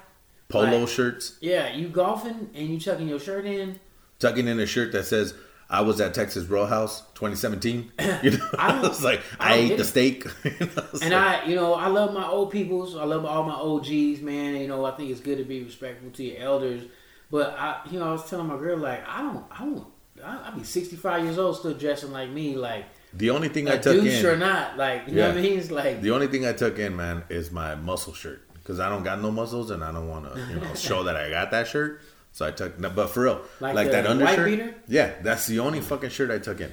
Polo 0.48 0.80
like- 0.80 0.88
shirts. 0.88 1.36
Yeah, 1.40 1.72
you 1.74 1.88
golfing 1.88 2.50
and 2.54 2.68
you 2.68 2.80
tucking 2.80 3.08
your 3.08 3.20
shirt 3.20 3.46
in. 3.46 3.78
tucking 4.18 4.48
in 4.48 4.58
a 4.58 4.66
shirt 4.66 4.90
that 4.92 5.04
says 5.06 5.34
I 5.70 5.82
was 5.82 6.00
at 6.00 6.14
Texas 6.14 6.46
Roadhouse 6.46 7.02
2017. 7.14 7.92
You 8.22 8.30
know, 8.32 8.48
I 8.58 8.78
I, 8.78 8.80
was 8.80 9.02
like, 9.04 9.20
I 9.38 9.54
I, 9.54 9.56
ate 9.56 9.76
the 9.76 9.84
steak. 9.84 10.24
You 10.44 10.50
know, 10.60 10.84
it's 10.92 11.02
And 11.02 11.12
like- 11.12 11.44
I, 11.44 11.44
you 11.46 11.56
know, 11.56 11.74
I 11.74 11.88
love 11.88 12.12
my 12.14 12.26
old 12.26 12.50
peoples. 12.50 12.96
I 12.96 13.04
love 13.04 13.24
all 13.24 13.44
my 13.44 13.54
OGs, 13.54 14.20
man. 14.22 14.56
You 14.56 14.68
know, 14.68 14.84
I 14.84 14.92
think 14.92 15.10
it's 15.10 15.20
good 15.20 15.38
to 15.38 15.44
be 15.44 15.62
respectful 15.62 16.10
to 16.10 16.24
your 16.24 16.38
elders. 16.38 16.84
But 17.30 17.54
I, 17.58 17.80
you 17.90 17.98
know, 17.98 18.08
I 18.08 18.12
was 18.12 18.28
telling 18.28 18.46
my 18.46 18.56
girl 18.56 18.78
like, 18.78 19.06
I 19.06 19.20
don't, 19.20 19.44
I 19.50 19.58
don't, 19.58 19.86
I- 20.24 20.42
I'll 20.46 20.56
be 20.58 20.64
65 20.64 21.24
years 21.24 21.38
old 21.38 21.56
still 21.56 21.74
dressing 21.74 22.10
like 22.12 22.30
me, 22.30 22.56
like 22.56 22.86
the 23.14 23.30
only 23.30 23.48
thing 23.48 23.68
I 23.68 23.74
a 23.74 23.80
took 23.82 24.00
douche 24.02 24.22
or 24.24 24.34
in, 24.34 24.40
not, 24.40 24.76
like 24.76 25.06
you 25.08 25.14
know 25.14 25.28
what 25.28 25.38
I 25.38 25.40
mean? 25.40 25.58
It's 25.58 25.70
like 25.70 26.00
the 26.02 26.10
only 26.10 26.26
thing 26.26 26.46
I 26.46 26.52
took 26.52 26.78
in, 26.78 26.94
man, 26.96 27.24
is 27.30 27.50
my 27.50 27.74
muscle 27.74 28.12
shirt 28.14 28.42
because 28.54 28.80
I 28.80 28.88
don't 28.90 29.02
got 29.02 29.20
no 29.22 29.30
muscles 29.30 29.70
and 29.70 29.82
I 29.82 29.92
don't 29.92 30.08
want 30.08 30.32
to, 30.32 30.40
you 30.52 30.60
know, 30.60 30.74
show 30.74 31.04
that 31.04 31.16
I 31.16 31.30
got 31.30 31.50
that 31.52 31.68
shirt. 31.68 32.00
So 32.38 32.46
I 32.46 32.52
took, 32.52 32.78
no, 32.78 32.88
but 32.88 33.10
for 33.10 33.24
real, 33.24 33.40
Like 33.58 33.74
like, 33.74 33.86
the 33.88 33.92
that 33.94 34.04
white 34.04 34.10
undershirt. 34.12 34.46
beater? 34.46 34.74
Yeah, 34.86 35.12
that's 35.22 35.48
the 35.48 35.58
only 35.58 35.80
fucking 35.80 36.10
shirt 36.10 36.30
I 36.30 36.38
took 36.38 36.60
in. 36.60 36.72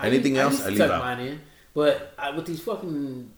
Anything 0.00 0.36
used- 0.36 0.40
else, 0.44 0.60
I 0.60 0.64
to 0.66 0.70
leave 0.70 0.78
tuck 0.78 0.90
out. 0.92 1.00
mine 1.02 1.20
in, 1.26 1.40
but 1.74 2.14
I, 2.16 2.30
with 2.30 2.46
these 2.46 2.60
fucking 2.62 3.28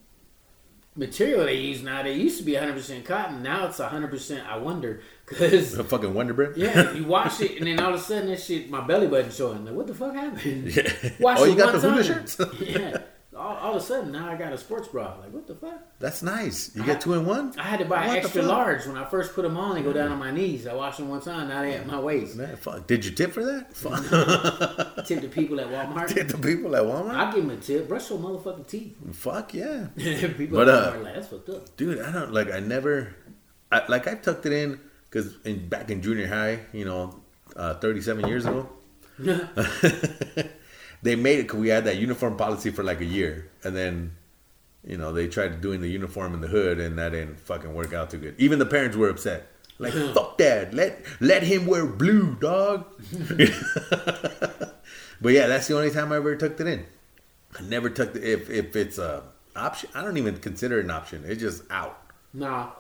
material 0.96 1.46
they 1.46 1.54
use 1.54 1.82
now, 1.82 2.02
they 2.02 2.12
used 2.12 2.36
to 2.36 2.44
be 2.44 2.52
100 2.52 2.74
percent 2.74 3.06
cotton. 3.06 3.42
Now 3.42 3.64
it's 3.68 3.78
100 3.78 4.10
percent. 4.10 4.46
I 4.46 4.58
wonder 4.58 5.00
because 5.26 5.72
The 5.72 5.82
fucking 5.94 6.12
Wonder 6.12 6.34
Bread. 6.34 6.58
yeah, 6.58 6.92
you 6.92 7.04
wash 7.16 7.40
it 7.40 7.56
and 7.56 7.66
then 7.66 7.80
all 7.80 7.94
of 7.94 8.00
a 8.00 8.02
sudden 8.02 8.28
that 8.28 8.40
shit, 8.42 8.68
my 8.68 8.82
belly 8.86 9.06
button 9.06 9.30
showing. 9.30 9.64
Like 9.64 9.72
what 9.74 9.86
the 9.86 9.94
fuck 9.94 10.12
happened? 10.14 10.76
Yeah. 10.76 10.92
Wash 11.20 11.38
oh, 11.40 11.44
you 11.46 11.56
got 11.56 11.72
the 11.72 11.80
Hula 11.80 12.04
shirts. 12.04 12.38
yeah. 12.60 12.98
All, 13.36 13.56
all 13.58 13.70
of 13.76 13.82
a 13.82 13.84
sudden 13.84 14.10
now 14.10 14.28
I 14.28 14.34
got 14.36 14.52
a 14.52 14.58
sports 14.58 14.88
bra. 14.88 15.14
Like 15.20 15.30
what 15.32 15.46
the 15.46 15.54
fuck? 15.54 15.78
That's 16.00 16.20
nice. 16.22 16.74
You 16.74 16.82
get 16.82 17.00
two 17.00 17.14
in 17.14 17.24
one. 17.24 17.54
I 17.58 17.62
had 17.62 17.78
to 17.78 17.84
buy 17.84 18.08
What 18.08 18.16
extra 18.18 18.42
large 18.42 18.86
when 18.86 18.96
I 18.96 19.04
first 19.04 19.34
put 19.34 19.42
them 19.42 19.56
on. 19.56 19.76
and 19.76 19.84
go 19.84 19.92
down 19.92 20.10
on 20.10 20.18
my 20.18 20.32
knees. 20.32 20.66
I 20.66 20.74
washed 20.74 20.98
them 20.98 21.08
one 21.08 21.20
time. 21.20 21.48
Now 21.48 21.62
they 21.62 21.74
at 21.74 21.86
my 21.86 22.00
waist. 22.00 22.34
Man, 22.36 22.56
fuck. 22.56 22.88
Did 22.88 23.04
you 23.04 23.12
tip 23.12 23.30
for 23.32 23.44
that? 23.44 23.72
Fuck. 23.76 25.06
Tip 25.06 25.20
the 25.20 25.28
people 25.28 25.60
at 25.60 25.68
Walmart. 25.68 26.12
Did 26.12 26.28
the 26.28 26.38
people 26.38 26.74
at 26.74 26.82
Walmart? 26.82 27.14
I 27.14 27.32
give 27.32 27.46
them 27.46 27.56
a 27.56 27.60
tip. 27.60 27.86
Brush 27.86 28.10
your 28.10 28.18
motherfucking 28.18 28.66
teeth. 28.66 28.96
Fuck 29.12 29.54
yeah. 29.54 29.86
people 29.96 30.58
But, 30.58 30.68
at 30.68 30.74
uh, 30.74 30.92
Walmart 30.92 31.04
like 31.04 31.14
that's 31.14 31.28
fucked 31.28 31.48
up. 31.50 31.76
dude 31.76 32.00
i 32.00 32.10
don't 32.10 32.32
like 32.32 32.50
i 32.52 32.58
never 32.58 33.14
I, 33.70 33.86
like 33.88 34.08
i 34.08 34.14
tucked 34.16 34.46
it 34.46 34.52
in 34.52 34.80
because 35.08 35.36
in 35.44 35.68
back 35.68 35.90
in 35.90 36.02
junior 36.02 36.26
high 36.26 36.60
you 36.72 36.84
know 36.84 37.20
uh, 37.56 37.74
37 37.74 38.26
years 38.28 38.44
ago 38.46 38.68
they 41.02 41.16
made 41.16 41.38
it 41.38 41.42
because 41.42 41.60
we 41.60 41.68
had 41.68 41.84
that 41.84 41.96
uniform 41.96 42.36
policy 42.36 42.70
for 42.70 42.82
like 42.82 43.00
a 43.00 43.04
year. 43.04 43.50
And 43.64 43.76
then 43.76 44.16
you 44.84 44.96
know 44.96 45.12
they 45.12 45.28
tried 45.28 45.60
doing 45.60 45.80
the 45.80 45.88
uniform 45.88 46.34
in 46.34 46.40
the 46.40 46.48
hood 46.48 46.78
and 46.78 46.98
that 46.98 47.10
didn't 47.10 47.40
fucking 47.40 47.74
work 47.74 47.92
out 47.92 48.10
too 48.10 48.18
good. 48.18 48.34
Even 48.38 48.58
the 48.58 48.66
parents 48.66 48.96
were 48.96 49.08
upset. 49.08 49.46
Like 49.78 49.92
fuck 50.14 50.38
that. 50.38 50.74
Let 50.74 51.02
let 51.20 51.42
him 51.42 51.66
wear 51.66 51.86
blue 51.86 52.34
dog. 52.36 52.86
But 55.22 55.34
yeah 55.34 55.48
that's 55.48 55.68
the 55.68 55.76
only 55.76 55.90
time 55.90 56.12
i 56.12 56.16
ever 56.16 56.34
tucked 56.34 56.60
it 56.60 56.66
in. 56.66 56.86
I 57.58 57.62
never 57.62 57.90
tucked 57.90 58.16
it 58.16 58.24
if 58.24 58.48
if 58.48 58.74
it's 58.74 58.96
a 58.98 59.22
option 59.56 59.90
i 59.94 60.02
don't 60.02 60.16
even 60.16 60.38
consider 60.38 60.78
it 60.78 60.84
an 60.84 60.90
option. 60.90 61.24
It's 61.26 61.40
just 61.40 61.62
out. 61.70 62.00
Nah, 62.32 62.70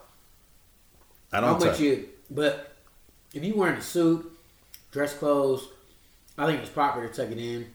I 1.32 1.40
don't 1.40 1.54
I'm 1.54 1.58
with 1.58 1.80
you. 1.80 2.08
But 2.30 2.72
if 3.34 3.44
you 3.44 3.56
wearing 3.56 3.76
a 3.76 3.82
suit, 3.82 4.30
dress 4.92 5.12
clothes, 5.12 5.68
I 6.38 6.46
think 6.46 6.60
it's 6.60 6.70
proper 6.70 7.06
to 7.06 7.12
tuck 7.12 7.30
it 7.30 7.38
in. 7.38 7.66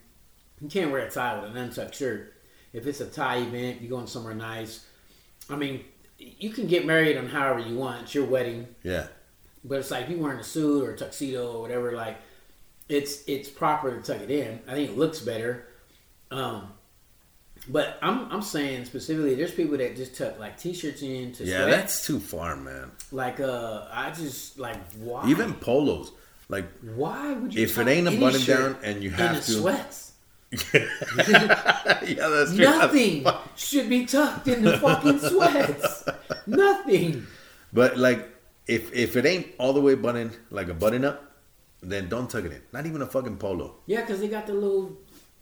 You 0.61 0.69
can't 0.69 0.91
wear 0.91 1.05
a 1.05 1.09
tie 1.11 1.39
with 1.39 1.51
an 1.51 1.57
untucked 1.57 1.95
shirt. 1.95 2.33
If 2.73 2.87
it's 2.87 3.01
a 3.01 3.05
tie 3.07 3.37
event, 3.37 3.81
you're 3.81 3.89
going 3.89 4.07
somewhere 4.07 4.33
nice. 4.33 4.85
I 5.49 5.55
mean, 5.55 5.83
you 6.17 6.49
can 6.49 6.67
get 6.67 6.85
married 6.85 7.17
on 7.17 7.27
however 7.27 7.59
you 7.59 7.75
want. 7.75 8.03
It's 8.03 8.15
your 8.15 8.25
wedding. 8.25 8.67
Yeah. 8.83 9.07
But 9.63 9.79
it's 9.79 9.91
like 9.91 10.05
if 10.05 10.09
you 10.11 10.17
wearing 10.17 10.39
a 10.39 10.43
suit 10.43 10.83
or 10.83 10.91
a 10.91 10.97
tuxedo 10.97 11.53
or 11.53 11.61
whatever, 11.61 11.91
like 11.93 12.17
it's 12.87 13.23
it's 13.27 13.49
proper 13.49 13.91
to 13.99 14.01
tuck 14.01 14.21
it 14.21 14.29
in. 14.31 14.59
I 14.67 14.73
think 14.73 14.91
it 14.91 14.97
looks 14.97 15.19
better. 15.19 15.67
Um, 16.31 16.71
but 17.67 17.97
I'm 18.01 18.31
I'm 18.31 18.41
saying 18.41 18.85
specifically, 18.85 19.35
there's 19.35 19.51
people 19.51 19.77
that 19.77 19.95
just 19.95 20.15
tuck 20.15 20.39
like 20.39 20.57
t-shirts 20.59 21.01
in 21.01 21.31
to 21.33 21.43
Yeah, 21.45 21.63
sweat. 21.63 21.69
that's 21.71 22.05
too 22.05 22.19
far, 22.19 22.55
man. 22.55 22.91
like 23.11 23.39
uh, 23.39 23.87
I 23.91 24.11
just 24.11 24.59
like 24.59 24.77
why 24.93 25.27
Even 25.29 25.53
polos. 25.55 26.11
Like, 26.47 26.65
why 26.81 27.33
would 27.33 27.55
you 27.55 27.63
if 27.63 27.77
it 27.79 27.87
ain't 27.87 28.07
a 28.07 28.19
button 28.19 28.45
down 28.45 28.77
and 28.83 29.01
you 29.03 29.09
have 29.09 29.43
to. 29.45 29.51
sweats? 29.51 30.04
yeah, 30.73 32.27
that's 32.29 32.55
true. 32.55 32.63
Nothing 32.65 33.25
should 33.55 33.89
be 33.89 34.05
tucked 34.05 34.47
in 34.47 34.63
the 34.63 34.77
fucking 34.79 35.19
sweats. 35.19 36.03
Nothing. 36.47 37.25
But 37.73 37.97
like, 37.97 38.29
if 38.67 38.93
if 38.93 39.15
it 39.15 39.25
ain't 39.25 39.47
all 39.57 39.73
the 39.73 39.81
way 39.81 39.95
buttoned, 39.95 40.37
like 40.49 40.69
a 40.69 40.73
button 40.73 41.03
up, 41.05 41.31
then 41.81 42.09
don't 42.09 42.29
tuck 42.29 42.45
it 42.45 42.51
in. 42.51 42.61
Not 42.71 42.85
even 42.85 43.01
a 43.01 43.07
fucking 43.07 43.37
polo. 43.37 43.75
Yeah, 43.85 44.01
because 44.01 44.19
they 44.19 44.27
got 44.27 44.47
the 44.47 44.53
little, 44.53 44.97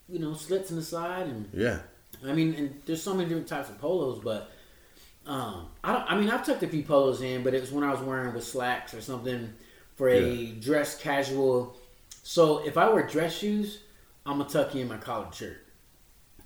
you 0.09 0.19
know, 0.19 0.33
slits 0.33 0.69
in 0.71 0.75
the 0.77 0.83
side, 0.83 1.27
and 1.27 1.49
Yeah. 1.53 1.79
I 2.25 2.33
mean, 2.33 2.53
and 2.55 2.81
there's 2.85 3.01
so 3.03 3.13
many 3.13 3.27
different 3.27 3.47
types 3.47 3.69
of 3.69 3.79
polos, 3.79 4.19
but 4.23 4.49
um, 5.25 5.67
I 5.83 5.93
don't. 5.93 6.11
I 6.11 6.17
mean, 6.19 6.29
I've 6.29 6.45
tucked 6.45 6.63
a 6.63 6.67
few 6.67 6.83
polos 6.83 7.21
in, 7.21 7.43
but 7.43 7.53
it 7.53 7.61
was 7.61 7.71
when 7.71 7.83
I 7.83 7.91
was 7.91 8.01
wearing 8.01 8.33
with 8.33 8.43
slacks 8.45 8.93
or 8.93 9.01
something 9.01 9.53
for 9.95 10.07
a 10.09 10.19
Yeah. 10.21 10.51
dress 10.59 10.97
casual. 10.99 11.75
So 12.23 12.65
if 12.65 12.77
I 12.77 12.89
wear 12.89 13.05
dress 13.05 13.37
shoes, 13.37 13.79
I'm 14.25 14.37
gonna 14.37 14.49
tuck 14.49 14.73
you 14.75 14.81
in 14.81 14.87
my 14.87 14.97
collared 14.97 15.33
shirt. 15.35 15.57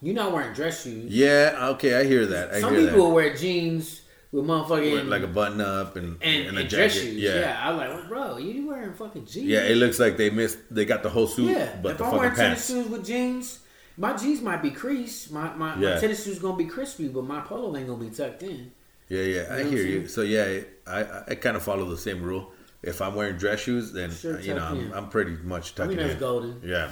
You're 0.01 0.15
not 0.15 0.31
wearing 0.31 0.53
dress 0.53 0.83
shoes. 0.83 1.11
Yeah. 1.11 1.69
Okay, 1.73 1.95
I 1.95 2.03
hear 2.03 2.25
that. 2.27 2.53
I 2.53 2.59
Some 2.61 2.73
hear 2.73 2.81
people 2.83 2.97
that. 2.97 3.03
will 3.03 3.11
wear 3.13 3.35
jeans 3.35 4.01
with 4.31 4.45
motherfucking 4.45 4.91
With 4.93 5.07
like 5.07 5.23
a 5.23 5.27
button 5.27 5.61
up 5.61 5.95
and 5.95 6.17
and, 6.21 6.47
and 6.47 6.57
a 6.57 6.61
and 6.61 6.69
jacket. 6.69 6.69
dress 6.69 6.93
shoes. 6.93 7.15
Yeah. 7.15 7.39
Yeah. 7.39 7.69
I'm 7.69 7.77
like, 7.77 7.89
well, 7.89 8.05
bro, 8.07 8.37
you 8.37 8.67
wearing 8.67 8.93
fucking 8.93 9.25
jeans? 9.25 9.47
Yeah, 9.47 9.61
it 9.63 9.75
looks 9.77 9.99
like 9.99 10.17
they 10.17 10.29
missed. 10.29 10.59
They 10.69 10.85
got 10.85 11.01
the 11.03 11.09
whole 11.09 11.27
suit, 11.27 11.49
Yeah, 11.51 11.75
but 11.81 11.93
if 11.93 11.97
the 11.97 12.03
I'm 12.05 12.11
fucking 12.11 12.19
wearing 12.19 12.35
pants. 12.35 12.67
tennis 12.67 12.85
shoes 12.85 12.91
with 12.91 13.05
jeans, 13.05 13.59
my 13.97 14.15
jeans 14.15 14.41
might 14.41 14.61
be 14.61 14.69
creased. 14.71 15.31
My 15.31 15.53
my, 15.55 15.79
Yeah. 15.79 15.95
my 15.95 15.99
tennis 15.99 16.23
shoes 16.25 16.39
gonna 16.39 16.57
be 16.57 16.65
crispy, 16.65 17.07
but 17.07 17.23
my 17.23 17.41
polo 17.41 17.75
ain't 17.75 17.87
gonna 17.87 18.03
be 18.03 18.09
tucked 18.15 18.43
in. 18.43 18.71
Yeah, 19.09 19.21
yeah, 19.21 19.41
I 19.49 19.57
You 19.59 19.63
know 19.63 19.63
what 19.63 19.71
hear 19.71 19.85
you. 19.85 20.07
So 20.07 20.21
yeah, 20.21 20.59
I 20.85 20.99
I, 21.01 21.23
I 21.29 21.35
kind 21.35 21.55
of 21.57 21.63
follow 21.63 21.85
the 21.85 21.97
same 21.97 22.21
rule. 22.21 22.51
If 22.83 23.01
I'm 23.01 23.15
wearing 23.15 23.37
dress 23.37 23.61
shoes, 23.61 23.91
then 23.93 24.11
Sure, 24.11 24.39
you 24.39 24.53
know 24.53 24.63
I'm. 24.63 24.93
I'm 24.93 25.09
pretty 25.09 25.31
much 25.43 25.73
tucked 25.73 25.91
in. 25.91 25.97
I 25.97 26.01
mean 26.01 26.07
that's 26.07 26.13
in. 26.13 26.19
golden. 26.19 26.61
Yeah, 26.63 26.91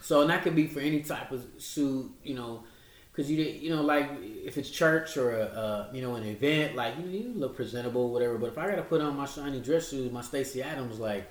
So 0.00 0.22
and 0.22 0.30
that 0.30 0.42
could 0.42 0.54
be 0.56 0.66
for 0.66 0.80
any 0.80 1.00
type 1.00 1.30
of 1.32 1.44
suit, 1.58 2.10
you 2.24 2.34
know, 2.34 2.64
because 3.12 3.30
you 3.30 3.36
didn't, 3.36 3.62
you 3.62 3.70
know 3.74 3.82
like 3.82 4.08
if 4.22 4.56
it's 4.56 4.70
church 4.70 5.16
or 5.16 5.32
a, 5.38 5.88
you 5.92 6.00
know 6.02 6.14
an 6.14 6.24
event, 6.24 6.74
like 6.76 6.94
you 6.98 7.08
you 7.08 7.32
look 7.34 7.54
presentable, 7.56 8.10
whatever. 8.12 8.38
But 8.38 8.48
if 8.50 8.58
I 8.58 8.68
gotta 8.68 8.82
put 8.82 9.00
on 9.00 9.16
my 9.16 9.26
shiny 9.26 9.60
dress 9.60 9.90
shoes, 9.90 10.10
my 10.10 10.22
Stacy 10.22 10.62
Adams, 10.62 10.98
like 10.98 11.28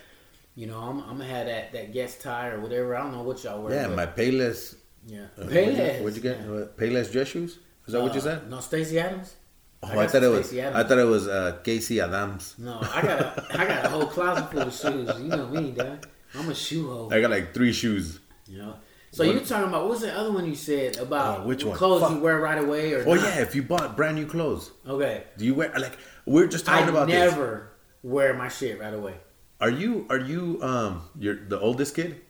you 0.56 0.68
know 0.68 0.78
I'm, 0.78 1.00
I'm 1.02 1.18
gonna 1.18 1.26
have 1.26 1.48
that 1.48 1.72
that 1.74 1.94
guest 1.94 2.22
tie 2.22 2.50
or 2.50 2.60
whatever. 2.62 2.96
I 2.96 3.02
don't 3.04 3.14
know 3.14 3.24
what 3.24 3.44
y'all 3.44 3.62
wear. 3.62 3.74
yeah. 3.74 3.88
but, 3.88 3.96
My 3.96 4.06
Payless. 4.06 4.76
yeah. 5.08 5.22
Uh, 5.38 5.46
what'd, 5.46 5.78
you, 5.78 6.04
what'd 6.04 6.16
you 6.16 6.22
get? 6.22 6.40
Yeah. 6.42 6.52
Uh, 6.52 6.68
Payless 6.78 7.12
dress 7.12 7.28
shoes? 7.30 7.58
Is 7.88 7.94
that 7.94 8.02
what 8.04 8.14
you 8.14 8.20
Uh, 8.20 8.24
said? 8.24 8.50
No, 8.52 8.60
Stacy 8.60 9.00
Adams. 9.00 9.36
Oh, 9.82 9.88
I 9.88 10.04
I, 10.04 10.08
thought 10.08 10.24
it 10.24 10.28
was. 10.28 10.46
Stacey 10.48 10.62
I 10.64 10.84
thought 10.84 10.98
it 11.00 11.06
was 11.06 11.28
uh, 11.28 11.58
Casey 11.64 12.02
Adams. 12.02 12.54
No, 12.60 12.80
I 12.82 13.02
got 13.02 13.20
a 13.22 13.46
I 13.62 13.66
got 13.66 13.86
a 13.86 13.90
whole 13.90 14.06
closet 14.06 14.52
full 14.52 14.62
of 14.62 14.74
shoes. 14.74 15.10
You 15.22 15.30
know 15.30 15.48
me, 15.48 15.72
dog. 15.72 16.06
I'm 16.36 16.50
a 16.50 16.54
shoe 16.54 16.92
hole. 16.92 17.14
I 17.14 17.22
got 17.22 17.32
like 17.32 17.54
three 17.54 17.72
shoes. 17.74 18.20
You 18.50 18.58
know. 18.58 18.76
So 19.12 19.24
What- 19.26 19.34
you're 19.36 19.44
talking 19.44 19.70
about 19.70 19.82
what 19.84 19.90
was 19.92 20.02
the 20.02 20.14
other 20.16 20.32
one 20.32 20.46
you 20.46 20.56
said 20.56 20.98
about 20.98 21.40
Oh, 21.42 21.48
which 21.48 21.64
one? 21.64 21.76
clothes 21.78 22.02
Fuck. 22.02 22.12
you 22.12 22.20
wear 22.20 22.40
right 22.40 22.58
away 22.60 22.94
or 22.94 23.04
Oh 23.08 23.14
not? 23.16 23.24
yeah, 23.24 23.40
if 23.42 23.56
you 23.56 23.64
bought 23.64 23.96
brand 23.96 24.16
new 24.18 24.26
clothes, 24.28 24.72
Okay. 24.88 25.24
do 25.38 25.46
you 25.46 25.56
wear 25.56 25.72
like 25.78 25.98
we're 26.26 26.48
just 26.48 26.68
I 26.70 26.74
talking 26.80 26.90
about 26.90 27.08
this? 27.08 27.16
never 27.32 27.70
wear 28.04 28.34
my 28.34 28.50
shit 28.50 28.80
right 28.80 28.94
away. 28.94 29.16
Are 29.62 29.70
you 29.70 30.06
are 30.10 30.20
you 30.20 30.60
um 30.62 31.04
you're 31.18 31.36
the 31.48 31.60
oldest 31.60 31.96
kid? 31.96 32.22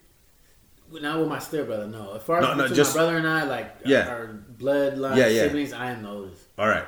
Not 0.92 1.20
with 1.20 1.28
my 1.30 1.38
stepbrother, 1.40 1.86
no. 1.88 2.16
As 2.16 2.24
far 2.24 2.40
as 2.40 2.46
No, 2.46 2.56
no, 2.56 2.68
just- 2.74 2.96
my 2.96 3.02
brother 3.04 3.18
and 3.18 3.28
I, 3.28 3.44
like 3.44 3.76
Yeah. 3.86 4.08
our 4.10 4.40
bloodline 4.58 5.18
Yeah, 5.18 5.28
yeah. 5.28 5.44
siblings, 5.44 5.72
I 5.74 5.92
am 5.92 6.02
the 6.04 6.10
oldest. 6.10 6.42
All 6.58 6.68
right. 6.68 6.86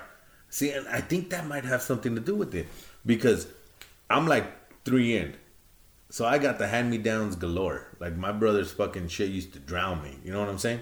See, 0.50 0.72
and 0.72 0.88
I 0.88 1.02
think 1.02 1.30
that 1.30 1.46
might 1.48 1.66
have 1.66 1.82
something 1.84 2.16
to 2.16 2.22
do 2.22 2.34
with 2.36 2.56
it 2.56 2.68
because 3.06 3.48
I'm 4.10 4.26
like 4.28 4.46
three 4.86 5.16
in, 5.16 5.36
so 6.12 6.26
I 6.26 6.38
got 6.38 6.60
the 6.60 6.68
hand 6.68 6.90
me 6.92 6.98
downs 6.98 7.36
galore. 7.36 7.88
Like 8.00 8.16
my 8.16 8.32
brother's 8.32 8.72
fucking 8.72 9.08
shit 9.08 9.30
used 9.30 9.54
to 9.54 9.60
drown 9.60 10.04
me. 10.04 10.20
You 10.24 10.32
know 10.32 10.40
what 10.40 10.50
I'm 10.50 10.58
saying? 10.60 10.82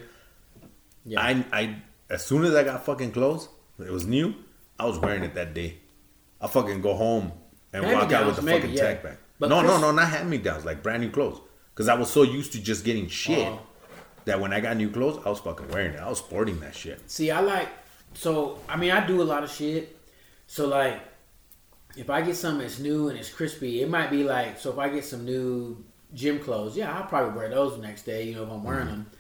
Yeah. 1.06 1.22
I 1.22 1.46
I 1.54 1.76
as 2.10 2.26
soon 2.26 2.44
as 2.44 2.54
I 2.56 2.64
got 2.64 2.84
fucking 2.86 3.12
clothes, 3.12 3.48
it 3.80 3.92
was 3.92 4.06
new. 4.06 4.34
I 4.80 4.86
was 4.86 5.00
wearing 5.00 5.24
it 5.24 5.36
that 5.36 5.54
day. 5.54 5.78
I 6.42 6.48
fucking 6.48 6.82
go 6.82 6.96
home 6.96 7.32
and 7.74 7.86
walk 7.86 8.12
out 8.12 8.26
with 8.26 8.38
the 8.38 8.42
maybe, 8.42 8.62
fucking 8.62 8.76
yeah. 8.76 8.84
tech 8.84 9.04
bag. 9.04 9.18
But 9.40 9.50
no, 9.50 9.62
no, 9.62 9.70
Chris- 9.70 9.82
no, 9.82 9.92
not 9.92 10.10
hand 10.10 10.30
me 10.30 10.38
downs, 10.38 10.66
like 10.66 10.82
brand 10.84 11.02
new 11.04 11.12
clothes. 11.12 11.40
Because 11.74 11.88
I 11.88 11.94
was 11.94 12.10
so 12.12 12.24
used 12.24 12.52
to 12.54 12.62
just 12.62 12.84
getting 12.84 13.08
shit 13.08 13.48
Oh. 13.48 13.60
that 14.26 14.40
when 14.42 14.52
I 14.52 14.60
got 14.60 14.76
new 14.78 14.90
clothes, 14.90 15.22
I 15.26 15.30
was 15.30 15.40
fucking 15.40 15.70
wearing 15.70 15.94
it. 15.94 16.00
I 16.00 16.10
was 16.10 16.20
sporting 16.20 16.60
that 16.62 16.76
shit. 16.76 17.00
See, 17.10 17.30
I 17.32 17.40
like 17.42 17.70
so. 18.14 18.60
I 18.68 18.76
mean, 18.78 18.92
I 18.92 19.06
do 19.06 19.22
a 19.22 19.24
lot 19.24 19.44
of 19.44 19.52
shit. 19.52 19.96
So 20.48 20.68
like, 20.68 21.00
if 21.98 22.10
I 22.10 22.22
get 22.22 22.36
something 22.36 22.62
that's 22.62 22.80
new 22.80 23.10
and 23.10 23.18
it's 23.18 23.30
crispy, 23.30 23.82
it 23.82 23.90
might 23.90 24.10
be 24.12 24.24
like. 24.24 24.60
So 24.60 24.72
if 24.72 24.78
I 24.78 24.90
get 24.90 25.04
some 25.06 25.26
new 25.26 25.84
gym 26.14 26.40
clothes, 26.40 26.76
yeah, 26.78 26.96
I'll 26.96 27.06
probably 27.08 27.38
wear 27.38 27.50
those 27.50 27.76
the 27.76 27.82
next 27.82 28.04
day. 28.04 28.24
You 28.24 28.36
know, 28.36 28.44
if 28.44 28.50
I'm 28.52 28.64
wearing 28.64 28.88
Mm-hmm. 28.88 28.96
them. 28.98 29.12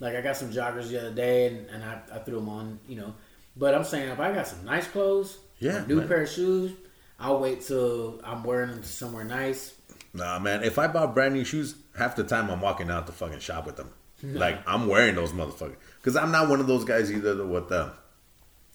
Like 0.00 0.14
I 0.14 0.20
got 0.20 0.36
some 0.36 0.50
joggers 0.52 0.90
the 0.90 1.00
other 1.00 1.10
day, 1.14 1.46
and, 1.48 1.68
and 1.70 1.82
I, 1.82 2.00
I 2.14 2.18
threw 2.18 2.36
them 2.36 2.48
on. 2.48 2.78
You 2.86 2.96
know, 2.96 3.14
but 3.56 3.74
I'm 3.74 3.82
saying 3.84 4.08
if 4.10 4.20
I 4.20 4.32
got 4.32 4.46
some 4.46 4.64
nice 4.64 4.86
clothes, 4.86 5.38
Yeah, 5.58 5.84
new 5.88 5.96
man. 5.96 6.06
pair 6.08 6.22
of 6.22 6.28
shoes, 6.28 6.70
I'll 7.18 7.40
wait 7.40 7.62
till 7.62 8.20
I'm 8.22 8.44
wearing 8.44 8.70
them 8.70 8.84
somewhere 8.84 9.24
nice. 9.24 9.74
Nah, 10.14 10.38
man. 10.38 10.62
If 10.62 10.78
I 10.78 10.86
bought 10.86 11.14
brand 11.14 11.34
new 11.34 11.44
shoes, 11.44 11.74
half 11.98 12.14
the 12.14 12.22
time 12.24 12.48
I'm 12.50 12.60
walking 12.60 12.90
out 12.90 13.06
the 13.06 13.12
fucking 13.12 13.40
shop 13.40 13.66
with 13.66 13.76
them. 13.76 13.90
Like 14.22 14.60
I'm 14.66 14.86
wearing 14.88 15.14
those 15.16 15.32
motherfuckers 15.32 15.76
because 16.00 16.16
I'm 16.16 16.32
not 16.32 16.48
one 16.48 16.58
of 16.60 16.66
those 16.66 16.84
guys 16.84 17.10
either. 17.12 17.44
With 17.46 17.68
the 17.68 17.92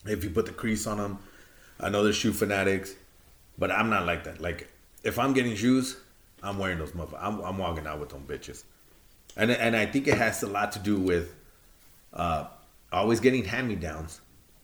if 0.06 0.24
you 0.24 0.30
put 0.30 0.45
the 0.45 0.51
crease 0.54 0.88
on 0.88 0.97
them, 0.97 1.20
I 1.80 1.89
know 1.89 2.04
they're 2.04 2.14
shoe 2.14 2.32
fanatics, 2.34 2.93
but 3.58 3.72
I'm 3.72 3.89
not 3.89 4.06
like 4.06 4.24
that. 4.26 4.41
Like 4.41 4.70
if 5.04 5.18
I'm 5.20 5.34
getting 5.34 5.56
shoes, 5.56 5.97
I'm 6.41 6.58
wearing 6.58 6.80
those 6.80 6.91
motherfuckers. 6.91 7.20
I'm, 7.22 7.39
I'm 7.41 7.58
walking 7.58 7.88
out 7.88 7.99
with 7.99 8.10
them 8.10 8.26
bitches, 8.28 8.64
and 9.38 9.51
and 9.51 9.76
I 9.76 9.86
think 9.86 10.08
it 10.08 10.18
has 10.18 10.43
a 10.43 10.47
lot 10.47 10.72
to 10.74 10.80
do 10.80 10.97
with 10.97 11.34
uh, 12.14 12.45
always 12.91 13.20
getting 13.20 13.45
hand 13.45 13.68
me 13.68 13.76
downs, 13.76 14.22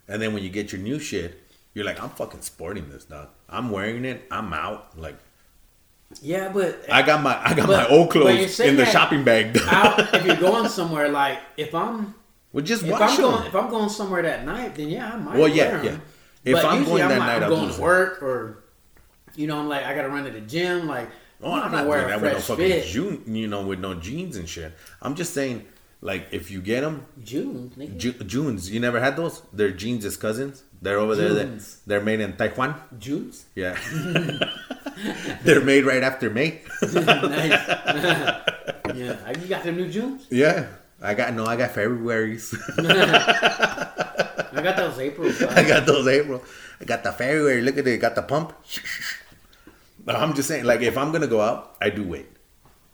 and 0.08 0.22
then 0.22 0.34
when 0.34 0.44
you 0.44 0.50
get 0.50 0.72
your 0.72 0.82
new 0.82 1.00
shit, 1.00 1.42
you're 1.74 1.86
like, 1.86 2.02
I'm 2.02 2.10
fucking 2.10 2.42
sporting 2.42 2.90
this, 2.90 3.06
dog. 3.06 3.30
I'm 3.50 3.72
wearing 3.72 4.06
it. 4.06 4.26
I'm 4.32 4.54
out. 4.54 4.98
Like 5.00 5.18
Yeah, 6.22 6.50
but 6.52 6.84
I 6.92 7.02
got 7.04 7.22
my 7.22 7.38
I 7.44 7.54
got 7.54 7.68
But- 7.68 7.90
my 7.90 7.96
old 7.96 8.12
clothes 8.12 8.60
in 8.60 8.76
the 8.78 8.86
shopping 8.86 9.24
bag. 9.24 9.58
out, 9.68 10.14
if 10.14 10.26
you're 10.26 10.36
going 10.50 10.70
somewhere, 10.70 11.10
like 11.10 11.40
if 11.58 11.74
I'm 11.76 12.16
well, 12.52 12.66
just 12.66 12.84
if 12.84 13.00
I'm 13.00 13.18
going 13.18 13.46
if 13.46 13.56
I'm 13.56 13.70
going 13.70 13.90
somewhere 13.90 14.24
that 14.24 14.46
night, 14.46 14.76
then 14.76 14.90
yeah, 14.90 15.14
I 15.14 15.18
might. 15.18 15.38
Well, 15.38 15.48
yeah, 15.48 15.84
yeah. 15.84 15.98
If 16.44 16.54
but 16.54 16.66
I'm 16.66 16.84
going 16.84 17.08
that 17.08 17.20
like, 17.20 17.20
night, 17.20 17.36
I'm 17.38 17.44
I'll 17.44 17.50
going 17.50 17.74
to 17.74 17.82
work 17.82 18.24
or 18.24 18.59
you 19.40 19.48
know, 19.48 19.58
I'm 19.58 19.70
like 19.70 19.86
I 19.86 19.96
gotta 19.96 20.10
run 20.10 20.26
to 20.26 20.32
the 20.32 20.42
gym. 20.42 20.86
Like, 20.86 21.10
oh, 21.42 21.54
I'm 21.54 21.72
gonna 21.72 21.78
not 21.78 21.88
wear 21.88 22.02
doing 22.02 22.14
a 22.14 22.20
that 22.20 22.22
with 22.22 22.34
no 22.34 22.40
fucking 22.42 22.70
fit. 22.70 22.86
June, 22.88 23.24
you 23.26 23.48
know, 23.48 23.66
with 23.66 23.80
no 23.80 23.94
jeans 23.94 24.36
and 24.36 24.50
shit. 24.50 24.74
I'm 25.02 25.16
just 25.16 25.34
saying, 25.34 25.66
like, 26.02 26.28
if 26.32 26.52
you 26.52 26.62
get 26.62 26.82
them, 26.82 27.06
June. 27.24 27.72
Ju- 27.98 28.12
Junes, 28.12 28.70
you 28.70 28.82
never 28.82 29.00
had 29.00 29.16
those? 29.16 29.42
They're 29.54 29.72
jeans 29.72 30.04
as 30.04 30.18
cousins. 30.18 30.64
They're 30.82 30.98
over 30.98 31.16
there. 31.16 31.34
They're, 31.34 31.58
they're 31.88 32.02
made 32.02 32.20
in 32.20 32.36
Taiwan. 32.36 32.76
Junes. 33.00 33.46
Yeah, 33.56 33.80
they're 35.44 35.64
made 35.64 35.86
right 35.86 36.04
after 36.04 36.30
May. 36.30 36.62
nice. 36.82 37.56
yeah, 38.94 39.40
you 39.40 39.48
got 39.48 39.64
the 39.64 39.72
new 39.72 39.90
Junes. 39.90 40.28
Yeah, 40.30 40.68
I 41.02 41.14
got 41.14 41.34
no. 41.34 41.46
I 41.46 41.56
got 41.56 41.72
Februarys. 41.72 42.60
I 44.52 44.62
got 44.62 44.76
those 44.76 45.00
April. 45.00 45.32
I 45.50 45.64
got 45.64 45.86
those 45.86 46.08
April. 46.08 46.44
I 46.82 46.84
got 46.84 47.04
the 47.04 47.14
February. 47.14 47.62
Look 47.62 47.78
at 47.78 47.88
it. 47.88 48.02
Got 48.02 48.16
the 48.16 48.24
pump. 48.24 48.54
But 50.06 50.16
I'm 50.16 50.34
just 50.34 50.48
saying, 50.48 50.66
like, 50.66 50.82
if 50.82 50.98
I'm 50.98 51.12
gonna 51.12 51.28
go 51.28 51.42
out, 51.42 51.76
I 51.82 51.90
do 51.90 52.04
wait. 52.04 52.28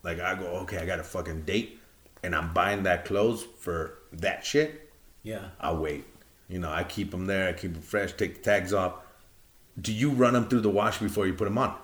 Like, 0.03 0.19
I 0.19 0.35
go, 0.35 0.45
okay, 0.61 0.77
I 0.77 0.85
got 0.85 0.99
a 0.99 1.03
fucking 1.03 1.41
date, 1.43 1.79
and 2.23 2.35
I'm 2.35 2.53
buying 2.53 2.83
that 2.83 3.05
clothes 3.05 3.43
for 3.59 3.99
that 4.13 4.45
shit. 4.45 4.91
Yeah. 5.23 5.49
I'll 5.59 5.77
wait. 5.77 6.05
You 6.47 6.59
know, 6.59 6.69
I 6.69 6.83
keep 6.83 7.11
them 7.11 7.25
there. 7.25 7.49
I 7.49 7.53
keep 7.53 7.73
them 7.73 7.81
fresh. 7.81 8.13
Take 8.13 8.35
the 8.35 8.41
tags 8.41 8.73
off. 8.73 8.93
Do 9.79 9.91
you 9.91 10.11
run 10.11 10.33
them 10.33 10.47
through 10.47 10.61
the 10.61 10.69
wash 10.69 10.99
before 10.99 11.25
you 11.25 11.33
put 11.33 11.45
them 11.45 11.57
on? 11.57 11.75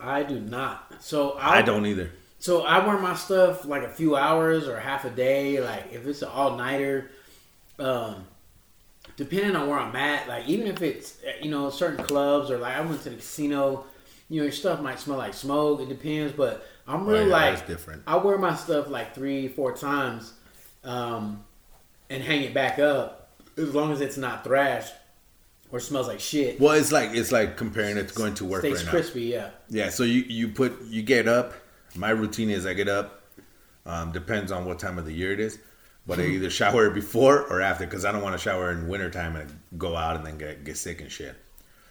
I 0.00 0.22
do 0.22 0.40
not. 0.40 0.94
So 1.00 1.32
I 1.32 1.58
I'll, 1.58 1.66
don't 1.66 1.86
either. 1.86 2.10
So 2.38 2.62
I 2.62 2.84
wear 2.84 2.98
my 2.98 3.14
stuff 3.14 3.64
like 3.64 3.82
a 3.82 3.88
few 3.88 4.16
hours 4.16 4.66
or 4.68 4.78
half 4.78 5.04
a 5.04 5.10
day. 5.10 5.60
Like 5.60 5.92
if 5.92 6.06
it's 6.06 6.22
an 6.22 6.28
all 6.28 6.56
nighter, 6.56 7.10
um, 7.78 8.24
depending 9.16 9.56
on 9.56 9.68
where 9.68 9.78
I'm 9.78 9.94
at. 9.94 10.28
Like 10.28 10.48
even 10.48 10.66
if 10.66 10.82
it's 10.82 11.18
you 11.42 11.50
know 11.50 11.70
certain 11.70 12.04
clubs 12.04 12.50
or 12.50 12.58
like 12.58 12.76
I 12.76 12.80
went 12.80 13.02
to 13.02 13.10
the 13.10 13.16
casino, 13.16 13.84
you 14.28 14.38
know 14.40 14.44
your 14.44 14.52
stuff 14.52 14.80
might 14.80 14.98
smell 15.00 15.18
like 15.18 15.34
smoke. 15.34 15.80
It 15.80 15.88
depends, 15.88 16.32
but 16.32 16.66
I'm 16.86 17.08
Oh, 17.08 17.14
yeah, 17.14 17.22
like 17.24 17.66
different. 17.66 18.02
I 18.06 18.16
wear 18.16 18.38
my 18.38 18.54
stuff 18.54 18.88
like 18.88 19.14
three, 19.14 19.48
four 19.48 19.74
times, 19.76 20.32
um, 20.84 21.44
and 22.10 22.22
hang 22.22 22.42
it 22.42 22.54
back 22.54 22.78
up 22.78 23.30
as 23.56 23.74
long 23.74 23.92
as 23.92 24.00
it's 24.00 24.16
not 24.16 24.44
thrashed 24.44 24.94
or 25.70 25.80
smells 25.80 26.08
like 26.08 26.20
shit. 26.20 26.60
Well, 26.60 26.72
it's 26.72 26.92
like 26.92 27.10
it's 27.12 27.32
like 27.32 27.56
comparing 27.56 27.96
it 27.96 28.08
to 28.08 28.14
going 28.14 28.34
to 28.34 28.44
work 28.44 28.60
Stays 28.62 28.76
right 28.76 28.84
now. 28.86 28.90
crispy, 28.90 29.22
yeah. 29.24 29.50
Yeah, 29.68 29.90
so 29.90 30.02
you 30.04 30.22
you 30.28 30.48
put 30.48 30.80
you 30.84 31.02
get 31.02 31.28
up. 31.28 31.54
My 31.94 32.10
routine 32.10 32.50
is 32.50 32.66
I 32.66 32.74
get 32.74 32.88
up. 32.88 33.22
Um, 33.86 34.12
depends 34.12 34.52
on 34.52 34.66
what 34.66 34.78
time 34.78 34.98
of 34.98 35.06
the 35.06 35.12
year 35.12 35.32
it 35.32 35.40
is, 35.40 35.58
but 36.06 36.18
I 36.18 36.22
either 36.26 36.50
shower 36.50 36.90
before 36.90 37.42
or 37.44 37.62
after 37.62 37.86
because 37.86 38.04
I 38.04 38.12
don't 38.12 38.22
want 38.22 38.34
to 38.34 38.38
shower 38.38 38.70
in 38.70 38.86
wintertime 38.88 39.36
and 39.36 39.58
go 39.78 39.96
out 39.96 40.16
and 40.16 40.26
then 40.26 40.36
get 40.36 40.64
get 40.64 40.76
sick 40.76 41.00
and 41.00 41.10
shit. 41.10 41.34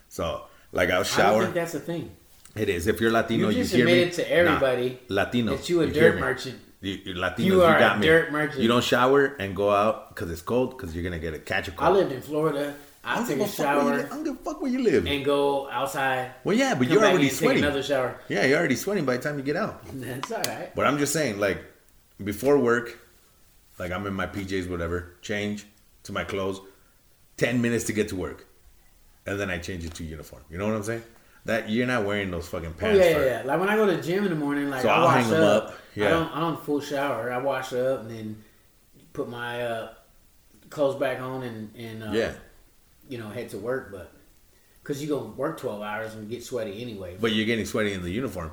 So 0.09 0.43
like 0.71 0.89
I'll 0.89 0.95
I 0.95 1.03
don't 1.03 1.05
shower. 1.05 1.41
think 1.43 1.55
that's 1.55 1.73
a 1.73 1.79
thing. 1.79 2.11
It 2.59 2.69
is. 2.69 2.87
If 2.87 2.99
you're 3.01 3.11
Latino, 3.11 3.49
You 3.49 3.59
you, 3.59 3.65
hear 3.65 3.85
me. 3.85 4.09
to 4.11 4.31
everybody 4.31 4.99
Nah, 5.09 5.15
Latino. 5.23 5.55
that 5.55 5.69
you 5.69 5.81
a 5.81 5.85
hear 5.87 5.93
dirt 5.93 6.15
me. 6.15 6.21
merchant. 6.21 6.59
You, 6.81 6.93
you're 7.05 7.15
Latino. 7.15 7.47
You 7.47 7.53
You, 7.55 7.63
are 7.63 7.75
a 7.75 7.79
got 7.79 7.99
me. 7.99 8.05
dirt 8.07 8.31
merchant. 8.31 8.61
You 8.61 8.67
don't 8.67 8.83
shower 8.83 9.35
and 9.39 9.55
go 9.55 9.71
out 9.71 10.09
because 10.09 10.29
it's 10.31 10.41
cold 10.41 10.77
because 10.77 10.93
you're 10.95 11.03
gonna 11.03 11.19
get 11.19 11.33
a 11.33 11.39
catch 11.39 11.67
a 11.67 11.71
cold. 11.71 11.89
I 11.89 11.99
lived 11.99 12.11
in 12.11 12.21
Florida 12.21 12.75
I 13.03 13.21
I 13.23 13.25
take 13.27 13.37
a 13.37 13.41
you 13.41 13.47
shower. 13.47 13.93
I 13.93 14.01
don't 14.03 14.23
give 14.23 14.33
a 14.33 14.37
fuck 14.37 14.61
where 14.61 14.69
you 14.71 14.79
live. 14.83 15.05
and 15.07 15.23
go 15.23 15.69
outside. 15.69 16.31
well, 16.43 16.55
yeah, 16.55 16.75
but 16.75 16.87
you're 16.89 17.03
already 17.03 17.29
sweating. 17.29 17.63
another 17.63 17.81
shower. 17.81 18.19
Yeah, 18.27 18.45
you're 18.45 18.57
already 18.59 18.75
sweating 18.75 19.05
by 19.05 19.15
the 19.17 19.23
time 19.23 19.37
you 19.37 19.43
get 19.45 19.55
out. 19.55 19.81
That's 19.93 20.31
all 20.31 20.41
right. 20.43 20.75
But 20.75 20.85
I'm 20.87 20.97
just 20.97 21.13
saying, 21.13 21.39
like, 21.39 21.59
before 22.23 22.57
work, 22.59 22.97
like 23.79 23.91
I'm 23.91 24.05
in 24.07 24.13
my 24.13 24.27
PJs, 24.27 24.69
whatever, 24.69 25.13
change 25.21 25.65
to 26.03 26.11
my 26.11 26.23
clothes, 26.25 26.59
ten 27.37 27.61
minutes 27.61 27.85
to 27.85 27.93
get 27.93 28.09
to 28.09 28.15
work, 28.15 28.45
and 29.25 29.39
then 29.39 29.49
I 29.49 29.57
change 29.59 29.85
it 29.85 29.93
to 29.95 30.03
uniform. 30.03 30.43
You 30.49 30.57
know 30.57 30.65
what 30.67 30.75
I'm 30.75 30.83
saying? 30.83 31.03
That 31.47 31.69
you're 31.69 31.87
not 31.87 32.05
wearing 32.05 32.29
those 32.29 32.47
fucking 32.47 32.73
Oh 32.77 32.79
pants. 32.79 32.99
yeah, 32.99 33.09
yeah, 33.09 33.25
yeah. 33.25 33.41
Like 33.45 33.59
when 33.59 33.69
I 33.69 33.75
go 33.75 33.85
to 33.85 33.95
the 33.95 34.01
gym 34.01 34.23
in 34.25 34.29
the 34.29 34.35
morning, 34.35 34.69
like 34.69 34.81
So 34.83 34.89
I 34.89 34.95
I'll 34.97 35.05
wash 35.05 35.31
up. 35.31 35.63
up, 35.63 35.77
yeah. 35.95 36.07
I 36.07 36.09
don't. 36.11 36.31
I 36.35 36.39
don't 36.41 36.63
full 36.65 36.79
shower. 36.81 37.31
I 37.31 37.37
wash 37.39 37.73
up 37.73 38.01
and 38.01 38.11
then 38.11 38.43
put 39.13 39.27
my 39.29 39.61
uh, 39.63 39.93
clothes 40.69 40.99
back 40.99 41.19
on 41.21 41.43
and 41.43 41.73
and 41.75 42.03
uh, 42.03 42.11
Yeah. 42.11 42.33
you 43.09 43.17
know 43.17 43.29
head 43.29 43.49
to 43.49 43.57
work. 43.57 43.91
But 43.91 44.11
because 44.83 45.01
you 45.01 45.07
go 45.07 45.33
work 45.37 45.57
twelve 45.59 45.81
hours 45.81 46.13
and 46.15 46.29
get 46.29 46.43
sweaty 46.43 46.81
anyway. 46.81 47.17
But 47.19 47.31
you're 47.31 47.45
getting 47.45 47.65
sweaty 47.65 47.93
in 47.93 48.03
the 48.03 48.11
uniform. 48.11 48.51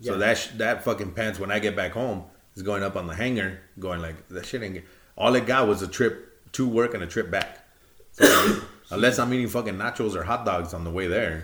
So 0.00 0.12
Yeah. 0.12 0.18
that 0.18 0.38
sh- 0.38 0.48
that 0.56 0.84
fucking 0.84 1.12
pants 1.12 1.38
when 1.38 1.50
I 1.50 1.58
get 1.58 1.74
back 1.74 1.92
home 1.92 2.24
is 2.56 2.62
going 2.62 2.82
up 2.82 2.94
on 2.96 3.06
the 3.06 3.14
hanger, 3.14 3.60
going 3.78 4.00
like 4.02 4.28
that 4.28 4.44
shit 4.46 4.62
ain't. 4.62 4.74
Get, 4.74 4.84
all 5.16 5.34
it 5.34 5.46
got 5.46 5.66
was 5.66 5.80
a 5.82 5.88
trip 5.88 6.52
to 6.52 6.68
work 6.68 6.92
and 6.94 7.02
a 7.02 7.06
trip 7.06 7.30
back. 7.30 7.60
So, 8.12 8.60
unless 8.90 9.18
I'm 9.18 9.32
eating 9.34 9.48
fucking 9.48 9.74
nachos 9.74 10.14
or 10.14 10.22
hot 10.24 10.44
dogs 10.44 10.74
on 10.74 10.84
the 10.84 10.90
way 10.90 11.06
there, 11.06 11.40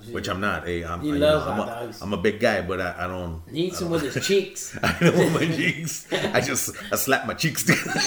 which 0.10 0.28
I'm 0.28 0.40
not. 0.40 0.66
Hey, 0.66 0.84
I'm, 0.84 1.02
you 1.02 1.14
loves 1.14 1.46
know, 1.46 1.52
I'm, 1.52 1.60
a, 1.60 1.66
dogs. 1.66 2.02
I'm 2.02 2.12
a 2.12 2.16
big 2.16 2.40
guy, 2.40 2.62
but 2.62 2.80
I, 2.80 2.94
I 3.04 3.06
don't. 3.06 3.42
he 3.52 3.66
eats 3.66 3.78
them 3.80 3.90
with 3.90 4.02
his 4.12 4.26
cheeks. 4.26 4.76
I 4.82 4.96
don't 5.00 5.16
want 5.16 5.32
my 5.34 5.46
cheeks. 5.46 6.06
I 6.12 6.40
just 6.40 6.74
I 6.92 6.96
slap 6.96 7.26
my 7.26 7.34
cheeks 7.34 7.64
together. 7.64 8.00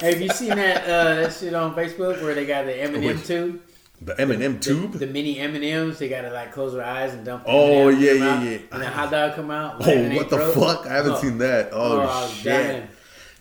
Have 0.00 0.20
you 0.20 0.28
seen 0.30 0.50
that 0.56 0.84
uh, 0.84 1.14
that 1.22 1.32
shit 1.32 1.54
on 1.54 1.74
Facebook 1.74 2.20
where 2.22 2.34
they 2.34 2.46
got 2.46 2.66
the 2.66 2.74
M 2.80 2.94
and 2.94 3.04
M 3.04 3.20
tube? 3.22 3.62
the 4.02 4.20
M 4.20 4.30
and 4.30 4.42
M 4.42 4.54
The, 4.58 4.60
tube. 4.60 4.92
the 4.92 5.06
mini 5.06 5.38
M 5.38 5.54
and 5.54 5.64
M's. 5.64 5.98
They 5.98 6.08
gotta 6.10 6.30
like 6.30 6.52
close 6.52 6.74
their 6.74 6.84
eyes 6.84 7.14
and 7.14 7.24
dump. 7.24 7.44
Oh, 7.46 7.88
M&Ms 7.88 8.02
yeah, 8.02 8.12
yeah, 8.12 8.42
yeah. 8.42 8.58
And 8.72 8.82
the 8.82 8.90
hot 8.90 9.10
dog 9.10 9.34
come 9.36 9.50
out. 9.50 9.76
Oh, 9.80 10.08
what 10.14 10.28
the 10.28 10.36
throat. 10.36 10.54
fuck? 10.54 10.86
I 10.86 10.94
haven't 10.96 11.12
Oh. 11.12 11.20
seen 11.22 11.38
that. 11.38 11.70
Oh, 11.72 12.00
Oh, 12.02 12.06
I 12.06 12.26
shit. 12.28 12.84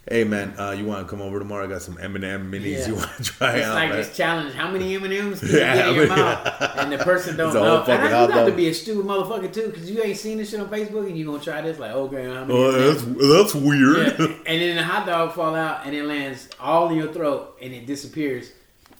Hey 0.07 0.23
man, 0.23 0.53
uh, 0.59 0.69
you 0.69 0.85
want 0.85 1.03
to 1.03 1.09
come 1.09 1.19
over 1.19 1.39
tomorrow? 1.39 1.65
I 1.65 1.67
got 1.67 1.81
some 1.81 1.97
M 1.99 2.15
and 2.15 2.23
M 2.23 2.51
minis. 2.51 2.79
Yeah. 2.81 2.87
You 2.89 2.95
want 2.95 3.09
to 3.17 3.23
try 3.23 3.55
It's 3.55 3.65
out? 3.65 3.73
like 3.73 3.89
man? 3.89 3.97
this 3.97 4.15
challenge. 4.15 4.53
How 4.53 4.69
many 4.69 4.93
M 4.93 5.03
and 5.03 5.11
M's 5.11 5.39
can 5.39 5.49
you 5.49 5.57
Yeah, 5.57 5.75
get 5.77 5.87
in 5.87 5.95
your 5.95 6.07
mouth? 6.15 6.61
And 6.77 6.91
the 6.91 6.99
person 6.99 7.35
don't 7.35 7.53
know. 7.55 7.81
And 7.83 7.91
I, 7.91 8.21
you 8.21 8.27
got 8.27 8.45
to 8.45 8.51
be 8.51 8.67
a 8.67 8.73
stupid 8.75 9.03
motherfucker 9.03 9.51
too, 9.51 9.69
because 9.69 9.89
you 9.89 10.03
ain't 10.03 10.17
seen 10.17 10.37
this 10.37 10.51
shit 10.51 10.59
on 10.59 10.67
Facebook, 10.69 11.07
and 11.07 11.17
you 11.17 11.25
gonna 11.25 11.41
try 11.43 11.59
this 11.61 11.79
like, 11.79 11.91
okay, 11.91 12.25
how 12.31 12.45
many? 12.45 12.53
Oh, 12.53 12.71
that's 12.71 13.03
that's 13.03 13.55
weird. 13.55 14.19
Yeah. 14.19 14.27
And 14.45 14.61
then 14.61 14.75
the 14.75 14.83
hot 14.83 15.07
dog 15.07 15.33
fall 15.33 15.55
out, 15.55 15.87
and 15.87 15.95
it 15.95 16.03
lands 16.03 16.49
all 16.59 16.89
in 16.89 16.97
your 16.97 17.11
throat, 17.11 17.57
and 17.59 17.73
it 17.73 17.87
disappears, 17.87 18.51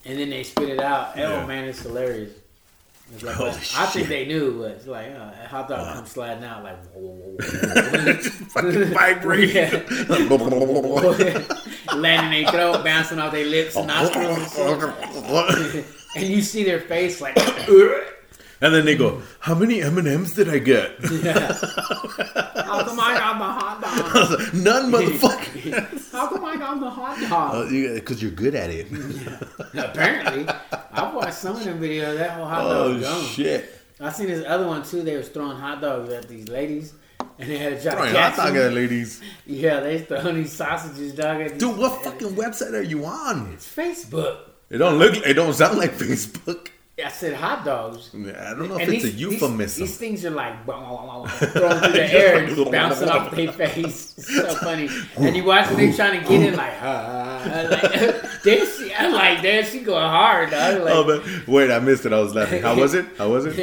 and 0.05 0.17
then 0.17 0.31
they 0.31 0.41
spit 0.41 0.69
it 0.69 0.79
out. 0.79 1.19
Oh 1.19 1.45
man, 1.45 1.65
it's 1.65 1.81
hilarious. 1.83 2.31
Like, 3.21 3.35
Holy 3.35 3.49
I 3.51 3.85
think 3.85 4.07
they 4.07 4.25
knew, 4.25 4.61
but 4.61 4.71
it's 4.71 4.87
like 4.87 5.11
uh, 5.11 5.31
a 5.43 5.47
hot 5.47 5.69
dog 5.69 5.95
comes 5.95 6.11
sliding 6.11 6.43
out 6.43 6.63
like. 6.63 6.83
Whoa, 6.87 7.01
whoa, 7.01 7.37
whoa, 7.37 8.13
fucking 8.49 8.85
vibrating. 8.93 9.83
Landing 11.95 12.43
their 12.43 12.51
throat, 12.51 12.83
bouncing 12.83 13.19
off 13.19 13.31
their 13.31 13.45
lips 13.45 13.75
and 13.75 13.87
nostrils. 13.87 14.57
and 16.15 16.25
you 16.27 16.41
see 16.41 16.63
their 16.63 16.79
face 16.81 17.21
like, 17.21 17.37
and 18.61 18.73
then 18.73 18.85
they 18.85 18.95
go, 18.95 19.21
"How 19.39 19.55
many 19.55 19.81
M 19.81 19.97
and 19.97 20.07
M's 20.07 20.33
did 20.33 20.49
I 20.49 20.59
get?" 20.59 20.91
how 21.03 22.83
come 22.83 22.99
I 22.99 23.13
got 23.17 23.37
the 23.39 23.45
hot 23.45 23.81
dog? 23.81 24.53
None, 24.53 24.91
motherfucker. 24.91 26.01
How 26.11 26.27
come 26.27 26.45
I 26.45 26.55
got 26.55 26.79
the 26.79 26.89
hot 26.89 27.19
dog? 27.29 27.67
Uh, 27.67 27.93
because 27.95 28.21
you're 28.21 28.31
good 28.31 28.55
at 28.55 28.69
it. 28.69 28.87
Apparently, 29.73 30.47
I've 30.91 31.13
watched 31.13 31.33
some 31.35 31.55
of 31.57 31.63
them 31.63 31.79
videos. 31.81 32.17
That 32.17 32.31
whole 32.31 32.45
hot 32.45 32.61
dog 32.63 32.97
oh 32.97 32.99
gone. 33.01 33.25
shit! 33.25 33.71
I 33.99 34.11
seen 34.11 34.27
this 34.27 34.45
other 34.47 34.67
one 34.67 34.83
too. 34.83 35.01
They 35.03 35.17
was 35.17 35.29
throwing 35.29 35.57
hot 35.57 35.81
dogs 35.81 36.09
at 36.11 36.27
these 36.27 36.47
ladies, 36.47 36.93
and 37.39 37.49
they 37.49 37.57
had 37.57 37.73
a 37.73 37.81
try 37.81 38.11
to 38.11 38.17
hot 38.19 38.35
dog 38.37 38.53
them. 38.53 38.67
at 38.67 38.73
ladies. 38.73 39.21
Yeah, 39.45 39.79
they 39.81 39.99
throwing 39.99 40.35
these 40.35 40.53
sausages, 40.53 41.13
dog. 41.13 41.41
At 41.41 41.51
these, 41.51 41.59
Dude, 41.59 41.77
what 41.77 42.03
fucking 42.03 42.29
website 42.35 42.73
are 42.73 42.81
you 42.81 43.05
on? 43.05 43.51
It's 43.53 43.67
Facebook. 43.73 44.37
It 44.69 44.77
don't 44.77 44.97
look. 44.97 45.15
It 45.15 45.33
don't 45.33 45.53
sound 45.53 45.77
like 45.77 45.91
Facebook. 45.97 46.69
I 47.03 47.09
said 47.09 47.33
hot 47.33 47.65
dogs. 47.65 48.09
I 48.13 48.17
don't 48.51 48.69
know 48.69 48.77
if 48.77 48.83
And 48.83 48.93
it's 48.93 49.03
a 49.03 49.09
euphemism. 49.09 49.57
These, 49.57 49.75
these 49.75 49.97
things 49.97 50.23
are 50.23 50.29
like 50.29 50.63
thrown 50.63 51.27
through 51.27 51.91
the 51.91 52.07
air 52.13 52.45
and 52.45 52.71
bouncing 52.71 53.09
off 53.09 53.31
their 53.31 53.51
face. 53.51 54.15
It's 54.17 54.33
so 54.33 54.55
funny. 54.55 54.87
And 55.17 55.35
you 55.35 55.43
watch 55.43 55.67
them 55.67 55.93
trying 55.93 56.21
to 56.21 56.27
get 56.27 56.41
in 56.41 56.55
like, 56.55 56.73
uh, 56.81 57.67
like 57.69 58.41
there 58.43 58.65
she, 58.65 58.93
I'm 58.93 59.11
like, 59.11 59.41
there 59.41 59.65
she 59.65 59.81
going 59.81 60.07
hard. 60.07 60.51
Dog. 60.51 60.83
Like, 60.83 60.93
oh 60.95 61.03
man, 61.03 61.43
wait, 61.47 61.69
I 61.69 61.79
missed 61.79 62.05
it. 62.05 62.13
I 62.13 62.19
was 62.21 62.33
laughing. 62.33 62.61
How 62.61 62.75
was 62.79 62.93
it? 62.93 63.05
How 63.17 63.29
was 63.29 63.45
it? 63.45 63.55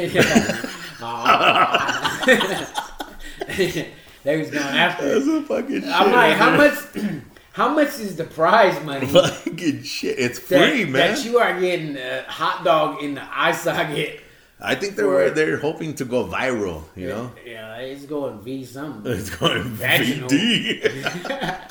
They 4.23 4.37
was 4.37 4.51
going 4.51 4.63
after 4.63 5.19
That's 5.19 5.27
a 5.27 5.41
fucking 5.41 5.81
shit. 5.81 5.89
I'm 5.89 6.11
like, 6.11 6.37
how 6.37 6.55
much? 6.55 7.32
How 7.53 7.69
much 7.73 7.99
is 7.99 8.15
the 8.15 8.23
prize 8.25 8.83
money 8.83 9.05
Fucking 9.19 9.83
shit. 9.83 10.17
It's 10.19 10.39
free, 10.39 10.85
man. 10.85 11.13
that 11.15 11.23
you 11.25 11.37
are 11.37 11.59
getting 11.59 11.95
a 11.97 12.23
hot 12.27 12.63
dog 12.65 13.01
in 13.03 13.13
the 13.15 13.23
eye 13.23 13.51
socket? 13.53 14.19
I 14.59 14.75
think 14.75 14.95
they 14.95 15.03
were 15.03 15.29
they're 15.29 15.57
hoping 15.57 15.93
to 15.95 16.05
go 16.05 16.25
viral. 16.25 16.83
You 16.95 17.09
know, 17.09 17.31
Yeah, 17.45 17.75
it's 17.77 18.05
going 18.05 18.39
V 18.41 18.65
something. 18.65 19.11
it's 19.11 19.29
going 19.29 19.63
Vaginal. 19.65 20.29
VD. 20.29 21.69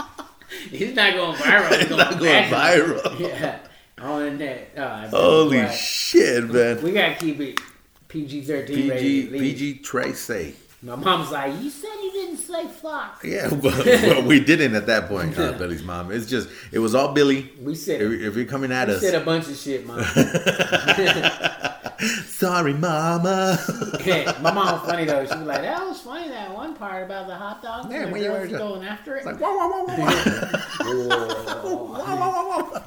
It's 0.70 0.94
not 0.94 1.14
going 1.14 1.36
viral. 1.36 1.72
It's 1.72 1.80
It's 1.82 1.88
going, 1.88 1.98
not 1.98 2.18
going 2.18 2.50
vaginal. 2.50 2.98
viral. 3.00 3.18
Yeah. 3.38 3.58
On 3.98 4.38
that. 4.38 4.76
Uh, 4.76 5.08
Holy 5.08 5.68
shit, 5.70 6.44
man. 6.50 6.82
We 6.82 6.92
gotta 6.92 7.14
keep 7.14 7.38
it 7.40 7.60
PG 8.08 8.42
thirteen 8.42 8.90
PG 8.90 9.28
rated. 9.30 9.40
PG 9.40 9.74
Tracy. 9.78 10.54
My 10.84 10.96
mom's 10.96 11.30
like, 11.30 11.54
you 11.62 11.70
said 11.70 11.92
you 12.02 12.10
didn't 12.10 12.38
say 12.38 12.66
fuck. 12.66 13.20
Yeah, 13.22 13.46
well, 13.54 13.84
well, 13.84 14.22
we 14.24 14.40
didn't 14.40 14.74
at 14.74 14.86
that 14.86 15.06
point. 15.08 15.38
Uh, 15.38 15.52
Billy's 15.58 15.84
mom. 15.84 16.10
It's 16.10 16.26
just 16.26 16.48
it 16.72 16.80
was 16.80 16.92
all 16.96 17.12
Billy. 17.12 17.52
We 17.60 17.76
said 17.76 18.02
If, 18.02 18.20
if 18.20 18.34
you're 18.36 18.46
coming 18.46 18.72
at 18.72 18.88
we 18.88 18.94
us, 18.94 19.00
said 19.00 19.14
a 19.14 19.24
bunch 19.24 19.46
of 19.48 19.56
shit, 19.56 19.86
mom. 19.86 20.02
sorry, 22.26 22.72
mama. 22.72 23.58
my 24.40 24.52
mom 24.52 24.80
was 24.80 24.90
funny 24.90 25.04
though. 25.04 25.24
She 25.24 25.36
was 25.36 25.46
like, 25.46 25.62
"That 25.62 25.86
was 25.86 26.00
funny 26.00 26.28
that 26.30 26.52
one 26.52 26.74
part 26.74 27.04
about 27.04 27.28
the 27.28 27.36
hot 27.36 27.62
dog. 27.62 27.88
Yeah, 27.88 28.06
when 28.10 28.20
you 28.20 28.32
were 28.32 28.48
just- 28.48 28.58
going 28.58 28.82
after 28.82 29.14
it. 29.16 29.24
Like, 29.24 29.38
wah, 29.40 29.54
wah, 29.54 29.68
wah, 29.68 29.84
wah, 29.86 29.98
wah. 29.98 30.12
Wah, 30.82 32.16
wah, 32.16 32.48
wah, 32.48 32.72
wah. 32.72 32.80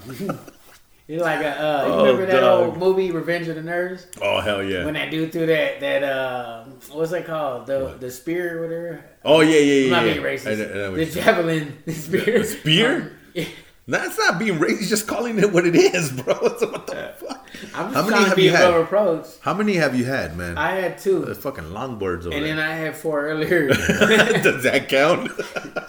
It's 1.07 1.21
like 1.21 1.39
a, 1.41 1.49
uh, 1.61 1.85
you 1.87 1.93
Oh, 1.93 2.01
remember 2.05 2.25
that 2.25 2.39
dog. 2.41 2.65
old 2.65 2.77
movie 2.77 3.11
Revenge 3.11 3.47
of 3.47 3.55
the 3.55 3.61
Nerds 3.61 4.05
Oh 4.21 4.39
hell 4.41 4.63
yeah! 4.63 4.85
when 4.85 4.95
that 4.95 5.11
dude 5.11 5.31
threw 5.31 5.45
that 5.45 5.79
that 5.79 6.03
uh, 6.03 6.63
what's 6.91 7.11
that 7.11 7.25
called 7.27 7.67
the 7.67 7.95
the 7.99 8.09
spear 8.09 8.57
or 8.57 8.61
whatever. 8.63 9.05
Oh 9.23 9.41
yeah, 9.41 9.59
yeah, 9.59 9.83
I'm 9.83 9.83
yeah. 9.83 9.89
not 9.91 10.05
yeah. 10.07 10.13
being 10.13 10.25
racist. 10.25 10.75
I 10.75 10.85
I 10.85 10.89
what 10.89 10.97
the 10.97 11.05
javelin, 11.05 11.77
the 11.85 11.93
spear. 11.93 12.43
spear? 12.43 13.17
Um, 13.37 13.45
That's 13.87 14.17
not 14.17 14.39
being 14.39 14.57
racist. 14.57 14.87
Just 14.89 15.05
calling 15.07 15.37
it 15.37 15.53
what 15.53 15.67
it 15.67 15.75
is, 15.75 16.09
bro. 16.11 16.33
So 16.57 16.71
what 16.71 16.87
the 16.87 17.13
fuck? 17.17 17.47
I'm 17.75 17.93
just 17.93 17.95
How 18.03 18.09
many 18.09 18.25
have 18.25 18.35
be 18.35 18.43
you 18.45 18.49
had? 18.51 18.63
above 18.69 18.81
reproach. 18.81 19.27
How 19.41 19.53
many 19.53 19.73
have 19.75 19.95
you 19.95 20.05
had, 20.05 20.35
man? 20.35 20.57
I 20.57 20.71
had 20.71 20.97
two, 20.97 21.19
the 21.23 21.35
fucking 21.35 21.65
longboards 21.65 22.25
over 22.25 22.31
and 22.35 22.43
then. 22.45 22.57
I 22.57 22.73
had 22.73 22.97
four 22.97 23.27
earlier. 23.27 23.67
Does 23.67 24.63
that 24.63 24.89
count? 24.89 25.29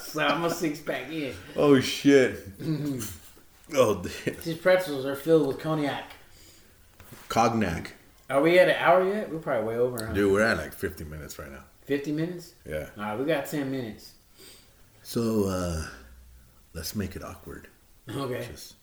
so 0.00 0.20
I'm 0.26 0.44
a 0.44 0.50
six 0.50 0.78
pack 0.80 1.10
in. 1.10 1.32
oh 1.56 1.80
shit! 1.80 2.36
Oh, 3.74 4.02
damn. 4.24 4.36
These 4.44 4.58
pretzels 4.58 5.04
are 5.06 5.16
filled 5.16 5.46
with 5.46 5.58
cognac. 5.58 6.12
cognac, 7.28 7.92
Are 8.30 8.40
we 8.42 8.58
at 8.58 8.68
an 8.68 8.76
hour 8.78 9.06
yet? 9.06 9.30
We're 9.32 9.38
probably 9.38 9.68
way 9.68 9.78
over. 9.78 10.06
Huh? 10.06 10.12
dude. 10.12 10.32
We're 10.32 10.42
at 10.42 10.56
like 10.58 10.72
50 10.72 11.04
minutes 11.04 11.38
right 11.38 11.50
now. 11.50 11.64
50 11.84 12.12
minutes? 12.12 12.54
Yeah. 12.68 12.88
All 12.96 13.02
right, 13.04 13.18
we 13.18 13.24
got 13.24 13.46
10 13.46 13.70
minutes. 13.70 14.12
So 15.02 15.44
uh 15.44 15.86
let's 16.74 16.96
make 16.96 17.14
it 17.14 17.22
awkward. 17.22 17.68
Okay. 18.10 18.44
Just 18.50 18.74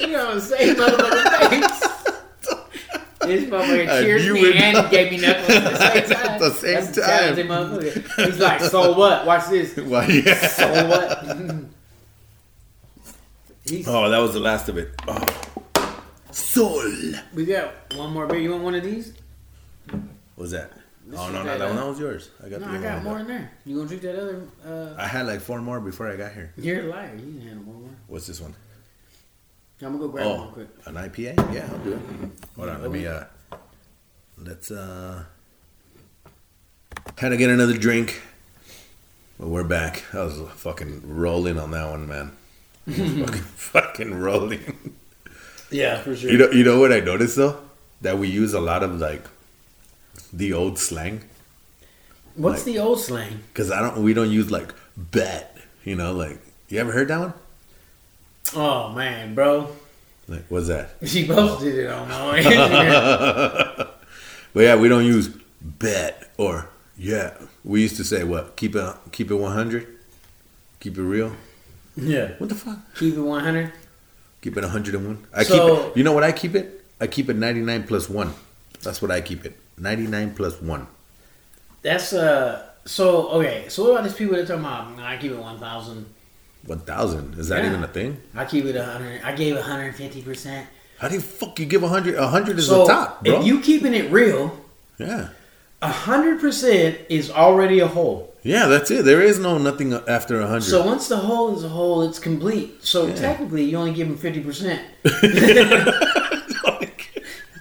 You 0.00 0.08
know 0.08 0.26
what 0.26 0.34
I'm 0.34 0.40
saying, 0.40 0.76
motherfucker. 0.76 1.85
This 3.26 3.48
motherfucker 3.50 4.24
knew 4.24 4.34
me 4.34 4.58
and 4.58 4.90
gave 4.90 5.10
me 5.10 5.18
knuckles 5.18 5.50
at 5.50 5.64
the 5.64 5.76
same 5.78 6.16
time. 6.16 6.26
At 6.26 6.38
the 6.38 6.50
same 6.50 6.74
That's 6.74 8.16
time. 8.16 8.26
He's 8.26 8.38
like, 8.38 8.60
so 8.60 8.92
what? 8.96 9.26
Watch 9.26 9.48
this. 9.48 9.76
well, 9.78 10.10
yeah. 10.10 10.46
So 10.48 10.88
what? 10.88 11.36
He's, 13.68 13.88
Oh, 13.88 14.08
that 14.08 14.18
was 14.18 14.32
the 14.32 14.40
last 14.40 14.68
of 14.68 14.78
it. 14.78 14.94
Oh. 15.08 16.02
Soul. 16.30 16.92
we 17.34 17.46
got 17.46 17.72
one 17.96 18.12
more 18.12 18.26
beer. 18.26 18.38
You 18.38 18.52
want 18.52 18.62
one 18.62 18.74
of 18.74 18.84
these? 18.84 19.12
What's 20.36 20.52
that? 20.52 20.72
This 21.06 21.20
oh 21.20 21.30
no, 21.30 21.38
no, 21.38 21.44
that, 21.44 21.58
that 21.60 21.68
one 21.68 21.76
that 21.76 21.86
was 21.86 22.00
yours. 22.00 22.30
I 22.44 22.48
got 22.48 22.60
No, 22.60 22.66
I 22.68 22.78
got 22.82 23.02
more 23.04 23.20
in 23.20 23.28
there. 23.28 23.52
You 23.64 23.76
gonna 23.76 23.88
drink 23.88 24.02
that 24.02 24.20
other? 24.20 24.42
Uh, 24.66 24.94
I 24.98 25.06
had 25.06 25.26
like 25.26 25.40
four 25.40 25.60
more 25.62 25.80
before 25.80 26.10
I 26.10 26.16
got 26.16 26.32
here. 26.32 26.52
you're 26.56 26.80
a 26.80 26.88
liar. 26.88 27.14
You 27.14 27.40
can 27.40 27.64
one 27.64 27.82
more. 27.82 27.90
What's 28.08 28.26
this 28.26 28.40
one? 28.40 28.54
I'm 29.82 29.88
gonna 29.92 29.98
go 29.98 30.08
grab 30.08 30.26
one 30.26 30.36
Oh, 30.38 30.42
real 30.44 30.52
quick. 30.52 30.68
an 30.86 30.94
IPA? 30.94 31.54
Yeah, 31.54 31.68
I'll 31.70 31.78
do 31.78 31.92
it. 31.92 32.00
Hold 32.56 32.68
on, 32.70 32.82
let 32.82 32.90
me 32.90 33.06
uh 33.06 33.24
let's 34.38 34.70
uh 34.70 35.24
kind 37.16 37.32
of 37.34 37.38
get 37.38 37.50
another 37.50 37.76
drink. 37.76 38.22
Well, 39.38 39.50
we're 39.50 39.64
back. 39.64 40.04
I 40.14 40.22
was 40.22 40.40
fucking 40.54 41.02
rolling 41.04 41.58
on 41.58 41.70
that 41.72 41.90
one, 41.90 42.08
man. 42.08 42.32
fucking, 42.86 43.42
fucking 43.42 44.14
rolling. 44.18 44.94
Yeah, 45.70 46.00
for 46.00 46.16
sure. 46.16 46.30
You 46.30 46.38
know, 46.38 46.50
you 46.50 46.64
know 46.64 46.80
what 46.80 46.92
I 46.92 47.00
noticed 47.00 47.36
though? 47.36 47.60
That 48.00 48.18
we 48.18 48.28
use 48.28 48.54
a 48.54 48.60
lot 48.60 48.82
of 48.82 48.98
like 48.98 49.24
the 50.32 50.52
old 50.54 50.78
slang. 50.78 51.22
What's 52.34 52.64
like- 52.66 52.74
the 52.74 52.78
old 52.80 53.00
slang? 53.00 53.42
Cause 53.52 53.70
I 53.70 53.80
don't, 53.80 54.02
we 54.02 54.14
don't 54.14 54.30
use 54.30 54.50
like 54.50 54.74
bet. 54.96 55.54
You 55.84 55.96
know, 55.96 56.12
like 56.14 56.38
you 56.68 56.78
ever 56.80 56.92
heard 56.92 57.08
that 57.08 57.18
one? 57.20 57.34
Oh 58.54 58.90
man, 58.92 59.34
bro. 59.34 59.68
Like 60.28 60.44
what's 60.48 60.68
that? 60.68 60.90
She 61.06 61.26
posted 61.26 61.74
it 61.78 61.90
on 61.90 62.08
my 62.08 62.42
But 64.52 64.60
yeah, 64.62 64.76
we 64.76 64.88
don't 64.88 65.04
use 65.04 65.28
bet 65.60 66.30
or 66.38 66.68
yeah. 66.96 67.34
We 67.64 67.82
used 67.82 67.96
to 67.96 68.04
say 68.04 68.24
what? 68.24 68.56
Keep 68.56 68.76
it 68.76 68.96
keep 69.12 69.30
it 69.30 69.34
one 69.34 69.52
hundred. 69.52 69.86
Keep 70.80 70.98
it 70.98 71.02
real. 71.02 71.32
Yeah. 71.96 72.32
What 72.38 72.48
the 72.50 72.54
fuck? 72.54 72.78
Keep 72.96 73.14
it 73.16 73.20
100. 73.20 73.72
Keep 74.42 74.56
it 74.58 74.64
hundred 74.64 74.94
and 74.94 75.06
one. 75.06 75.26
I 75.34 75.42
So- 75.42 75.54
keep 75.54 75.86
it. 75.86 75.96
You 75.96 76.04
know 76.04 76.12
what 76.12 76.22
I 76.24 76.32
keep 76.32 76.54
it? 76.54 76.84
I 77.00 77.06
keep 77.06 77.28
it 77.30 77.36
ninety 77.36 77.60
nine 77.60 77.84
plus 77.84 78.08
one. 78.08 78.32
That's 78.82 79.00
what 79.02 79.10
I 79.10 79.20
keep 79.20 79.44
it. 79.44 79.58
Ninety 79.78 80.06
nine 80.06 80.34
plus 80.34 80.60
one. 80.60 80.86
That's 81.82 82.12
uh. 82.12 82.62
So 82.84 83.28
okay. 83.40 83.68
So 83.68 83.82
what 83.84 83.90
about 83.92 84.04
these 84.04 84.14
people 84.14 84.36
that 84.36 84.46
talking 84.46 84.60
about? 84.64 84.98
I 85.00 85.16
keep 85.16 85.32
it 85.32 85.38
1,000. 85.38 86.06
One 86.66 86.80
thousand. 86.80 87.38
Is 87.38 87.48
that 87.48 87.62
Yeah. 87.62 87.70
even 87.70 87.84
a 87.84 87.88
thing? 87.88 88.20
I 88.34 88.44
keep 88.44 88.64
it 88.64 88.76
100. 88.76 89.22
I 89.24 89.32
gave 89.32 89.54
150 89.56 90.22
percent. 90.22 90.66
How 90.98 91.08
do 91.08 91.14
you 91.14 91.20
fuck 91.20 91.58
you 91.60 91.66
give 91.66 91.82
a 91.82 91.88
hundred? 91.88 92.14
A 92.16 92.26
hundred 92.28 92.58
is 92.58 92.66
So 92.66 92.84
the 92.86 92.92
top, 92.92 93.24
bro. 93.24 93.40
if 93.40 93.46
you 93.46 93.60
keeping 93.60 93.94
it 93.94 94.10
real, 94.10 94.58
yeah. 94.98 95.28
hundred 95.82 96.40
percent 96.40 96.98
is 97.08 97.30
already 97.30 97.80
a 97.80 97.86
whole. 97.86 98.32
Yeah, 98.42 98.66
that's 98.66 98.90
it. 98.90 99.04
There 99.04 99.20
is 99.20 99.38
no 99.38 99.58
nothing 99.58 99.92
after 100.08 100.40
a 100.40 100.46
hundred. 100.46 100.62
So 100.64 100.84
once 100.86 101.08
the 101.08 101.18
whole 101.18 101.56
is 101.56 101.64
a 101.64 101.68
whole, 101.68 102.02
it's 102.02 102.18
complete. 102.18 102.82
So 102.84 103.06
Yeah. 103.06 103.14
technically, 103.14 103.64
you 103.64 103.76
only 103.76 103.92
give 103.92 104.08
them 104.08 104.16
fifty 104.16 104.40
percent. 104.40 104.80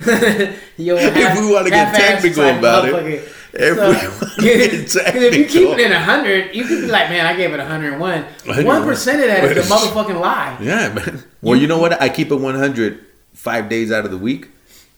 If 0.78 1.40
we 1.40 1.54
wanna 1.54 1.70
get 1.70 1.96
technical 1.96 2.48
about 2.50 2.86
it, 2.90 3.28
if 3.58 4.40
we 4.40 4.46
Because 4.76 4.96
if 4.98 5.36
you 5.36 5.46
keep 5.46 5.70
it 5.70 5.80
in 5.80 5.92
hundred, 5.92 6.54
you 6.56 6.64
could 6.66 6.82
be 6.82 6.88
like, 6.88 7.10
man, 7.10 7.26
I 7.26 7.36
gave 7.36 7.54
it 7.54 7.60
hundred 7.60 7.94
and 7.94 8.02
one. 8.02 8.24
101. 8.46 8.66
One 8.66 8.84
percent 8.84 9.22
of 9.22 9.28
that 9.28 9.44
is 9.58 9.70
a 9.70 9.74
motherfucking 9.74 10.20
lie. 10.20 10.58
Yeah, 10.62 10.94
man. 10.94 11.24
Well, 11.42 11.56
you 11.56 11.68
know 11.68 11.78
what? 11.78 12.02
I 12.02 12.10
keep 12.10 12.32
it 12.32 12.36
100 12.36 13.06
five 13.34 13.70
days 13.70 13.92
out 13.92 14.06
of 14.06 14.12
the 14.12 14.18
week, 14.18 14.50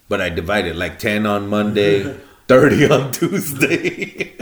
but 0.10 0.22
I 0.22 0.30
divide 0.30 0.66
it 0.66 0.76
like 0.76 1.00
10 1.00 1.26
on 1.26 1.48
Monday, 1.48 2.18
30 2.48 2.90
on 2.90 3.12
Tuesday. 3.12 4.36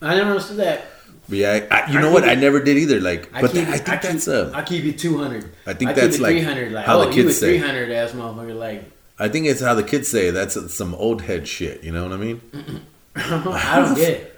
I 0.00 0.14
never 0.16 0.30
understood 0.30 0.58
that. 0.58 0.84
but 1.28 1.38
yeah, 1.38 1.66
I, 1.70 1.80
I, 1.82 1.90
you 1.90 1.98
I 1.98 2.02
know 2.02 2.12
what? 2.12 2.24
it- 2.24 2.30
I 2.30 2.34
never 2.34 2.60
did 2.62 2.76
either. 2.76 3.00
Like, 3.00 3.30
I 3.34 3.40
but 3.42 3.52
keep, 3.52 3.66
I 3.68 3.78
think 3.78 3.88
I 3.88 3.96
keep, 3.96 4.10
that's 4.10 4.28
uh, 4.28 4.52
I 4.54 4.62
keep 4.62 4.84
it 4.84 4.98
two 4.98 5.18
hundred. 5.18 5.50
I 5.66 5.72
think 5.74 5.94
that's 5.94 6.18
like 6.18 6.36
300, 6.36 6.72
like 6.72 6.84
how 6.86 7.00
oh, 7.00 7.06
the 7.06 7.12
kids 7.12 7.30
a 7.30 7.32
say. 7.34 7.58
three 7.58 7.66
hundred 7.66 7.90
ass 7.90 8.12
motherfucker. 8.12 8.56
Like 8.56 8.90
I 9.18 9.28
think 9.28 9.46
it's 9.46 9.60
how 9.60 9.74
the 9.74 9.82
kids 9.82 10.08
say. 10.08 10.30
That's 10.30 10.56
some 10.74 10.94
old 10.94 11.22
head 11.22 11.46
shit. 11.48 11.82
You 11.84 11.92
know 11.92 12.02
what 12.02 12.12
I 12.12 12.16
mean? 12.16 12.40
I 13.16 13.76
don't 13.84 13.94
get 13.96 14.12
it. 14.12 14.30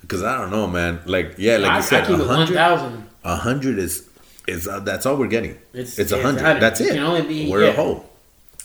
Because 0.00 0.22
I 0.22 0.38
don't 0.38 0.50
know, 0.50 0.66
man. 0.66 1.00
Like, 1.06 1.34
yeah, 1.38 1.56
like 1.58 1.70
I, 1.70 1.76
you 1.76 1.82
said, 1.82 2.04
I 2.04 2.06
keep 2.06 2.14
it 2.16 2.18
one 2.20 2.28
100, 2.28 2.54
thousand. 2.54 3.04
100 3.22 3.78
is 3.78 4.08
is 4.48 4.66
uh, 4.66 4.80
that's 4.80 5.06
all 5.06 5.16
we're 5.16 5.26
getting. 5.28 5.52
It's- 5.72 5.98
It's, 5.98 6.12
a 6.12 6.16
100. 6.16 6.36
100. 6.42 6.60
That's 6.60 6.80
It 6.80 6.88
it. 6.88 6.94
can 6.94 7.02
only 7.02 7.22
be- 7.22 7.50
we're 7.50 7.64
yeah. 7.64 7.70
a 7.70 7.76
hoe. 7.76 8.04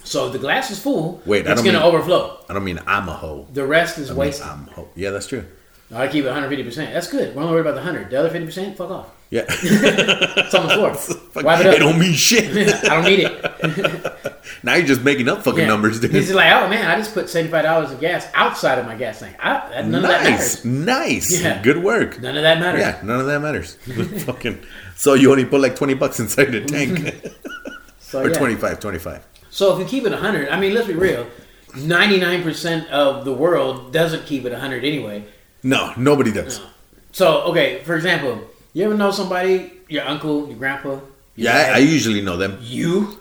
So 0.03 0.28
if 0.28 0.34
the 0.34 0.39
glass 0.39 0.70
is 0.72 0.80
full, 0.80 1.22
Wait, 1.26 1.45
it's 1.47 1.61
gonna 1.61 1.74
mean- 1.74 1.82
overflow. 1.82 2.38
I 2.47 2.53
don't 2.53 2.63
mean 2.63 2.80
I'm 2.88 3.09
a 3.09 3.13
hoe. 3.13 3.47
The 3.53 3.66
rest 3.66 3.97
is 3.97 4.11
I 4.11 4.13
mean. 4.13 4.34
I'm 4.43 4.68
a 4.68 4.72
hoe. 4.72 4.88
Yeah, 4.95 5.09
that's 5.11 5.28
true. 5.28 5.45
I 5.94 6.08
keep 6.08 6.24
it 6.24 6.28
150. 6.28 6.64
percent 6.64 6.94
That's 6.94 7.08
good. 7.10 7.36
We're 7.36 7.42
only 7.44 7.54
worried 7.54 7.62
about 7.62 7.76
the 7.76 7.82
hundred. 7.82 8.10
The 8.10 8.20
other 8.20 8.30
50 8.30 8.46
percent, 8.46 8.78
fuck 8.78 8.90
off. 8.90 9.08
Yeah. 9.30 9.46
It's 9.50 10.54
on 10.54 10.68
the 10.68 10.74
floor. 10.74 10.92
Wipe 11.44 11.60
it 11.62 11.68
up. 11.68 11.76
it 11.76 11.80
don't 11.80 12.00
mean 12.00 12.14
shit. 12.14 12.46
I 12.86 12.96
don't 12.96 13.04
need 13.06 13.20
it. 13.22 14.36
now 14.64 14.76
you're 14.76 14.86
just 14.86 15.02
making 15.02 15.28
up 15.30 15.44
fucking 15.44 15.62
Yeah. 15.62 15.68
numbers, 15.68 16.00
dude. 16.00 16.12
He's 16.12 16.32
like, 16.34 16.52
oh 16.54 16.68
man, 16.70 16.86
I 16.90 16.96
just 16.98 17.14
put 17.14 17.30
seventy 17.30 17.52
five 17.52 17.64
dollars 17.64 17.92
of 17.92 18.00
gas 18.00 18.28
outside 18.34 18.78
of 18.80 18.86
my 18.86 18.96
gas 18.96 19.20
tank. 19.20 19.36
I, 19.40 19.68
that- 19.70 19.88
none 19.88 20.04
of 20.04 20.10
that 20.10 20.24
nice, 20.24 20.64
matters. 20.64 20.66
nice, 20.66 21.42
Yeah. 21.44 21.62
good 21.62 21.84
work. 21.84 22.20
None 22.22 22.36
of 22.38 22.44
that 22.44 22.60
matters. 22.60 22.82
Yeah, 22.82 23.00
none 23.04 23.20
of 23.20 23.26
that 23.28 23.40
matters. 23.42 23.76
fucking. 24.26 24.64
So 24.96 25.14
you 25.14 25.32
only 25.32 25.46
put 25.46 25.62
like 25.62 25.76
twenty 25.76 25.94
bucks 25.94 26.20
inside 26.20 26.46
the 26.52 26.62
tank, 26.66 27.16
So, 28.00 28.22
or 28.24 28.30
yeah. 28.30 28.38
25, 28.38 28.80
25. 28.80 29.26
So 29.50 29.74
if 29.74 29.80
you 29.80 29.86
keep 29.86 30.06
it 30.06 30.14
hundred, 30.14 30.50
I 30.50 30.60
mean, 30.60 30.74
let's 30.74 30.88
be 30.88 30.94
real. 30.94 31.28
Ninety 31.76 32.20
nine 32.20 32.44
percent 32.44 32.88
of 32.90 33.26
the 33.26 33.34
world 33.34 33.92
doesn't 33.92 34.26
keep 34.26 34.46
it 34.46 34.54
hundred 34.54 34.84
anyway. 34.86 35.26
No, 35.66 35.93
nobody 35.97 36.32
does. 36.32 36.61
So 37.11 37.41
okay, 37.49 37.82
for 37.84 37.95
example, 37.95 38.34
you 38.74 38.86
ever 38.86 38.93
know 38.93 39.09
somebody, 39.11 39.72
your 39.89 40.03
uncle, 40.05 40.47
your 40.47 40.57
grandpa, 40.57 40.89
your 40.89 41.01
Yeah, 41.36 41.53
dad, 41.53 41.74
I, 41.74 41.76
I 41.78 41.80
usually 41.80 42.22
know 42.22 42.38
them. 42.38 42.59
you 42.61 43.20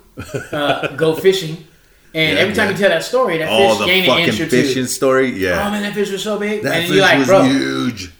uh, 0.52 0.88
go 0.88 1.14
fishing, 1.16 1.56
and 2.12 2.34
Yeah, 2.36 2.42
every 2.42 2.54
time 2.54 2.66
yeah. 2.66 2.72
you 2.72 2.78
tell 2.78 2.90
that 2.90 3.02
story, 3.04 3.38
that 3.38 3.48
Oh, 3.50 3.70
fish 3.70 3.78
the 3.78 3.86
gained 3.86 4.08
an 4.08 4.18
inch 4.28 4.40
or 4.40 4.44
two. 4.44 4.62
fishing 4.62 4.86
story. 4.86 5.30
yeah. 5.30 5.66
Oh 5.66 5.70
man, 5.70 5.82
that 5.82 5.94
fish 5.94 6.10
was 6.10 6.22
so 6.22 6.38
big, 6.38 6.62
that 6.64 6.74
and 6.74 6.82
fish 6.86 6.92
you're 6.96 7.02
like, 7.02 7.18
was 7.18 7.28
bro, 7.28 7.42
huge. 7.44 8.12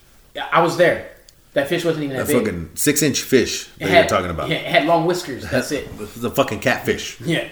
I 0.50 0.62
was 0.62 0.76
there. 0.78 1.10
That 1.52 1.68
fish 1.68 1.84
wasn't 1.84 2.04
even 2.04 2.16
that, 2.16 2.26
That 2.26 2.32
big. 2.32 2.44
fucking 2.46 2.70
six 2.76 3.02
inch 3.02 3.20
fish 3.22 3.68
that 3.78 3.88
It 3.88 3.92
you're 3.92 4.06
talking 4.06 4.30
about. 4.30 4.48
yeah, 4.48 4.56
it 4.56 4.66
had 4.66 4.86
long 4.86 5.04
whiskers. 5.06 5.42
That's 5.50 5.70
it. 5.70 5.86
A 6.24 6.30
fucking 6.30 6.60
catfish 6.60 7.20
Yeah. 7.20 7.46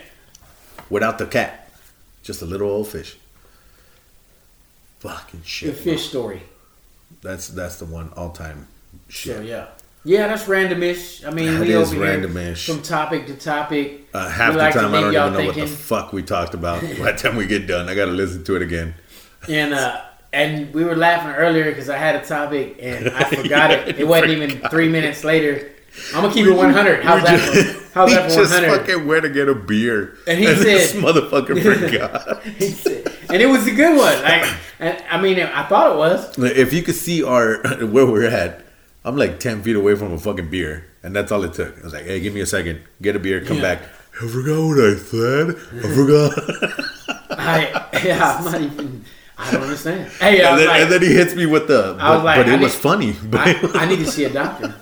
without 0.90 1.18
the 1.18 1.26
cat, 1.26 1.70
just 2.22 2.40
a 2.40 2.46
little 2.46 2.70
old 2.70 2.88
fish. 2.88 3.16
Fucking 5.00 5.42
shit. 5.44 5.74
The 5.74 5.80
fish 5.80 6.08
story. 6.08 6.42
That's 7.22 7.48
that's 7.48 7.76
the 7.76 7.84
one 7.86 8.12
all 8.16 8.30
time 8.30 8.68
shit. 9.08 9.36
So 9.36 9.42
yeah. 9.42 9.68
Yeah, 10.04 10.26
that's 10.26 10.44
randomish. 10.46 11.24
I 11.24 11.30
mean, 11.30 11.54
That 11.54 11.60
we 11.60 11.72
is 11.72 11.92
over 11.92 12.04
here 12.04 12.18
randomish. 12.18 12.66
from 12.66 12.82
topic 12.82 13.26
to 13.26 13.34
topic. 13.36 14.08
Uh, 14.12 14.28
half 14.28 14.48
We 14.50 14.56
the 14.56 14.62
like 14.64 14.72
to 14.74 14.80
time 14.80 14.94
I 14.94 15.00
don't 15.00 15.12
y'all 15.12 15.28
even 15.28 15.40
know 15.40 15.46
what 15.46 15.54
the 15.54 15.66
fuck 15.68 16.12
we 16.12 16.22
talked 16.24 16.54
about. 16.54 16.80
By 16.98 17.12
the 17.12 17.18
time 17.18 17.36
we 17.36 17.46
get 17.46 17.68
done, 17.68 17.88
I 17.88 17.94
gotta 17.94 18.10
listen 18.10 18.42
to 18.44 18.56
it 18.56 18.62
again. 18.62 18.94
And 19.48 19.72
uh, 19.72 20.00
and 20.32 20.74
we 20.74 20.82
were 20.82 20.96
laughing 20.96 21.30
earlier 21.32 21.66
because 21.66 21.88
I 21.88 21.98
had 21.98 22.16
a 22.16 22.24
topic 22.26 22.78
and 22.80 23.10
I 23.10 23.24
forgot 23.24 23.70
Yeah, 23.70 23.76
it. 23.86 23.98
It 24.00 24.08
wasn't 24.08 24.30
even 24.32 24.50
forgot. 24.50 24.70
three 24.72 24.88
minutes 24.88 25.22
later. 25.22 25.70
I'm 26.14 26.22
gonna 26.22 26.32
keep 26.34 26.46
it 26.46 26.52
100. 26.52 27.04
How's 27.04 27.22
that? 27.24 27.52
just- 27.54 27.92
how's 27.92 28.10
that 28.10 28.30
for 28.30 28.38
just 28.38 28.52
fucking 28.54 29.06
went 29.06 29.22
to 29.24 29.28
get 29.30 29.48
a 29.48 29.54
beer, 29.54 30.16
And 30.26 30.38
he 30.38 30.46
this 30.46 30.92
said- 30.92 31.02
motherfucker 31.02 31.60
forgot. 31.80 32.42
He 32.44 32.70
said- 32.70 33.08
and 33.28 33.40
it 33.40 33.46
was 33.46 33.66
a 33.66 33.70
good 33.70 33.96
one. 33.96 34.22
Like, 34.22 34.44
I 35.10 35.20
mean, 35.20 35.38
I 35.40 35.62
thought 35.64 35.92
it 35.92 35.96
was. 35.98 36.38
if 36.38 36.72
you 36.72 36.82
could 36.82 36.94
see 36.96 37.22
our 37.22 37.58
where 37.86 38.04
we're 38.06 38.28
at, 38.28 38.62
I'm 39.04 39.16
like 39.16 39.40
ten 39.40 39.62
feet 39.62 39.76
away 39.76 39.94
from 39.96 40.12
a 40.12 40.18
fucking 40.18 40.50
beer, 40.50 40.84
and 41.02 41.14
that's 41.16 41.32
all 41.32 41.42
it 41.44 41.54
took. 41.54 41.78
I 41.80 41.82
was 41.84 41.92
like, 41.94 42.04
"Hey, 42.04 42.20
give 42.20 42.34
me 42.34 42.40
a 42.40 42.46
second, 42.46 42.80
get 43.00 43.16
a 43.16 43.18
beer, 43.18 43.40
come 43.44 43.56
Yeah. 43.56 43.62
back." 43.74 43.82
I 44.22 44.28
forgot 44.28 44.60
what 44.62 44.78
I 44.78 44.94
said. 44.96 45.48
I 45.82 45.94
forgot. 45.94 47.38
I 47.38 48.00
yeah, 48.04 48.36
I'm 48.38 48.44
not 48.44 48.60
even. 48.60 49.04
I 49.38 49.50
don't 49.50 49.62
understand. 49.62 50.10
Hey, 50.12 50.42
and, 50.42 50.58
then, 50.58 50.66
like, 50.68 50.80
and 50.82 50.92
then 50.92 51.02
he 51.02 51.14
hits 51.14 51.34
me 51.34 51.46
with 51.46 51.68
the. 51.68 51.96
I 51.98 52.10
was 52.10 52.18
But, 52.18 52.24
like, 52.24 52.36
but 52.44 52.48
it 52.48 52.60
I 52.60 52.62
was 52.62 52.74
funny. 52.76 53.16
But, 53.24 53.40
I, 53.40 53.82
I 53.82 53.86
need 53.86 53.96
to 54.00 54.06
see 54.06 54.24
a 54.24 54.30
doctor. 54.30 54.74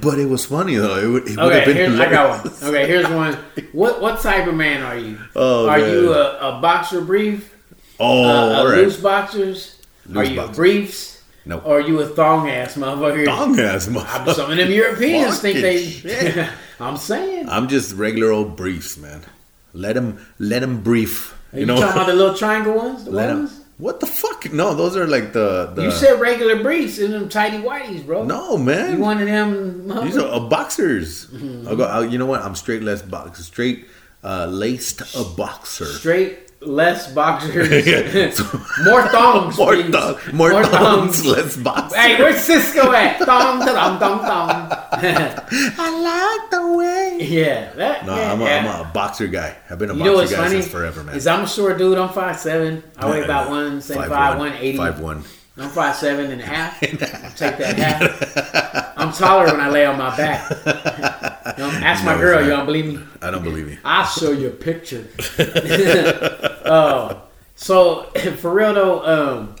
But 0.00 0.18
it 0.18 0.26
was 0.26 0.44
funny 0.46 0.76
though. 0.76 0.96
It 0.96 1.06
would, 1.06 1.28
it 1.28 1.38
Okay, 1.38 1.56
have 1.56 1.64
been 1.66 1.76
here's, 1.76 2.00
I 2.00 2.10
got 2.10 2.44
one. 2.44 2.54
Okay, 2.62 2.86
here's 2.86 3.08
one. 3.08 3.38
What 3.72 4.00
what 4.00 4.20
type 4.20 4.46
of 4.46 4.54
man 4.54 4.82
are 4.82 4.96
you? 4.96 5.18
Oh, 5.36 5.68
are 5.68 5.78
man. 5.78 5.90
you 5.90 6.12
a, 6.14 6.56
a 6.56 6.60
boxer 6.60 7.00
brief? 7.00 7.54
Oh, 8.00 8.24
uh, 8.24 8.62
a 8.62 8.68
right. 8.70 8.78
loose 8.78 8.96
boxers? 8.98 9.80
are 10.08 10.12
Loose 10.14 10.30
you 10.30 10.36
boxers. 10.36 10.56
briefs? 10.56 11.22
Nope. 11.44 11.66
Or 11.66 11.78
are 11.78 11.80
you 11.80 12.00
a 12.00 12.06
thong 12.06 12.48
ass 12.48 12.76
motherfucker? 12.76 13.24
Thong 13.24 13.58
ass 13.58 13.86
motherfucker. 13.88 14.34
Some 14.34 14.50
of 14.50 14.56
them 14.56 14.70
Europeans 14.70 15.40
think 15.40 15.60
they. 15.60 16.48
I'm 16.80 16.96
saying. 16.96 17.48
I'm 17.48 17.68
just 17.68 17.94
regular 17.94 18.30
old 18.30 18.56
briefs, 18.56 18.96
man. 18.96 19.22
Let 19.72 19.94
them 19.94 20.24
let 20.38 20.60
them 20.60 20.82
brief. 20.82 21.34
Are 21.52 21.60
you, 21.60 21.66
talking 21.66 21.82
about 21.84 22.06
the 22.06 22.14
little 22.14 22.34
triangle 22.36 22.74
ones? 22.74 23.04
The 23.04 23.10
let 23.10 23.34
ones? 23.34 23.57
What 23.78 24.00
the 24.00 24.06
fuck? 24.06 24.52
No, 24.52 24.74
those 24.74 24.96
are 24.96 25.06
like 25.06 25.32
the. 25.32 25.70
the 25.74 25.82
You 25.84 25.90
said 25.92 26.20
regular 26.20 26.60
briefs 26.62 26.98
in 26.98 27.12
them 27.12 27.28
tighty 27.28 27.58
whities, 27.58 28.04
bro. 28.04 28.24
no, 28.24 28.58
man. 28.58 28.94
You 28.94 28.98
one 28.98 29.20
of 29.20 29.26
them? 29.26 29.86
These 30.04 30.16
are 30.18 30.34
uh, 30.34 30.40
boxers. 30.40 31.26
Mm-hmm. 31.26 31.68
I'll 31.68 31.76
go. 31.76 31.84
I'll, 31.84 32.04
you 32.04 32.18
know 32.18 32.26
what? 32.26 32.42
I'm 32.42 32.56
straight 32.56 32.82
less 32.82 33.02
box, 33.02 33.44
straight 33.44 33.86
uh, 34.24 34.46
laced 34.46 35.00
a 35.14 35.22
boxer. 35.36 35.86
Straight 35.86 36.38
less 36.60 37.12
boxers. 37.12 37.68
Yeah. 37.86 38.32
more 38.84 39.06
thongs. 39.08 39.56
More, 39.56 39.80
thong, 39.84 40.18
more, 40.32 40.64
thongs, 40.64 41.24
less 41.24 41.56
boxers. 41.56 41.96
Hey, 41.98 42.18
where's 42.18 42.42
Cisco 42.42 42.90
at? 42.92 43.18
Thong, 43.20 43.64
thong, 43.64 43.98
thong, 43.98 44.20
thong. 44.20 44.77
I 45.78 46.38
like 46.40 46.50
the 46.50 46.76
way. 46.76 47.18
yeah, 47.20 47.72
that. 47.74 48.06
No, 48.06 48.16
yeah, 48.16 48.32
I'm, 48.32 48.40
a, 48.40 48.44
yeah. 48.44 48.80
I'm 48.80 48.86
a 48.86 48.92
boxer 48.92 49.26
guy. 49.26 49.56
I've 49.68 49.78
been 49.78 49.90
a 49.90 49.94
You 49.94 50.04
know 50.04 50.16
boxer 50.16 50.16
what's 50.16 50.32
guy 50.32 50.48
funny? 50.48 50.62
since 50.62 50.72
forever, 50.72 51.04
man. 51.04 51.16
Is 51.16 51.26
I'm 51.26 51.44
a 51.44 51.48
short 51.48 51.78
dude. 51.78 51.98
I'm 51.98 52.08
five 52.10 52.38
seven. 52.38 52.82
I 52.96 53.10
weigh 53.10 53.22
about 53.22 53.50
one, 53.50 53.72
one 53.72 53.80
seventy 53.82 54.08
five, 54.08 54.38
one 54.38 54.52
eighty. 54.54 54.78
Five 54.78 55.00
one. 55.00 55.24
I'm 55.56 55.70
five 55.70 55.96
seven 55.96 56.30
and 56.30 56.40
a 56.40 56.44
half. 56.46 56.82
I'll 56.82 57.30
take 57.32 57.58
that 57.58 57.76
half. 57.76 58.92
I'm 58.96 59.12
taller 59.12 59.46
when 59.46 59.60
I 59.60 59.68
lay 59.70 59.84
on 59.86 59.98
my 59.98 60.16
back. 60.16 60.48
You 61.58 61.64
know, 61.64 61.70
ask 61.70 62.04
my 62.04 62.16
girl. 62.16 62.42
You 62.42 62.50
not. 62.50 62.56
don't 62.58 62.66
believe 62.66 62.86
me? 62.86 63.00
I 63.20 63.30
don't 63.30 63.42
believe 63.42 63.68
you. 63.68 63.78
I'll 63.84 64.06
show 64.06 64.30
you 64.32 64.48
a 64.48 64.50
picture. 64.50 65.06
oh, 66.64 67.22
so 67.56 68.04
for 68.36 68.52
real 68.54 68.74
though, 68.74 69.04
um, 69.04 69.56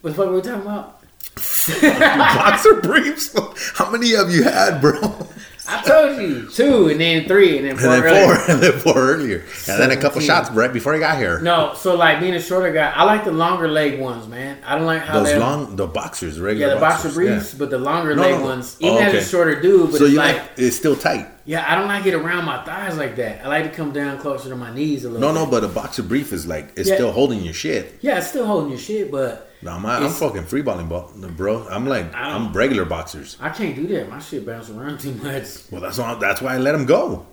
what 0.00 0.10
the 0.10 0.16
fuck 0.16 0.26
were 0.26 0.34
we 0.36 0.42
talking 0.42 0.62
about? 0.62 0.95
boxer 1.82 2.80
briefs. 2.80 3.34
How 3.74 3.90
many 3.90 4.14
have 4.14 4.30
you 4.30 4.42
had, 4.44 4.80
bro? 4.80 5.28
I 5.68 5.82
told 5.82 6.20
you 6.22 6.48
two, 6.48 6.88
and 6.90 7.00
then 7.00 7.26
three, 7.26 7.58
and 7.58 7.66
then 7.66 7.72
And 7.72 7.80
four. 7.80 7.90
then 7.90 8.04
earlier. 8.04 8.36
four, 8.36 8.50
and 8.54 8.62
then 8.62 8.72
four 8.78 8.94
earlier, 8.96 9.38
and 9.68 9.80
then 9.82 9.90
a 9.90 9.96
couple 9.96 10.20
shots 10.20 10.48
right 10.52 10.72
before 10.72 10.94
I 10.94 11.00
got 11.00 11.18
here. 11.18 11.40
No, 11.40 11.74
so 11.74 11.96
like 11.96 12.20
being 12.20 12.34
a 12.34 12.40
shorter 12.40 12.72
guy, 12.72 12.90
I 12.92 13.02
like 13.02 13.24
the 13.24 13.32
longer 13.32 13.66
leg 13.66 13.98
ones, 13.98 14.28
man. 14.28 14.58
I 14.64 14.76
don't 14.76 14.86
like 14.86 15.02
how 15.02 15.20
Those 15.24 15.36
long, 15.36 15.74
the 15.74 15.88
boxers, 15.88 16.38
regular. 16.38 16.68
yeah 16.68 16.74
the 16.74 16.80
boxer 16.80 17.10
briefs, 17.10 17.52
yeah. 17.52 17.58
but 17.58 17.70
the 17.70 17.78
longer 17.78 18.14
No, 18.14 18.22
leg 18.22 18.34
no, 18.38 18.42
ones, 18.44 18.76
Oh, 18.80 18.86
even 18.94 19.02
as 19.16 19.26
a 19.26 19.28
shorter 19.28 19.60
dude, 19.60 19.90
but 19.90 19.98
So 19.98 20.04
it's 20.04 20.12
you 20.12 20.18
like 20.18 20.36
like 20.38 20.50
it's 20.56 20.76
still 20.76 20.94
tight. 20.94 21.26
yeah, 21.46 21.64
I 21.68 21.74
don't 21.74 21.88
like 21.88 22.06
it 22.06 22.14
around 22.14 22.44
my 22.44 22.62
thighs 22.64 22.96
like 22.96 23.16
that. 23.16 23.44
I 23.44 23.48
like 23.48 23.64
to 23.64 23.70
come 23.76 23.90
down 23.92 24.18
closer 24.20 24.48
to 24.50 24.56
my 24.56 24.72
knees 24.72 25.04
a 25.04 25.10
little. 25.10 25.20
No, 25.20 25.34
bit. 25.34 25.44
no, 25.46 25.50
but 25.50 25.64
a 25.64 25.68
boxer 25.68 26.04
brief 26.04 26.32
is 26.32 26.46
like 26.46 26.74
it's 26.76 26.88
Yeah. 26.88 26.94
still 26.94 27.10
holding 27.10 27.42
your 27.42 27.54
shit. 27.54 27.98
Yeah, 28.02 28.18
it's 28.18 28.28
still 28.28 28.46
holding 28.46 28.70
your 28.70 28.78
shit, 28.78 29.10
but 29.10 29.50
No, 29.66 29.78
my, 29.80 29.98
I'm 29.98 30.10
fucking 30.10 30.44
freeballing, 30.44 30.88
ball, 30.88 31.10
bro. 31.36 31.66
I'm 31.68 31.86
like 31.86 32.14
I 32.14 32.30
I'm 32.30 32.52
regular 32.52 32.84
boxers. 32.84 33.36
I 33.40 33.50
can't 33.50 33.74
do 33.74 33.88
that. 33.88 34.08
My 34.08 34.20
shit 34.20 34.46
bounce 34.46 34.70
around 34.70 35.00
too 35.04 35.12
much. 35.14 35.44
Well, 35.72 35.80
that's 35.80 35.98
why 35.98 36.14
that's 36.14 36.40
why 36.40 36.54
I 36.54 36.58
let 36.58 36.72
him 36.74 36.86
go. 36.86 37.26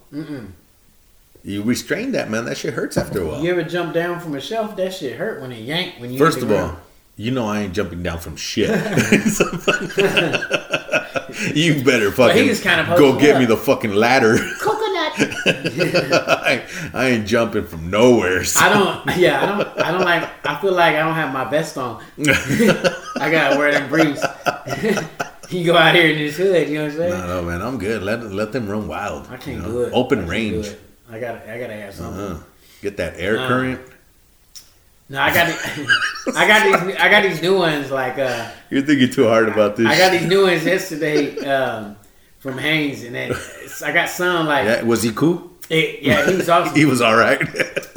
You 1.43 1.61
restrain 1.61 2.11
that 2.13 2.31
man. 2.31 2.45
That 2.45 2.57
shit 2.57 2.73
hurts 2.73 2.97
after 2.97 3.21
a 3.21 3.27
while. 3.27 3.43
You 3.43 3.51
ever 3.51 3.63
jump 3.63 3.93
down 3.93 4.19
from 4.19 4.33
a 4.33 4.41
shelf? 4.41 4.75
That 4.77 4.95
shit 4.95 5.17
hurt 5.17 5.41
when 5.41 5.51
it 5.51 5.61
yanked. 5.61 5.99
when 5.99 6.11
you. 6.11 6.17
First 6.17 6.41
of 6.41 6.47
the 6.47 6.63
all, 6.63 6.75
you 7.17 7.29
know 7.31 7.45
I 7.45 7.61
ain't 7.61 7.73
jumping 7.75 8.01
down 8.01 8.17
from 8.17 8.35
shit. 8.35 8.69
you 11.53 11.83
better 11.83 12.11
fucking 12.11 12.47
just 12.47 12.63
kinda 12.63 12.95
go 12.97 13.19
get 13.19 13.35
up. 13.35 13.41
me 13.41 13.45
the 13.45 13.57
fucking 13.57 13.93
ladder. 13.93 14.37
coconut. 14.59 15.13
I, 16.61 16.89
I 16.93 17.09
ain't 17.09 17.27
jumping 17.27 17.65
from 17.65 17.89
nowhere. 17.89 18.43
so- 18.43 18.59
I 18.61 18.69
don't. 18.69 19.17
Yeah, 19.17 19.41
I 19.41 19.45
don't. 19.45 19.81
I 19.81 19.91
don't 19.91 20.01
like. 20.05 20.45
I 20.45 20.59
feel 20.61 20.73
like 20.73 20.95
I 20.95 20.99
don't 20.99 21.15
have 21.15 21.33
my 21.33 21.45
vest 21.45 21.77
on. 21.77 22.03
I 22.19 23.29
gotta 23.31 23.57
wear 23.57 23.71
them 23.71 23.89
briefs. 23.89 24.23
you 25.49 25.65
go 25.65 25.75
out 25.77 25.93
here 25.95 26.07
in 26.11 26.17
this 26.17 26.37
hood. 26.37 26.67
You 26.69 26.75
know 26.75 26.83
what 26.85 26.91
I'm 26.91 26.97
saying? 26.97 27.11
No, 27.11 27.27
no, 27.27 27.41
man, 27.47 27.61
I'm 27.61 27.77
good. 27.77 28.03
Let 28.03 28.23
let 28.23 28.51
them 28.51 28.67
run 28.67 28.87
wild. 28.87 29.27
I 29.29 29.37
can't 29.37 29.57
you 29.57 29.61
know? 29.63 29.67
do 29.69 29.81
it. 29.83 29.93
Open 29.93 30.19
I 30.25 30.27
range. 30.27 30.67
it. 30.67 30.79
I 31.09 31.19
gotta. 31.19 31.51
I 31.53 31.59
gotta 31.59 31.73
have 31.73 31.93
something. 31.93 32.19
Uh, 32.21 32.39
get 32.81 32.97
that 32.97 33.13
air 33.17 33.39
Uh, 33.39 33.47
current. 33.47 33.81
No, 35.09 35.21
I 35.21 35.33
got. 35.33 35.47
The, 35.47 36.33
I 36.35 36.47
got 36.47 36.85
these. 36.87 36.95
I 36.97 37.09
got 37.09 37.23
these 37.23 37.41
new 37.41 37.57
ones. 37.57 37.91
Like 37.91 38.17
uh, 38.17 38.49
You're 38.69 38.81
thinking 38.81 39.09
too 39.11 39.27
hard 39.27 39.47
about 39.49 39.75
this. 39.75 39.85
I 39.87 39.97
got 39.97 40.11
these 40.11 40.25
new 40.27 40.43
ones 40.43 40.65
yesterday 40.65 41.37
um, 41.45 41.97
from 42.39 42.57
Hanes, 42.57 43.03
and 43.03 43.13
then 43.13 43.33
I 43.85 43.91
got 43.91 44.09
some 44.09 44.47
like. 44.47 44.65
Yeah, 44.65 44.81
was 44.83 45.03
he 45.03 45.11
cool? 45.11 45.51
It- 45.69 46.01
yeah, 46.03 46.29
he 46.29 46.35
was 46.35 46.49
awesome. 46.49 46.75
He 46.81 46.85
was 46.85 47.01
all 47.01 47.15
right. 47.15 47.39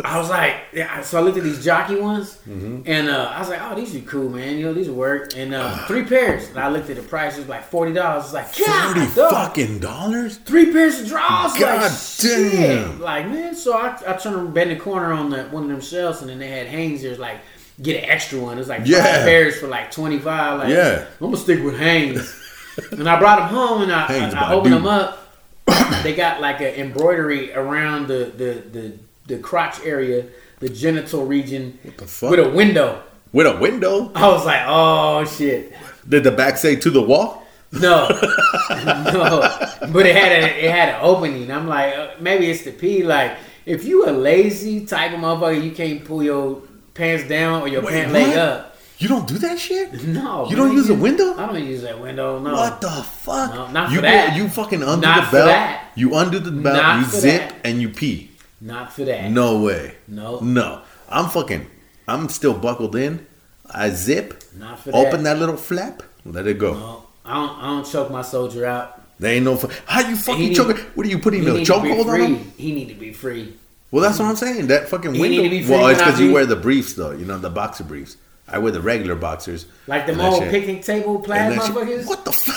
I 0.05 0.19
was 0.19 0.29
like, 0.31 0.55
yeah, 0.73 1.01
so 1.03 1.19
I 1.19 1.21
looked 1.23 1.37
at 1.39 1.43
these 1.43 1.65
jockey 1.65 1.97
ones, 1.97 2.39
Mm-hmm. 2.49 2.83
and 2.87 3.09
uh, 3.09 3.33
I 3.35 3.41
was 3.41 3.49
like, 3.49 3.61
oh, 3.63 3.75
these 3.75 3.95
are 3.97 4.01
cool, 4.03 4.29
man. 4.29 4.57
You 4.59 4.67
know, 4.67 4.73
these 4.73 4.89
work. 4.89 5.33
And 5.37 5.53
uh, 5.53 5.77
three 5.89 6.05
pairs. 6.05 6.49
And 6.51 6.59
I 6.59 6.69
looked 6.69 6.89
at 6.91 6.97
the 6.97 7.03
price. 7.03 7.37
It 7.37 7.41
was 7.41 7.49
like 7.49 7.65
forty 7.65 7.93
dollars. 7.93 8.25
It's 8.27 8.33
like, 8.35 8.47
Forty 8.47 9.07
fucking 9.07 9.81
dollars. 9.81 10.37
three 10.39 10.73
pairs 10.73 11.01
of 11.01 11.09
draws. 11.09 11.59
God 11.59 11.83
like, 11.83 11.93
shit. 11.93 12.53
damn. 12.53 13.01
Like 13.01 13.27
man, 13.29 13.55
so 13.57 13.77
I, 13.77 13.99
I 14.07 14.13
turned 14.17 14.37
around, 14.37 14.55
bend 14.55 14.71
the 14.71 14.77
corner 14.77 15.13
on 15.13 15.31
the 15.31 15.45
one 15.45 15.65
of 15.65 15.69
them 15.71 15.81
shelves, 15.81 16.21
and 16.21 16.31
then 16.31 16.39
they 16.39 16.49
had 16.49 16.67
Hanes. 16.69 17.03
There's 17.03 17.19
like 17.19 17.41
get 17.83 18.03
an 18.05 18.09
extra 18.11 18.39
one. 18.39 18.59
It's 18.59 18.69
was 18.69 18.79
like 18.79 18.87
Yeah. 18.87 19.03
five 19.03 19.23
pairs 19.25 19.59
for 19.59 19.67
like 19.67 19.91
twenty 19.91 20.19
five. 20.21 20.61
Like 20.61 20.69
Yeah. 20.69 21.05
I'm 21.21 21.27
gonna 21.27 21.37
stick 21.37 21.65
with 21.65 21.77
Hanes. 21.79 22.33
and 22.93 23.09
I 23.09 23.19
brought 23.19 23.39
them 23.41 23.49
home, 23.49 23.83
and 23.83 23.93
I, 23.93 24.07
Hanes 24.07 24.35
I, 24.35 24.51
I 24.51 24.55
opened 24.55 24.75
dude. 24.75 24.83
them 24.85 24.87
up. 24.89 25.26
They 26.03 26.15
got 26.15 26.41
like 26.41 26.61
an 26.61 26.75
embroidery 26.75 27.53
around 27.53 28.09
the 28.09 28.33
the 28.37 28.63
the, 28.71 28.99
the 29.27 29.39
crotch 29.39 29.81
area, 29.85 30.27
the 30.61 30.69
genital 30.69 31.27
region, 31.27 31.79
the 31.83 32.29
with 32.29 32.41
a 32.41 32.49
window. 32.49 33.03
With 33.33 33.47
a 33.47 33.57
window? 33.59 34.13
I 34.15 34.29
was 34.29 34.47
like, 34.47 34.63
oh 34.67 35.25
shit. 35.25 35.73
Did 36.09 36.25
the 36.25 36.31
back 36.31 36.57
say 36.57 36.77
to 36.77 36.91
the 36.91 37.03
wall? 37.03 37.47
No, 37.73 38.09
no, 38.71 39.41
but 39.93 40.07
it 40.07 40.17
had 40.17 40.33
a, 40.33 40.65
it 40.65 40.71
had 40.71 40.91
an 40.91 41.01
opening. 41.03 41.51
I'm 41.51 41.67
like, 41.67 41.95
uh, 41.95 42.11
maybe 42.21 42.49
it's 42.49 42.63
the 42.63 42.71
P. 42.71 43.03
Like, 43.03 43.37
if 43.67 43.85
you 43.85 44.09
a 44.09 44.13
lazy 44.13 44.87
type 44.87 45.13
of 45.13 45.19
motherfucker, 45.19 45.63
you 45.63 45.73
can't 45.73 46.05
pull 46.05 46.23
your 46.23 46.63
pants 46.95 47.29
down 47.29 47.63
or 47.63 47.69
your 47.69 47.83
Wait, 47.83 47.93
pant 47.93 48.13
leg 48.13 48.37
up. 48.37 48.76
You 48.99 49.09
don't 49.09 49.29
do 49.29 49.37
that 49.39 49.59
shit? 49.59 49.93
No, 50.05 50.49
You 50.49 50.57
don't 50.57 50.69
man, 50.69 50.77
use 50.77 50.89
a 50.89 50.95
window? 50.95 51.37
I 51.37 51.47
don't 51.47 51.63
use 51.65 51.83
that 51.83 52.01
window. 52.01 52.39
No, 52.39 52.53
What 52.55 52.81
the 52.81 52.91
fuck? 52.91 53.55
No, 53.55 53.67
not 53.71 53.91
you 53.91 53.97
for 53.97 54.03
that. 54.03 54.37
You 54.37 54.49
fucking 54.49 54.83
undo 54.83 55.03
Not 55.07 55.17
the 55.21 55.27
for 55.27 55.33
belt. 55.37 55.47
that. 55.49 55.91
You 55.95 56.15
undo 56.15 56.39
the 56.39 56.51
belt. 56.51 56.77
Not 56.77 57.01
you 57.01 57.07
zip 57.21 57.41
that. 57.51 57.55
and 57.65 57.83
you 57.83 57.91
pee. 57.91 58.31
not 58.61 58.93
for 58.93 59.05
that. 59.05 59.31
No 59.31 59.61
way. 59.61 59.97
No. 60.09 60.41
No. 60.41 60.81
I'm 61.11 61.29
fucking. 61.29 61.67
I'm 62.09 62.29
still 62.31 62.55
buckled 62.55 62.97
in. 62.97 63.27
I 63.71 63.91
zip. 63.91 64.43
Not 64.57 64.81
for 64.81 64.93
that. 64.93 64.97
Open 65.07 65.25
that. 65.25 65.39
little 65.39 65.57
flap. 65.57 66.03
Let 66.25 66.47
it 66.47 66.59
go. 66.59 66.73
No, 66.75 67.03
I 67.25 67.35
don't. 67.35 67.59
I 67.59 67.67
don't 67.67 67.87
choke 67.87 68.11
my 68.11 68.23
soldier 68.23 68.65
out. 68.65 69.03
There 69.19 69.33
ain't 69.35 69.45
no. 69.45 69.57
Fu- 69.57 69.69
How 69.87 70.09
you 70.09 70.17
fucking 70.17 70.55
choke? 70.55 70.79
What 70.95 71.05
are 71.07 71.09
you 71.11 71.19
putting 71.19 71.41
He 71.43 71.47
the 71.47 71.53
need 71.59 71.67
to 71.67 71.83
be 71.83 71.89
chokehold 71.91 72.07
on 72.07 72.21
him? 72.21 72.53
He 72.57 72.73
need 72.75 72.89
to 72.89 72.95
be 72.95 73.13
free. 73.13 73.57
Well, 73.91 74.03
that's 74.03 74.19
what 74.19 74.27
I'm 74.27 74.37
saying. 74.37 74.67
That 74.69 74.89
fucking 74.89 75.15
He 75.15 75.21
window. 75.21 75.43
need 75.43 75.49
to 75.49 75.51
be 75.51 75.63
free 75.63 75.75
well, 75.77 75.87
it's 75.89 76.01
because 76.01 76.19
you 76.21 76.33
wear 76.33 76.47
the 76.47 76.57
briefs 76.57 76.95
though. 76.95 77.13
You 77.13 77.25
know 77.25 77.39
the 77.39 77.51
boxer 77.51 77.85
briefs. 77.85 78.17
I 78.49 78.59
wear 78.59 78.73
the 78.73 78.81
regular 78.81 79.15
boxers. 79.17 79.67
Like 79.87 80.07
the 80.07 80.21
old 80.25 80.45
picnic 80.45 80.83
table 80.83 81.19
plaid 81.21 81.53
and 81.53 81.61
that 81.61 81.67
shit- 81.67 81.75
motherfuckers. 81.75 82.07
What 82.07 82.25
the 82.25 82.33
fuck? 82.33 82.57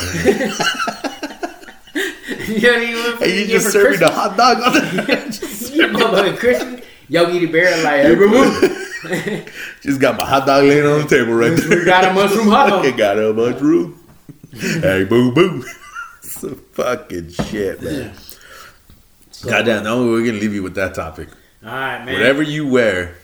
you 2.48 2.60
don't 2.60 2.84
even. 2.84 3.24
and 3.24 3.32
you 3.32 3.48
just 3.48 3.72
serve 3.72 3.92
me 3.92 3.98
the 3.98 4.10
hot 4.12 4.38
dog 4.38 4.58
on 4.62 4.74
the. 4.74 5.50
You 5.80 5.88
motherfucking 5.88 6.38
Christian. 6.40 6.82
Yogi 7.08 7.40
the 7.40 7.46
Bear 7.52 7.84
like, 7.84 8.02
hey, 8.02 8.16
boo 8.16 8.30
boo. 8.30 9.46
just 9.82 10.00
got 10.02 10.18
my 10.18 10.26
hot 10.26 10.46
dog 10.46 10.64
laying 10.66 10.86
on 10.86 11.02
the 11.02 11.08
table 11.08 11.34
right 11.34 11.56
there. 11.56 11.70
We 11.80 11.86
got 11.86 12.04
a 12.06 12.14
mushroom 12.14 12.48
hot 12.50 12.70
dog. 12.84 12.98
Got 12.98 13.18
a 13.18 13.34
mushroom. 13.34 14.00
hey, 14.54 15.06
boo 15.06 15.32
boo. 15.32 15.64
Some 16.22 16.56
fucking 16.74 17.30
shit, 17.30 17.82
man. 17.82 18.14
Goddamn, 19.44 19.84
no, 19.86 20.06
we're 20.08 20.26
gonna 20.26 20.38
leave 20.40 20.54
you 20.54 20.62
with 20.64 20.76
that 20.76 20.94
topic. 20.96 21.30
All 21.64 21.72
right, 21.72 22.04
man. 22.04 22.14
Whatever 22.14 22.44
you 22.44 22.68
wear, 22.68 23.16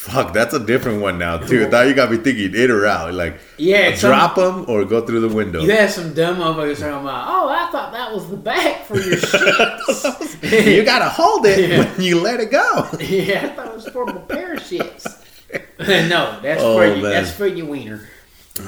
fuck, 0.00 0.32
that's 0.32 0.54
a 0.54 0.58
different 0.58 1.00
one 1.02 1.18
now 1.18 1.36
too. 1.38 1.68
Now 1.68 1.82
you 1.82 1.94
got 1.94 2.10
me 2.10 2.16
thinking 2.16 2.54
in 2.54 2.70
or 2.70 2.86
out, 2.86 3.12
like 3.14 3.38
Yeah, 3.58 3.94
some- 3.94 4.10
drop 4.10 4.34
them 4.36 4.64
or 4.68 4.84
go 4.84 5.04
through 5.06 5.20
the 5.20 5.28
window. 5.34 5.60
You 5.62 5.70
had 5.72 5.90
some 5.90 6.14
dumb 6.14 6.36
motherfuckers 6.38 6.78
talking 6.80 7.00
about, 7.06 7.26
oh, 7.28 7.48
I 7.48 7.70
thought 7.70 7.92
that 7.92 8.12
was 8.12 8.28
the 8.30 8.36
back 8.36 8.86
for 8.86 8.96
your 8.96 9.16
shits. 9.16 10.76
you 10.76 10.82
gotta 10.84 11.08
hold 11.08 11.44
it 11.46 11.68
Yeah. 11.70 11.78
when 11.92 12.00
you 12.04 12.20
let 12.20 12.40
it 12.40 12.50
go. 12.50 12.88
yeah, 13.00 13.46
I 13.46 13.48
thought 13.50 13.66
it 13.68 13.74
was 13.74 13.88
for 13.88 14.06
my 14.06 14.12
pair 14.18 14.54
of 14.54 14.60
shits. 14.60 15.06
no, 15.80 16.38
that's 16.42 16.62
Oh, 16.62 16.76
for 16.78 16.86
you. 16.86 17.02
man. 17.02 17.10
That's 17.12 17.32
for 17.32 17.46
your 17.46 17.66
wiener. 17.66 18.08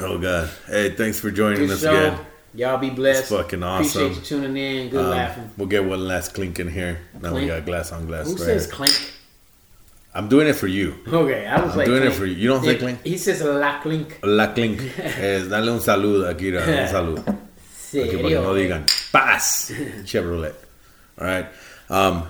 Oh 0.00 0.18
god, 0.18 0.48
hey, 0.68 0.90
thanks 0.90 1.18
for 1.20 1.30
joining 1.30 1.58
Good 1.60 1.70
us 1.70 1.80
show. 1.82 1.90
again. 1.90 2.18
Y'all 2.54 2.76
be 2.76 2.90
blessed. 2.90 3.20
It's 3.20 3.28
fucking 3.30 3.62
awesome. 3.62 4.02
Appreciate 4.02 4.16
you 4.30 4.40
tuning 4.42 4.56
in. 4.58 4.88
Good 4.90 5.02
Um, 5.04 5.10
laughing. 5.10 5.50
we'll 5.56 5.68
get 5.68 5.84
one 5.84 6.06
last 6.06 6.34
clink 6.34 6.60
in 6.60 6.68
here. 6.68 6.98
Now 7.20 7.34
we 7.34 7.46
got 7.46 7.64
glass 7.64 7.92
on 7.92 8.06
glass. 8.06 8.26
Who 8.26 8.32
right 8.32 8.40
says 8.42 8.66
here. 8.66 8.74
clink? 8.74 9.12
I'm 10.14 10.28
doing 10.28 10.46
it 10.46 10.54
for 10.54 10.66
you. 10.66 10.94
Okay, 11.08 11.46
I 11.46 11.60
was 11.62 11.72
I'm 11.72 11.78
like, 11.78 11.86
doing 11.86 12.02
it 12.02 12.12
for 12.12 12.26
you. 12.26 12.34
You 12.34 12.48
don't 12.48 12.64
Yeah, 12.64 12.74
clink? 12.74 13.02
He 13.02 13.16
says 13.16 13.42
la 13.42 13.80
clink. 13.80 14.18
La 14.22 14.52
clink. 14.52 14.80
Es 14.98 15.48
dale 15.48 15.70
un 15.70 15.80
saludo, 15.80 16.28
Akira. 16.28 16.60
Un 16.60 16.88
saludo. 16.88 17.24
Aquí 17.94 18.16
para 18.22 18.42
no 18.42 18.54
digan 18.54 18.84
paz. 19.10 19.70
Chevrolet. 20.04 20.54
All 21.18 21.26
right. 21.26 21.46
Um, 21.88 22.24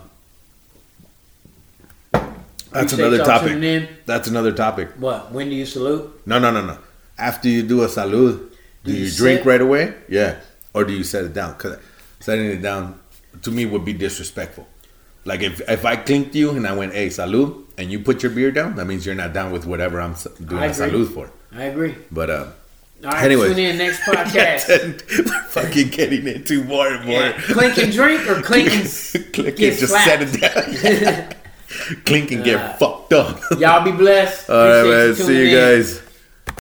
that's 2.71 2.93
another 2.93 3.19
topic. 3.19 3.89
That's 4.07 4.29
another 4.29 4.53
topic. 4.53 4.91
What? 4.99 5.33
When 5.33 5.49
do 5.49 5.55
you 5.55 5.67
salute? 5.67 6.23
No, 6.27 6.39
no, 6.39 6.51
no, 6.51 6.65
no. 6.65 6.79
After 7.19 7.49
you 7.49 7.63
do 7.63 7.83
a 7.83 7.87
salud, 7.87 8.51
do, 8.85 8.93
Do 8.93 8.93
you, 8.93 9.05
you 9.07 9.11
drink 9.11 9.45
right 9.45 9.61
away? 9.61 9.95
Yeah. 10.09 10.41
Or 10.75 10.85
do 10.85 10.93
you 10.93 11.05
set 11.05 11.25
it 11.25 11.35
down? 11.35 11.53
Because 11.53 11.79
setting 12.21 12.47
it 12.47 12.63
down 12.63 12.99
to 13.43 13.51
me 13.51 13.67
would 13.67 13.85
be 13.85 13.93
disrespectful. 13.93 14.67
Like 15.25 15.43
if, 15.43 15.61
if 15.69 15.85
I 15.85 15.97
clinked 15.97 16.35
you 16.35 16.51
and 16.51 16.67
I 16.67 16.73
went, 16.75 16.95
hey, 16.95 17.09
salud, 17.09 17.62
and 17.79 17.91
you 17.91 17.99
put 18.01 18.23
your 18.23 18.33
beer 18.33 18.51
down, 18.51 18.77
that 18.77 18.87
means 18.87 19.05
you're 19.07 19.15
not 19.15 19.33
down 19.33 19.53
with 19.53 19.67
whatever 19.67 20.01
I'm 20.01 20.15
doing 20.45 20.63
I 20.63 20.67
a 20.67 20.71
salud 20.71 21.13
for. 21.13 21.31
I 21.55 21.65
agree. 21.65 21.95
But 22.11 22.31
uh, 22.31 22.47
All 23.05 23.11
right, 23.11 23.25
Anyways. 23.25 23.51
tune 23.55 23.59
in 23.65 23.79
next 23.79 24.01
podcast. 24.09 24.69
we're 25.27 25.43
fucking 25.49 25.89
getting 25.89 26.27
into 26.27 26.65
more 26.65 26.89
and 26.89 27.05
more. 27.05 27.21
Yeah. 27.21 27.33
Clink 27.43 27.79
and 27.79 27.93
drink 27.93 28.29
or 28.29 28.41
clink 28.43 28.71
and 28.71 28.85
get 29.33 29.47
and 29.47 29.79
just 29.79 29.93
set 29.95 30.21
it 30.23 30.41
down. 30.41 31.35
Clink 32.05 32.31
and 32.33 32.45
get 32.45 32.57
Uh, 32.57 32.73
fucked 32.75 33.13
up. 33.15 33.41
Y'all 33.59 33.83
be 33.85 33.93
blessed. 33.93 34.49
All 34.51 34.57
right, 34.57 34.79
Appreciate 34.81 35.17
man. 35.19 35.27
See 35.27 35.39
you 35.51 35.57
in. 35.59 35.79
guys. 35.79 36.03